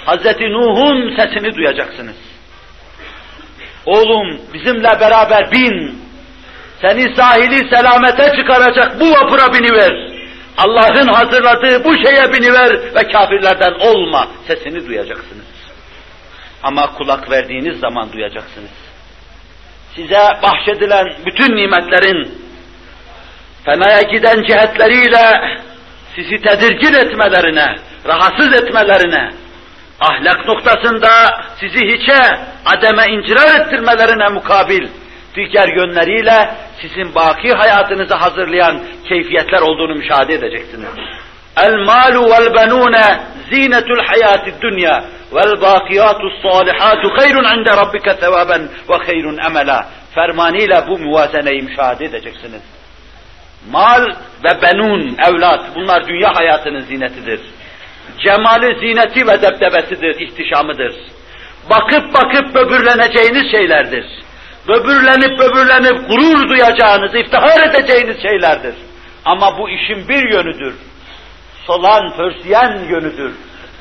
Hz. 0.07 0.25
Nuh'un 0.39 1.15
sesini 1.15 1.55
duyacaksınız. 1.55 2.30
Oğlum 3.85 4.41
bizimle 4.53 4.99
beraber 4.99 5.51
bin. 5.51 6.01
Seni 6.81 7.15
sahili 7.15 7.69
selamete 7.69 8.31
çıkaracak 8.37 8.99
bu 8.99 9.11
vapura 9.11 9.53
biniver. 9.53 10.11
Allah'ın 10.57 11.07
hazırladığı 11.07 11.83
bu 11.83 11.93
şeye 11.93 12.33
biniver 12.33 12.95
ve 12.95 13.11
kafirlerden 13.11 13.73
olma 13.79 14.27
sesini 14.47 14.87
duyacaksınız. 14.87 15.45
Ama 16.63 16.93
kulak 16.93 17.31
verdiğiniz 17.31 17.79
zaman 17.79 18.11
duyacaksınız. 18.13 18.71
Size 19.95 20.19
bahşedilen 20.43 21.13
bütün 21.25 21.55
nimetlerin 21.55 22.31
fenaya 23.65 24.01
giden 24.01 24.43
cihetleriyle 24.43 25.57
sizi 26.15 26.37
tedirgin 26.41 26.93
etmelerine, 26.93 27.75
rahatsız 28.07 28.53
etmelerine, 28.53 29.29
ahlak 30.01 30.47
noktasında 30.47 31.09
sizi 31.59 31.79
hiçe, 31.79 32.19
ademe 32.65 33.03
incirar 33.13 33.59
ettirmelerine 33.59 34.29
mukabil, 34.29 34.87
diğer 35.35 35.67
yönleriyle 35.67 36.49
sizin 36.81 37.15
baki 37.15 37.53
hayatınızı 37.53 38.15
hazırlayan 38.15 38.81
keyfiyetler 39.07 39.61
olduğunu 39.61 39.95
müşahede 39.95 40.33
edeceksiniz. 40.33 40.89
El 41.57 41.73
malu 41.73 42.29
vel 42.29 42.53
benune 42.53 43.21
zinetul 43.49 43.99
hayati 44.05 44.61
dünya 44.61 45.03
vel 45.33 45.61
bakiyatu 45.61 46.29
salihatu 46.43 47.09
hayrun 47.17 47.59
inde 47.59 47.71
rabbike 47.77 48.13
sevaben 48.13 48.61
ve 48.89 49.05
hayrun 49.05 49.37
emela. 49.37 49.87
Fermanıyla 50.15 50.87
bu 50.87 50.99
muvazeneyi 50.99 51.61
müşahede 51.61 52.05
edeceksiniz. 52.05 52.61
Mal 53.71 54.05
ve 54.43 54.61
benun, 54.61 55.17
evlat, 55.27 55.61
bunlar 55.75 56.07
dünya 56.07 56.35
hayatının 56.35 56.79
zinetidir. 56.79 57.39
Cemali, 58.17 58.79
zineti 58.79 59.27
ve 59.27 59.41
debdebesidir, 59.41 60.19
ihtişamıdır. 60.19 60.93
Bakıp 61.69 62.13
bakıp 62.13 62.55
böbürleneceğiniz 62.55 63.51
şeylerdir. 63.51 64.05
Böbürlenip 64.67 65.39
böbürlenip 65.39 66.09
gurur 66.09 66.49
duyacağınız, 66.49 67.15
iftihar 67.15 67.69
edeceğiniz 67.69 68.21
şeylerdir. 68.21 68.75
Ama 69.25 69.57
bu 69.57 69.69
işin 69.69 70.07
bir 70.09 70.33
yönüdür. 70.33 70.75
Solan, 71.67 72.15
pörsüyen 72.15 72.79
yönüdür. 72.89 73.33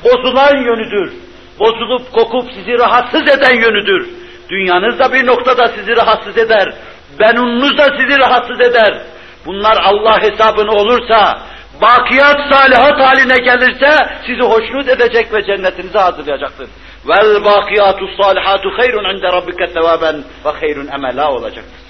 Bozulan 0.03 0.57
yönüdür. 0.57 1.13
Bozulup 1.59 2.11
kokup 2.11 2.53
sizi 2.53 2.79
rahatsız 2.79 3.21
eden 3.21 3.55
yönüdür. 3.55 4.09
Dünyanız 4.49 4.99
da 4.99 5.13
bir 5.13 5.27
noktada 5.27 5.67
sizi 5.67 5.95
rahatsız 5.95 6.37
eder. 6.37 6.73
Benununuz 7.19 7.77
da 7.77 7.83
sizi 7.83 8.19
rahatsız 8.19 8.61
eder. 8.61 9.01
Bunlar 9.45 9.77
Allah 9.83 10.21
hesabını 10.21 10.71
olursa, 10.71 11.41
bakiyat 11.81 12.53
salihat 12.53 12.99
haline 12.99 13.37
gelirse 13.37 14.09
sizi 14.25 14.41
hoşnut 14.41 14.89
edecek 14.89 15.33
ve 15.33 15.45
cennetinize 15.45 15.99
hazırlayacaktır. 15.99 16.67
Vel 17.07 17.45
bakiyatu 17.45 18.05
salihatu 18.21 18.69
hayrun 18.77 19.17
inde 19.17 19.27
rabbike 19.27 19.67
sevaben 19.67 20.15
ve 20.45 20.49
hayrun 20.49 20.87
emela 20.87 21.31
olacaktır. 21.31 21.81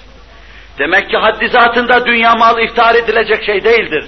Demek 0.78 1.10
ki 1.10 1.16
haddi 1.16 1.48
zatında 1.48 2.06
dünya 2.06 2.34
mal 2.34 2.62
iftihar 2.62 2.94
edilecek 2.94 3.44
şey 3.44 3.64
değildir. 3.64 4.04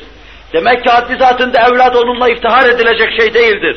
Demek 0.53 0.85
ki 0.85 0.91
haddi 0.91 1.17
zatında 1.17 1.59
evlat 1.61 1.97
onunla 1.97 2.29
iftihar 2.29 2.69
edilecek 2.69 3.09
şey 3.21 3.35
değildir. 3.35 3.77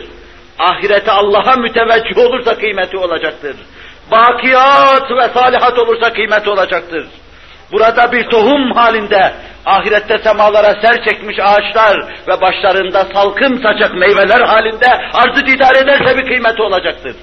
Ahirete 0.59 1.11
Allah'a 1.11 1.55
müteveccih 1.55 2.17
olursa 2.17 2.55
kıymeti 2.55 2.97
olacaktır. 2.97 3.55
Bakiyat 4.11 5.11
ve 5.11 5.27
salihat 5.39 5.79
olursa 5.79 6.13
kıymeti 6.13 6.49
olacaktır. 6.49 7.07
Burada 7.71 8.11
bir 8.11 8.29
tohum 8.29 8.71
halinde 8.71 9.33
ahirette 9.67 10.17
semalara 10.17 10.81
ser 10.81 11.03
çekmiş 11.03 11.39
ağaçlar 11.39 11.97
ve 12.27 12.41
başlarında 12.41 13.05
salkım 13.13 13.61
saçak 13.61 13.95
meyveler 13.95 14.41
halinde 14.41 14.87
arzı 15.13 15.45
idare 15.45 15.79
ederse 15.79 16.17
bir 16.17 16.27
kıymeti 16.27 16.61
olacaktır. 16.61 17.15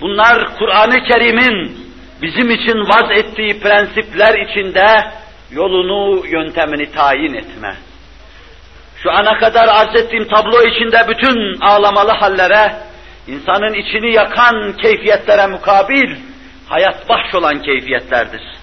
Bunlar 0.00 0.56
Kur'an-ı 0.58 1.04
Kerim'in 1.04 1.88
bizim 2.22 2.50
için 2.50 2.78
vaz 2.78 3.10
ettiği 3.10 3.60
prensipler 3.60 4.38
içinde 4.38 4.86
yolunu, 5.50 6.26
yöntemini 6.26 6.92
tayin 6.92 7.34
etme. 7.34 7.76
Şu 9.02 9.10
ana 9.10 9.38
kadar 9.38 9.68
arz 9.68 9.96
ettiğim 9.96 10.28
tablo 10.28 10.62
içinde 10.62 11.08
bütün 11.08 11.60
ağlamalı 11.60 12.12
hallere, 12.12 12.72
insanın 13.26 13.74
içini 13.74 14.14
yakan 14.14 14.72
keyfiyetlere 14.72 15.46
mukabil, 15.46 16.16
hayat 16.68 17.08
bahş 17.08 17.34
olan 17.34 17.62
keyfiyetlerdir. 17.62 18.57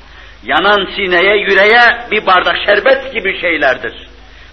Yanan 0.45 0.89
sineye, 0.95 1.37
yüreğe 1.37 2.09
bir 2.11 2.25
bardak 2.25 2.55
şerbet 2.65 3.13
gibi 3.13 3.41
şeylerdir. 3.41 3.93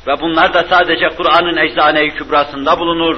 Ve 0.07 0.21
bunlar 0.21 0.55
da 0.55 0.65
sadece 0.71 1.09
Kur'an'ın 1.09 1.57
eczane-i 1.57 2.09
kübrasında 2.09 2.79
bulunur. 2.79 3.17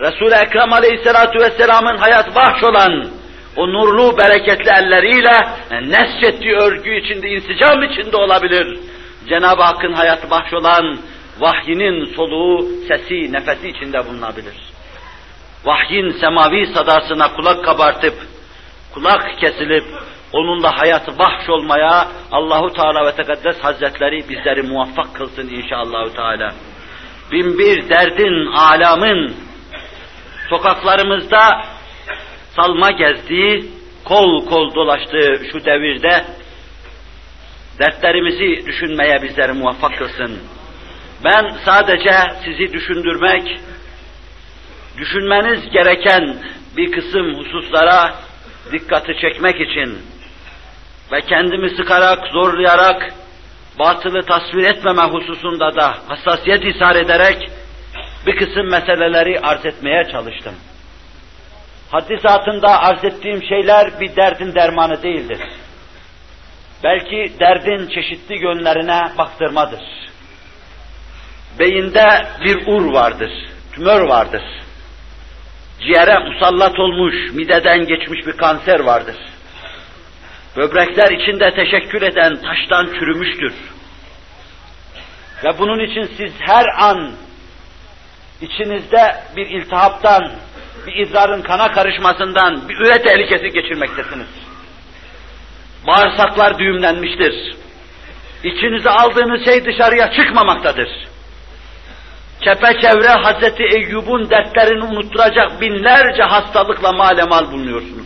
Resul-i 0.00 0.34
Ekrem 0.34 0.72
aleyhissalatu 0.72 1.38
vesselamın 1.38 1.96
hayat 1.96 2.34
bahş 2.34 2.64
olan 2.64 3.06
o 3.56 3.68
nurlu, 3.68 4.18
bereketli 4.18 4.70
elleriyle 4.70 5.38
nesçettiği 5.70 6.54
örgü 6.54 7.00
içinde, 7.00 7.28
insicam 7.28 7.82
içinde 7.82 8.16
olabilir. 8.16 8.78
Cenab-ı 9.28 9.62
Hakk'ın 9.62 9.92
hayat 9.92 10.30
bahş 10.30 10.52
olan 10.52 10.98
vahyinin 11.40 12.04
soluğu, 12.16 12.68
sesi, 12.88 13.32
nefesi 13.32 13.68
içinde 13.68 14.06
bulunabilir. 14.06 14.54
Vahyin 15.64 16.10
semavi 16.20 16.66
sadasına 16.74 17.32
kulak 17.32 17.64
kabartıp, 17.64 18.14
kulak 18.94 19.38
kesilip, 19.38 19.84
onunla 20.32 20.78
hayatı 20.78 21.18
bahş 21.18 21.48
olmaya 21.48 22.08
Allahu 22.32 22.72
Teala 22.72 23.06
ve 23.06 23.16
Tekaddes 23.16 23.58
Hazretleri 23.58 24.28
bizleri 24.28 24.62
muvaffak 24.62 25.14
kılsın 25.14 25.48
inşallah 25.48 26.14
Teala. 26.14 26.54
Bin 27.32 27.58
bir 27.58 27.88
derdin, 27.88 28.46
alamın 28.46 29.34
sokaklarımızda 30.50 31.62
salma 32.56 32.90
gezdiği, 32.90 33.70
kol 34.04 34.46
kol 34.46 34.74
dolaştığı 34.74 35.42
şu 35.52 35.64
devirde 35.64 36.24
dertlerimizi 37.78 38.66
düşünmeye 38.66 39.22
bizleri 39.22 39.52
muvaffak 39.52 39.98
kılsın. 39.98 40.38
Ben 41.24 41.56
sadece 41.64 42.12
sizi 42.44 42.72
düşündürmek, 42.72 43.60
düşünmeniz 44.98 45.70
gereken 45.70 46.36
bir 46.76 46.92
kısım 46.92 47.34
hususlara 47.34 48.14
dikkati 48.72 49.12
çekmek 49.20 49.60
için 49.60 49.98
ve 51.12 51.20
kendimi 51.20 51.70
sıkarak, 51.70 52.26
zorlayarak, 52.32 53.14
batılı 53.78 54.22
tasvir 54.22 54.64
etmeme 54.64 55.02
hususunda 55.02 55.76
da 55.76 55.94
hassasiyet 56.08 56.64
ishar 56.64 56.96
ederek 56.96 57.50
bir 58.26 58.36
kısım 58.36 58.70
meseleleri 58.70 59.40
arz 59.40 59.66
etmeye 59.66 60.04
çalıştım. 60.12 60.54
Haddi 61.90 62.18
zatında 62.22 62.82
arz 62.82 63.04
ettiğim 63.04 63.42
şeyler 63.42 64.00
bir 64.00 64.16
derdin 64.16 64.54
dermanı 64.54 65.02
değildir. 65.02 65.38
Belki 66.84 67.32
derdin 67.40 67.88
çeşitli 67.88 68.44
yönlerine 68.44 69.02
baktırmadır. 69.18 69.80
Beyinde 71.58 72.26
bir 72.44 72.66
ur 72.66 72.92
vardır, 72.92 73.30
tümör 73.72 74.00
vardır. 74.00 74.42
Ciğere 75.80 76.18
musallat 76.18 76.78
olmuş, 76.78 77.14
mideden 77.32 77.86
geçmiş 77.86 78.26
bir 78.26 78.36
kanser 78.36 78.80
vardır. 78.80 79.16
Böbrekler 80.56 81.10
içinde 81.10 81.54
teşekkür 81.54 82.02
eden 82.02 82.36
taştan 82.36 82.86
çürümüştür. 82.86 83.54
Ve 85.44 85.58
bunun 85.58 85.80
için 85.80 86.10
siz 86.16 86.32
her 86.40 86.66
an 86.78 87.12
içinizde 88.40 89.16
bir 89.36 89.46
iltihaptan, 89.46 90.32
bir 90.86 91.06
idrarın 91.06 91.42
kana 91.42 91.72
karışmasından, 91.72 92.68
bir 92.68 92.74
üre 92.74 93.02
tehlikesi 93.02 93.50
geçirmektesiniz. 93.50 94.28
Bağırsaklar 95.86 96.58
düğümlenmiştir. 96.58 97.56
İçinize 98.44 98.90
aldığınız 98.90 99.44
şey 99.44 99.64
dışarıya 99.64 100.12
çıkmamaktadır. 100.12 100.88
Çepeçevre 102.44 103.08
Hazreti 103.08 103.62
Eyyub'un 103.62 104.30
dertlerini 104.30 104.84
unutturacak 104.84 105.60
binlerce 105.60 106.22
hastalıkla 106.22 106.92
malemal 106.92 107.52
bulunuyorsunuz. 107.52 108.05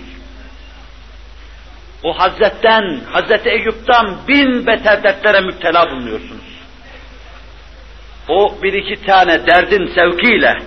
O 2.02 2.18
Hazretten, 2.18 3.00
Hazreti 3.12 3.48
Eyüp'ten 3.48 4.18
bin 4.28 4.66
beter 4.66 5.02
dertlere 5.02 5.40
müptela 5.40 5.90
bulunuyorsunuz. 5.90 6.50
O 8.28 8.62
bir 8.62 8.72
iki 8.72 9.06
tane 9.06 9.46
derdin 9.46 9.86
sevkiyle, 9.94 10.58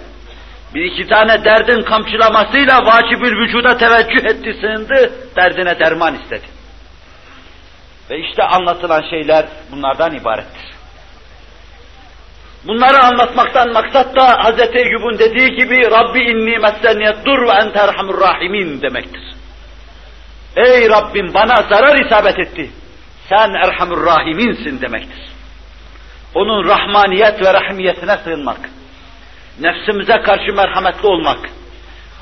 bir 0.75 0.81
iki 0.81 1.07
tane 1.07 1.43
derdin 1.43 1.81
kamçılamasıyla 1.81 2.85
vacibül 2.85 3.37
vücuda 3.37 3.77
teveccüh 3.77 4.25
etti, 4.25 4.57
sığındı, 4.61 5.13
derdine 5.35 5.79
derman 5.79 6.15
istedi. 6.15 6.45
Ve 8.09 8.19
işte 8.19 8.43
anlatılan 8.43 9.09
şeyler 9.09 9.45
bunlardan 9.71 10.15
ibarettir. 10.15 10.73
Bunları 12.67 12.99
anlatmaktan 12.99 13.73
maksat 13.73 14.15
da 14.15 14.43
Hz. 14.43 14.75
Eyyub'un 14.75 15.19
dediği 15.19 15.55
gibi 15.55 15.91
Rabbi 15.91 16.19
inni 16.19 16.57
messeniyet 16.59 17.25
dur 17.25 17.47
ve 17.47 17.51
ente 17.51 17.79
erhamur 17.79 18.21
rahimin 18.21 18.81
demektir. 18.81 19.33
Ey 20.55 20.89
Rabbim 20.89 21.33
bana 21.33 21.55
zarar 21.55 22.05
isabet 22.05 22.39
etti. 22.39 22.71
Sen 23.29 23.49
erhamur 23.49 24.05
rahiminsin 24.05 24.81
demektir. 24.81 25.23
Onun 26.35 26.67
rahmaniyet 26.67 27.45
ve 27.45 27.53
rahmiyetine 27.53 28.17
sığınmak. 28.23 28.59
Nefsimize 29.59 30.21
karşı 30.21 30.53
merhametli 30.55 31.07
olmak. 31.07 31.39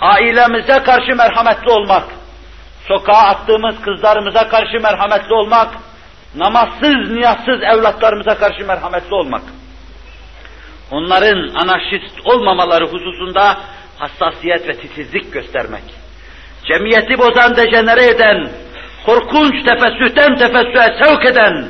Ailemize 0.02 0.84
karşı 0.84 1.16
merhametli 1.16 1.72
olmak. 1.72 2.04
Sokağa 2.88 3.28
attığımız 3.28 3.82
kızlarımıza 3.82 4.48
karşı 4.48 4.80
merhametli 4.84 5.34
olmak. 5.34 5.74
Namazsız, 6.36 7.12
niyazsız 7.12 7.64
evlatlarımıza 7.64 8.38
karşı 8.38 8.66
merhametli 8.68 9.16
olmak 9.16 9.42
onların 10.92 11.50
anarşist 11.56 12.26
olmamaları 12.26 12.86
hususunda 12.86 13.58
hassasiyet 14.00 14.68
ve 14.68 14.74
titizlik 14.74 15.34
göstermek, 15.34 15.84
cemiyeti 16.68 17.18
bozan, 17.18 17.56
dejenere 17.56 18.06
eden, 18.06 18.50
korkunç 19.06 19.66
tefessühten 19.66 20.36
tefessühe 20.36 21.04
sevk 21.04 21.26
eden, 21.26 21.70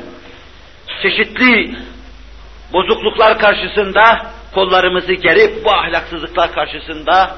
çeşitli 1.02 1.76
bozukluklar 2.72 3.38
karşısında 3.38 4.26
kollarımızı 4.54 5.12
gerip 5.12 5.64
bu 5.64 5.70
ahlaksızlıklar 5.70 6.52
karşısında 6.52 7.36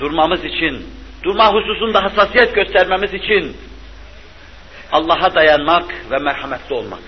durmamız 0.00 0.44
için, 0.44 0.86
durma 1.24 1.52
hususunda 1.52 2.02
hassasiyet 2.02 2.54
göstermemiz 2.54 3.14
için 3.14 3.56
Allah'a 4.92 5.34
dayanmak 5.34 5.84
ve 6.10 6.16
merhametli 6.16 6.74
olmak. 6.74 7.02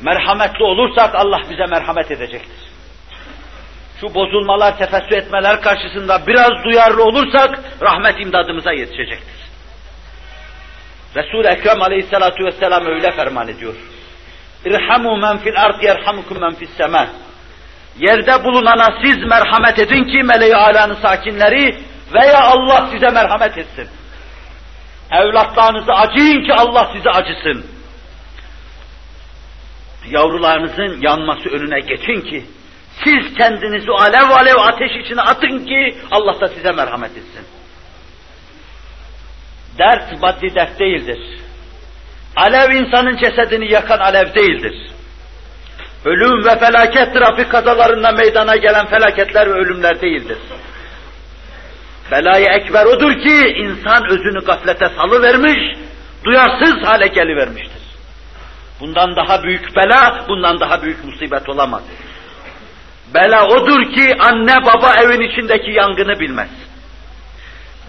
Merhametli 0.00 0.64
olursak 0.64 1.14
Allah 1.14 1.40
bize 1.50 1.66
merhamet 1.66 2.10
edecektir. 2.10 2.66
Şu 4.00 4.14
bozulmalar, 4.14 4.78
tefessü 4.78 5.14
etmeler 5.14 5.60
karşısında 5.60 6.26
biraz 6.26 6.64
duyarlı 6.64 7.04
olursak 7.04 7.60
rahmet 7.82 8.20
imdadımıza 8.20 8.72
yetişecektir. 8.72 9.36
Resul-i 11.16 11.46
Ekrem 11.46 11.82
aleyhissalatu 11.82 12.44
vesselam 12.44 12.86
öyle 12.86 13.12
ferman 13.12 13.48
ediyor. 13.48 13.74
İrhamu 14.64 15.16
men 15.16 15.38
fil 15.38 15.60
ard 15.60 15.82
yerhamukum 15.82 16.40
men 16.40 16.54
fis 16.54 16.70
sema. 16.76 17.06
Yerde 17.98 18.44
bulunana 18.44 18.98
siz 19.04 19.18
merhamet 19.18 19.78
edin 19.78 20.04
ki 20.04 20.22
meleği 20.22 20.56
alanın 20.56 20.94
sakinleri 20.94 21.76
veya 22.14 22.40
Allah 22.40 22.88
size 22.92 23.10
merhamet 23.10 23.58
etsin. 23.58 23.88
Evlatlarınızı 25.10 25.92
acıyın 25.92 26.44
ki 26.44 26.54
Allah 26.54 26.90
size 26.94 27.10
acısın 27.10 27.76
yavrularınızın 30.10 31.00
yanması 31.00 31.48
önüne 31.48 31.80
geçin 31.80 32.20
ki, 32.20 32.44
siz 33.04 33.34
kendinizi 33.38 33.90
alev 33.92 34.30
alev 34.30 34.56
ateş 34.56 34.90
içine 35.04 35.20
atın 35.20 35.66
ki 35.66 35.96
Allah 36.10 36.40
da 36.40 36.48
size 36.48 36.72
merhamet 36.72 37.10
etsin. 37.10 37.46
Dert 39.78 40.20
maddi 40.22 40.54
dert 40.54 40.80
değildir. 40.80 41.18
Alev 42.36 42.70
insanın 42.70 43.16
cesedini 43.16 43.72
yakan 43.72 43.98
alev 43.98 44.34
değildir. 44.34 44.74
Ölüm 46.04 46.44
ve 46.44 46.58
felaket 46.58 47.14
trafik 47.14 47.50
kazalarında 47.50 48.12
meydana 48.12 48.56
gelen 48.56 48.86
felaketler 48.86 49.46
ve 49.46 49.52
ölümler 49.52 50.00
değildir. 50.00 50.38
Belayı 52.10 52.46
ekber 52.46 52.84
odur 52.86 53.12
ki 53.12 53.54
insan 53.56 54.04
özünü 54.10 54.44
gaflete 54.44 54.88
salıvermiş, 54.88 55.78
duyarsız 56.24 56.84
hale 56.84 57.06
gelivermiştir. 57.06 57.82
Bundan 58.80 59.16
daha 59.16 59.42
büyük 59.42 59.76
bela, 59.76 60.24
bundan 60.28 60.60
daha 60.60 60.82
büyük 60.82 61.04
musibet 61.04 61.48
olamaz. 61.48 61.82
Bela 63.14 63.46
odur 63.46 63.92
ki 63.92 64.14
anne 64.18 64.56
baba 64.64 64.94
evin 64.94 65.20
içindeki 65.20 65.70
yangını 65.70 66.20
bilmez. 66.20 66.50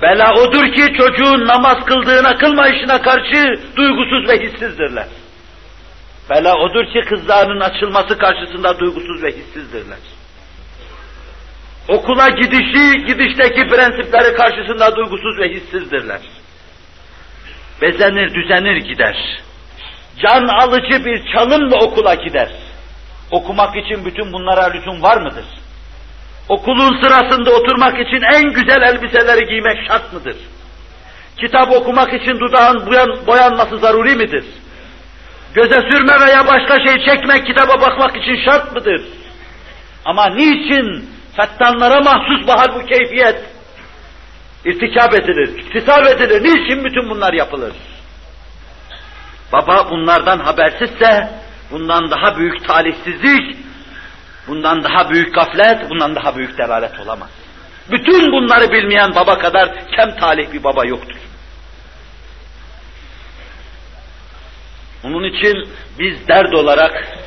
Bela 0.02 0.34
odur 0.34 0.74
ki 0.74 0.94
çocuğun 0.98 1.48
namaz 1.48 1.86
kıldığına, 1.86 2.38
kılmayışına 2.38 3.02
karşı 3.02 3.60
duygusuz 3.76 4.30
ve 4.30 4.40
hissizdirler. 4.40 5.08
Bela 6.30 6.56
odur 6.56 6.86
ki 6.86 7.02
kızlarının 7.10 7.60
açılması 7.60 8.18
karşısında 8.18 8.80
duygusuz 8.80 9.24
ve 9.24 9.32
hissizdirler. 9.32 10.00
Okula 11.88 12.30
gidişi, 12.30 13.06
gidişteki 13.06 13.68
prensipleri 13.68 14.36
karşısında 14.36 14.96
duygusuz 14.96 15.40
ve 15.40 15.50
hissizdirler. 15.50 16.22
Bezenir, 17.82 18.34
düzenir 18.34 18.78
gider 18.78 19.42
can 20.20 20.48
alıcı 20.48 21.06
bir 21.06 21.32
çalımla 21.34 21.78
okula 21.78 22.16
gider. 22.16 22.50
Okumak 23.32 23.76
için 23.78 24.06
bütün 24.06 24.34
bunlara 24.34 24.72
lüzum 24.72 25.02
var 25.04 25.22
mıdır? 25.22 25.46
Okulun 26.50 27.02
sırasında 27.02 27.52
oturmak 27.52 28.00
için 28.00 28.22
en 28.34 28.54
güzel 28.54 28.82
elbiseleri 28.82 29.46
giymek 29.46 29.88
şart 29.88 30.14
mıdır? 30.14 30.36
Kitap 31.38 31.72
okumak 31.72 32.14
için 32.14 32.40
dudağın 32.40 32.88
boyan, 32.88 33.28
boyanması 33.28 33.78
zaruri 33.78 34.16
midir? 34.16 34.46
Göze 35.54 35.82
sürme 35.92 36.20
veya 36.28 36.48
başka 36.48 36.80
şey 36.86 37.06
çekmek, 37.06 37.46
kitaba 37.48 37.82
bakmak 37.82 38.18
için 38.18 38.46
şart 38.46 38.76
mıdır? 38.76 39.02
Ama 40.06 40.30
niçin 40.30 41.10
fettanlara 41.36 42.02
mahsus 42.02 42.48
bahar 42.48 42.76
bu 42.76 42.86
keyfiyet 42.86 43.44
irtikap 44.66 45.14
edilir, 45.14 45.58
iktisap 45.58 46.08
edilir? 46.08 46.44
Niçin 46.44 46.84
bütün 46.84 47.10
bunlar 47.10 47.34
yapılır? 47.34 47.74
Baba 49.54 49.90
bunlardan 49.90 50.40
habersizse 50.40 51.30
bundan 51.72 52.12
daha 52.12 52.38
büyük 52.38 52.68
talihsizlik, 52.68 53.58
bundan 54.48 54.84
daha 54.84 55.10
büyük 55.10 55.36
gaflet, 55.36 55.90
bundan 55.90 56.16
daha 56.16 56.36
büyük 56.36 56.58
delalet 56.58 57.00
olamaz. 57.00 57.30
Bütün 57.92 58.32
bunları 58.32 58.72
bilmeyen 58.72 59.16
baba 59.16 59.40
kadar 59.40 59.88
kem 59.96 60.16
talih 60.16 60.54
bir 60.54 60.64
baba 60.64 60.86
yoktur. 60.86 61.18
Onun 65.04 65.24
için 65.24 65.70
biz 66.00 66.28
dert 66.28 66.54
olarak, 66.54 67.18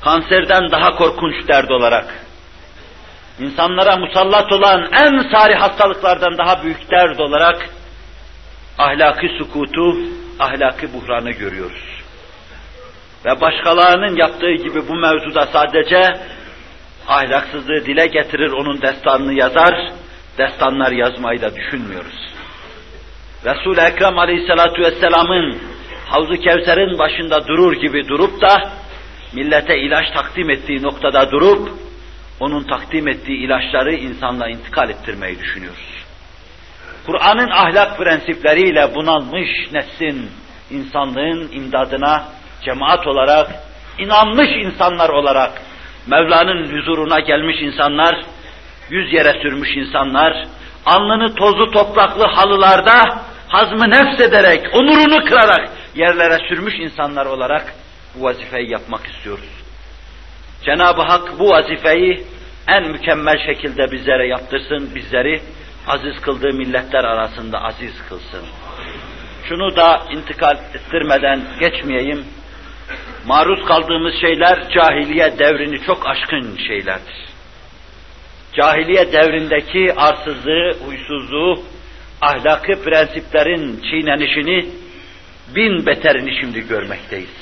kanserden 0.00 0.70
daha 0.70 0.94
korkunç 0.94 1.48
dert 1.48 1.70
olarak, 1.70 2.14
insanlara 3.40 3.96
musallat 3.96 4.52
olan 4.52 4.92
en 4.92 5.30
sari 5.32 5.54
hastalıklardan 5.54 6.38
daha 6.38 6.62
büyük 6.62 6.90
dert 6.90 7.20
olarak, 7.20 7.68
ahlaki 8.78 9.28
sukutu, 9.38 9.96
ahlaki 10.38 10.92
buhranı 10.92 11.30
görüyoruz. 11.30 11.95
Ve 13.26 13.40
başkalarının 13.40 14.16
yaptığı 14.16 14.52
gibi 14.52 14.88
bu 14.88 14.94
mevzuda 14.94 15.46
sadece 15.52 16.00
ahlaksızlığı 17.08 17.86
dile 17.86 18.06
getirir, 18.06 18.52
onun 18.52 18.82
destanını 18.82 19.34
yazar, 19.34 19.92
destanlar 20.38 20.92
yazmayı 20.92 21.40
da 21.40 21.56
düşünmüyoruz. 21.56 22.26
Resul-i 23.44 23.80
Ekrem 23.80 24.18
Aleyhisselatü 24.18 24.82
Vesselam'ın 24.82 25.58
Havzu 26.06 26.34
Kevser'in 26.34 26.98
başında 26.98 27.46
durur 27.46 27.72
gibi 27.72 28.08
durup 28.08 28.40
da 28.40 28.72
millete 29.32 29.78
ilaç 29.78 30.10
takdim 30.14 30.50
ettiği 30.50 30.82
noktada 30.82 31.30
durup 31.30 31.70
onun 32.40 32.62
takdim 32.62 33.08
ettiği 33.08 33.44
ilaçları 33.44 33.94
insanla 33.94 34.48
intikal 34.48 34.90
ettirmeyi 34.90 35.38
düşünüyoruz. 35.38 36.04
Kur'an'ın 37.06 37.50
ahlak 37.50 37.98
prensipleriyle 37.98 38.94
bunalmış 38.94 39.48
neslin, 39.72 40.30
insanlığın 40.70 41.48
imdadına 41.52 42.24
cemaat 42.62 43.06
olarak, 43.06 43.50
inanmış 43.98 44.48
insanlar 44.48 45.08
olarak, 45.08 45.52
Mevla'nın 46.06 46.76
huzuruna 46.76 47.20
gelmiş 47.20 47.56
insanlar, 47.62 48.16
yüz 48.90 49.12
yere 49.12 49.32
sürmüş 49.42 49.76
insanlar, 49.76 50.46
alnını 50.86 51.34
tozlu 51.34 51.70
topraklı 51.70 52.24
halılarda 52.24 53.22
hazmı 53.48 53.90
nefs 53.90 54.20
ederek, 54.20 54.74
onurunu 54.74 55.24
kırarak 55.24 55.68
yerlere 55.94 56.38
sürmüş 56.48 56.74
insanlar 56.74 57.26
olarak 57.26 57.74
bu 58.14 58.24
vazifeyi 58.24 58.70
yapmak 58.70 59.06
istiyoruz. 59.06 59.48
Cenab-ı 60.64 61.02
Hak 61.02 61.38
bu 61.38 61.48
vazifeyi 61.48 62.24
en 62.68 62.90
mükemmel 62.90 63.46
şekilde 63.46 63.92
bizlere 63.92 64.26
yaptırsın, 64.28 64.94
bizleri 64.94 65.40
aziz 65.88 66.20
kıldığı 66.20 66.54
milletler 66.54 67.04
arasında 67.04 67.62
aziz 67.62 68.08
kılsın. 68.08 68.46
Şunu 69.48 69.76
da 69.76 70.02
intikal 70.10 70.56
ettirmeden 70.74 71.42
geçmeyeyim. 71.60 72.24
Maruz 73.26 73.64
kaldığımız 73.64 74.14
şeyler 74.20 74.70
cahiliye 74.70 75.38
devrini 75.38 75.82
çok 75.86 76.06
aşkın 76.06 76.56
şeylerdir. 76.66 77.26
Cahiliye 78.52 79.12
devrindeki 79.12 79.94
arsızlığı, 79.96 80.76
huysuzluğu, 80.86 81.62
ahlaki 82.20 82.82
prensiplerin 82.84 83.80
çiğnenişini 83.80 84.66
bin 85.54 85.86
beterini 85.86 86.40
şimdi 86.40 86.68
görmekteyiz. 86.68 87.36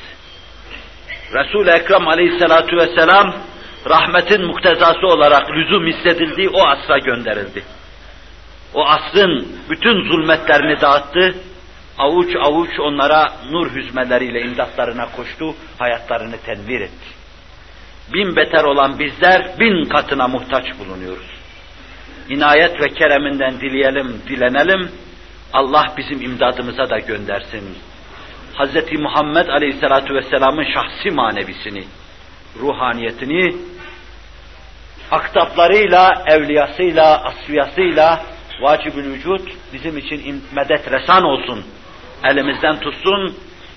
Resul-i 1.35 1.70
Ekrem 1.70 2.09
aleyhissalatu 2.09 2.76
vesselam 2.76 3.35
rahmetin 3.89 4.47
muktezası 4.47 5.07
olarak 5.07 5.51
lüzum 5.51 5.87
hissedildiği 5.87 6.49
o 6.49 6.66
asra 6.66 6.99
gönderildi. 6.99 7.62
O 8.74 8.87
asrın 8.87 9.49
bütün 9.70 10.09
zulmetlerini 10.09 10.80
dağıttı, 10.80 11.35
avuç 11.99 12.36
avuç 12.36 12.80
onlara 12.80 13.32
nur 13.51 13.74
hüzmeleriyle 13.74 14.40
imdatlarına 14.40 15.07
koştu, 15.16 15.55
hayatlarını 15.78 16.36
tenvir 16.36 16.80
etti. 16.80 17.07
Bin 18.12 18.36
beter 18.36 18.64
olan 18.64 18.99
bizler 18.99 19.59
bin 19.61 19.84
katına 19.84 20.28
muhtaç 20.28 20.64
bulunuyoruz. 20.78 21.30
İnayet 22.28 22.80
ve 22.80 22.88
kereminden 22.88 23.61
dileyelim, 23.61 24.22
dilenelim, 24.28 24.90
Allah 25.53 25.86
bizim 25.97 26.22
imdadımıza 26.22 26.90
da 26.90 26.99
göndersin. 26.99 27.78
Hz. 28.59 29.01
Muhammed 29.01 29.49
Aleyhisselatü 29.49 30.14
Vesselam'ın 30.14 30.66
şahsi 30.74 31.11
manevisini, 31.11 31.84
ruhaniyetini, 32.61 33.57
aktaplarıyla, 35.11 36.24
evliyasıyla, 36.26 37.24
asfiyasıyla 37.24 38.24
vacib-ül 38.62 39.12
vücut 39.12 39.49
bizim 39.72 39.99
için 39.99 40.45
medet 40.57 40.92
resan 40.92 41.24
olsun 41.24 41.64
elimizden 42.25 42.81
tutsun, 42.81 43.35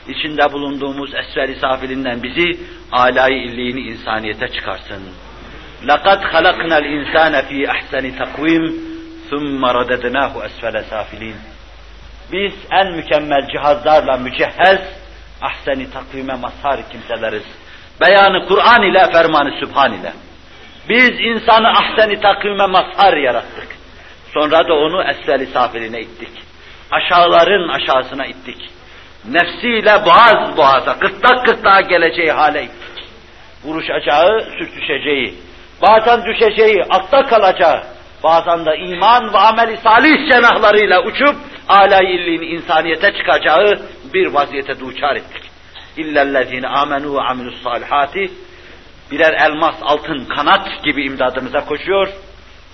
içinde 0.08 0.54
bulunduğumuz 0.54 1.16
esferi 1.16 1.56
safilinden 1.56 2.24
bizi 2.24 2.60
alay 2.92 3.46
illiğini 3.46 3.80
insaniyete 3.80 4.48
çıkarsın. 4.48 5.04
لَقَدْ 5.84 6.20
خَلَقْنَا 6.34 6.78
الْاِنْسَانَ 6.84 7.34
ف۪ي 7.50 7.68
اَحْسَنِ 7.74 8.06
تَقْوِيمٍ 8.22 8.64
ثُمَّ 9.30 9.62
رَدَدْنَاهُ 9.80 10.32
أَسْفَلَ 10.48 10.84
سَافِلِينَ 10.84 11.36
Biz 12.32 12.54
en 12.72 12.92
mükemmel 12.92 13.48
cihazlarla 13.48 14.18
mücehhez, 14.18 14.80
ahseni 15.42 15.92
takvime 15.92 16.34
mazhar 16.34 16.90
kimseleriz. 16.92 17.44
Beyanı 18.02 18.46
Kur'an 18.48 18.84
ile, 18.84 19.12
fermanı 19.12 19.60
Sübhan 19.60 19.94
ile. 19.94 20.14
Biz 20.90 21.20
insanı 21.20 21.68
ahseni 21.68 22.22
takvime 22.22 22.68
mazhar 22.68 23.18
yarattık. 23.18 23.68
Sonra 24.34 24.68
da 24.68 24.74
onu 24.74 25.04
esfel-i 25.04 25.46
safiline 25.46 26.02
ittik. 26.02 26.47
Aşağıların 26.92 27.68
aşağısına 27.68 28.26
ittik. 28.26 28.70
Nefsiyle 29.26 30.06
boğaz 30.06 30.58
boğaza, 30.58 30.92
gırtlak 30.92 31.46
gırtlağa 31.46 31.82
geleceği 31.82 32.32
hale 32.32 32.64
ittik. 32.64 33.06
Vuruşacağı, 33.64 34.48
sürtüşeceği, 34.60 35.36
bazen 35.82 36.26
düşeceği, 36.26 36.84
altta 36.90 37.24
kalacağı, 37.24 37.84
bazen 38.24 38.66
de 38.66 38.78
iman 38.78 39.34
ve 39.34 39.38
ameli 39.38 39.78
salih 39.78 40.32
cenahlarıyla 40.32 41.04
uçup 41.04 41.36
illiğini 42.02 42.46
insaniyete 42.46 43.14
çıkacağı 43.14 43.80
bir 44.14 44.28
vaziyete 44.28 44.80
duçar 44.80 45.16
ettik. 45.16 45.44
İllellezine 45.98 46.68
amenu 46.68 47.16
ve 47.16 47.22
amilus 47.22 47.64
salihati 47.64 48.32
birer 49.12 49.34
elmas, 49.34 49.76
altın, 49.82 50.26
kanat 50.26 50.84
gibi 50.84 51.06
imdadımıza 51.06 51.66
koşuyor, 51.66 52.08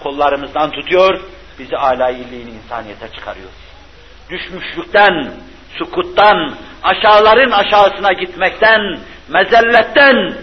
kollarımızdan 0.03 0.69
tutuyor, 0.69 1.19
bizi 1.59 1.75
illiğini 2.09 2.51
insaniyete 2.51 3.07
çıkarıyor. 3.15 3.49
Düşmüşlükten, 4.29 5.31
sukuttan, 5.77 6.55
aşağıların 6.83 7.51
aşağısına 7.51 8.13
gitmekten, 8.13 8.99
mezelletten, 9.29 10.33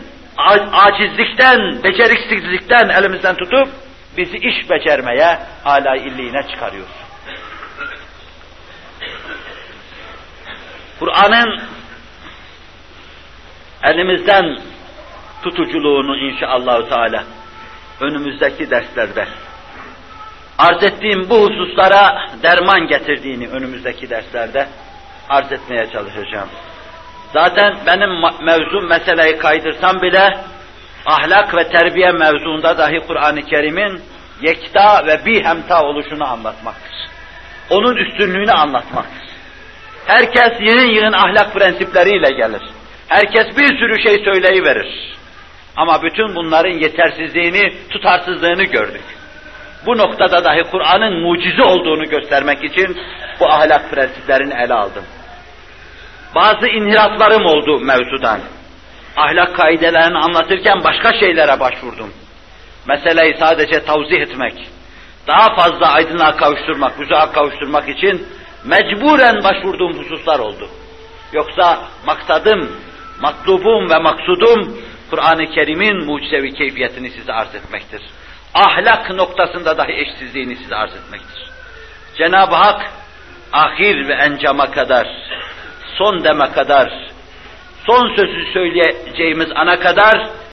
acizlikten, 0.72 1.82
beceriksizlikten 1.84 2.88
elimizden 2.88 3.36
tutup 3.36 3.68
bizi 4.16 4.36
iş 4.36 4.70
becermeye, 4.70 5.38
alay 5.64 5.98
illiğine 5.98 6.48
çıkarıyor. 6.48 6.86
Kur'an'ın 10.98 11.62
elimizden 13.84 14.58
tutuculuğunu 15.42 16.16
inşallah 16.16 16.88
Teala 16.88 17.24
önümüzdeki 18.00 18.70
derslerde 18.70 19.28
arz 20.60 20.82
ettiğim 20.82 21.30
bu 21.30 21.36
hususlara 21.40 22.28
derman 22.42 22.86
getirdiğini 22.86 23.48
önümüzdeki 23.48 24.10
derslerde 24.10 24.66
arz 25.28 25.52
etmeye 25.52 25.86
çalışacağım. 25.92 26.48
Zaten 27.32 27.76
benim 27.86 28.10
mevzum 28.44 28.88
meseleyi 28.88 29.38
kaydırsam 29.38 30.02
bile 30.02 30.38
ahlak 31.06 31.56
ve 31.56 31.68
terbiye 31.68 32.12
mevzuunda 32.12 32.78
dahi 32.78 33.00
Kur'an-ı 33.06 33.42
Kerim'in 33.42 34.02
yekta 34.42 35.06
ve 35.06 35.24
bir 35.26 35.44
hemta 35.44 35.82
oluşunu 35.84 36.24
anlatmaktır. 36.24 36.94
Onun 37.70 37.96
üstünlüğünü 37.96 38.52
anlatmaktır. 38.52 39.30
Herkes 40.06 40.60
yığın 40.60 40.86
yığın 40.86 41.12
ahlak 41.12 41.54
prensipleriyle 41.54 42.30
gelir. 42.30 42.62
Herkes 43.08 43.56
bir 43.56 43.78
sürü 43.78 44.02
şey 44.02 44.24
söyleyiverir. 44.24 45.16
Ama 45.76 46.02
bütün 46.02 46.34
bunların 46.34 46.78
yetersizliğini, 46.78 47.72
tutarsızlığını 47.90 48.64
gördük. 48.64 49.19
Bu 49.86 49.98
noktada 49.98 50.44
dahi 50.44 50.62
Kur'an'ın 50.70 51.22
mucize 51.22 51.62
olduğunu 51.62 52.04
göstermek 52.04 52.64
için 52.64 52.96
bu 53.40 53.46
ahlak 53.46 53.90
prensiplerini 53.90 54.54
ele 54.54 54.74
aldım. 54.74 55.04
Bazı 56.34 56.68
inhiraflarım 56.68 57.46
oldu 57.46 57.80
mevzudan. 57.80 58.40
Ahlak 59.16 59.56
kaidelerini 59.56 60.18
anlatırken 60.18 60.84
başka 60.84 61.18
şeylere 61.18 61.60
başvurdum. 61.60 62.12
Meseleyi 62.88 63.36
sadece 63.38 63.84
tavzih 63.84 64.20
etmek, 64.20 64.68
daha 65.26 65.54
fazla 65.54 65.92
aydınlığa 65.92 66.36
kavuşturmak, 66.36 66.98
huzuğa 66.98 67.32
kavuşturmak 67.32 67.88
için 67.88 68.26
mecburen 68.64 69.44
başvurduğum 69.44 69.98
hususlar 69.98 70.38
oldu. 70.38 70.68
Yoksa 71.32 71.78
maksadım, 72.06 72.76
matlubum 73.22 73.90
ve 73.90 73.98
maksudum 73.98 74.76
Kur'an-ı 75.10 75.46
Kerim'in 75.46 76.04
mucizevi 76.04 76.54
keyfiyetini 76.54 77.10
size 77.10 77.32
arz 77.32 77.54
etmektir. 77.54 78.02
Ahlak 78.54 79.10
noktasında 79.10 79.78
dahi 79.78 79.92
eşsizliğini 79.92 80.56
size 80.56 80.76
arz 80.76 80.96
etmektir. 80.96 81.50
Cenab-ı 82.16 82.54
Hak 82.54 82.92
ahir 83.52 84.08
ve 84.08 84.12
encama 84.12 84.70
kadar, 84.70 85.08
son 85.98 86.24
deme 86.24 86.52
kadar, 86.52 87.10
son 87.86 88.16
sözü 88.16 88.52
söyleyeceğimiz 88.52 89.48
ana 89.54 89.80
kadar 89.80 90.30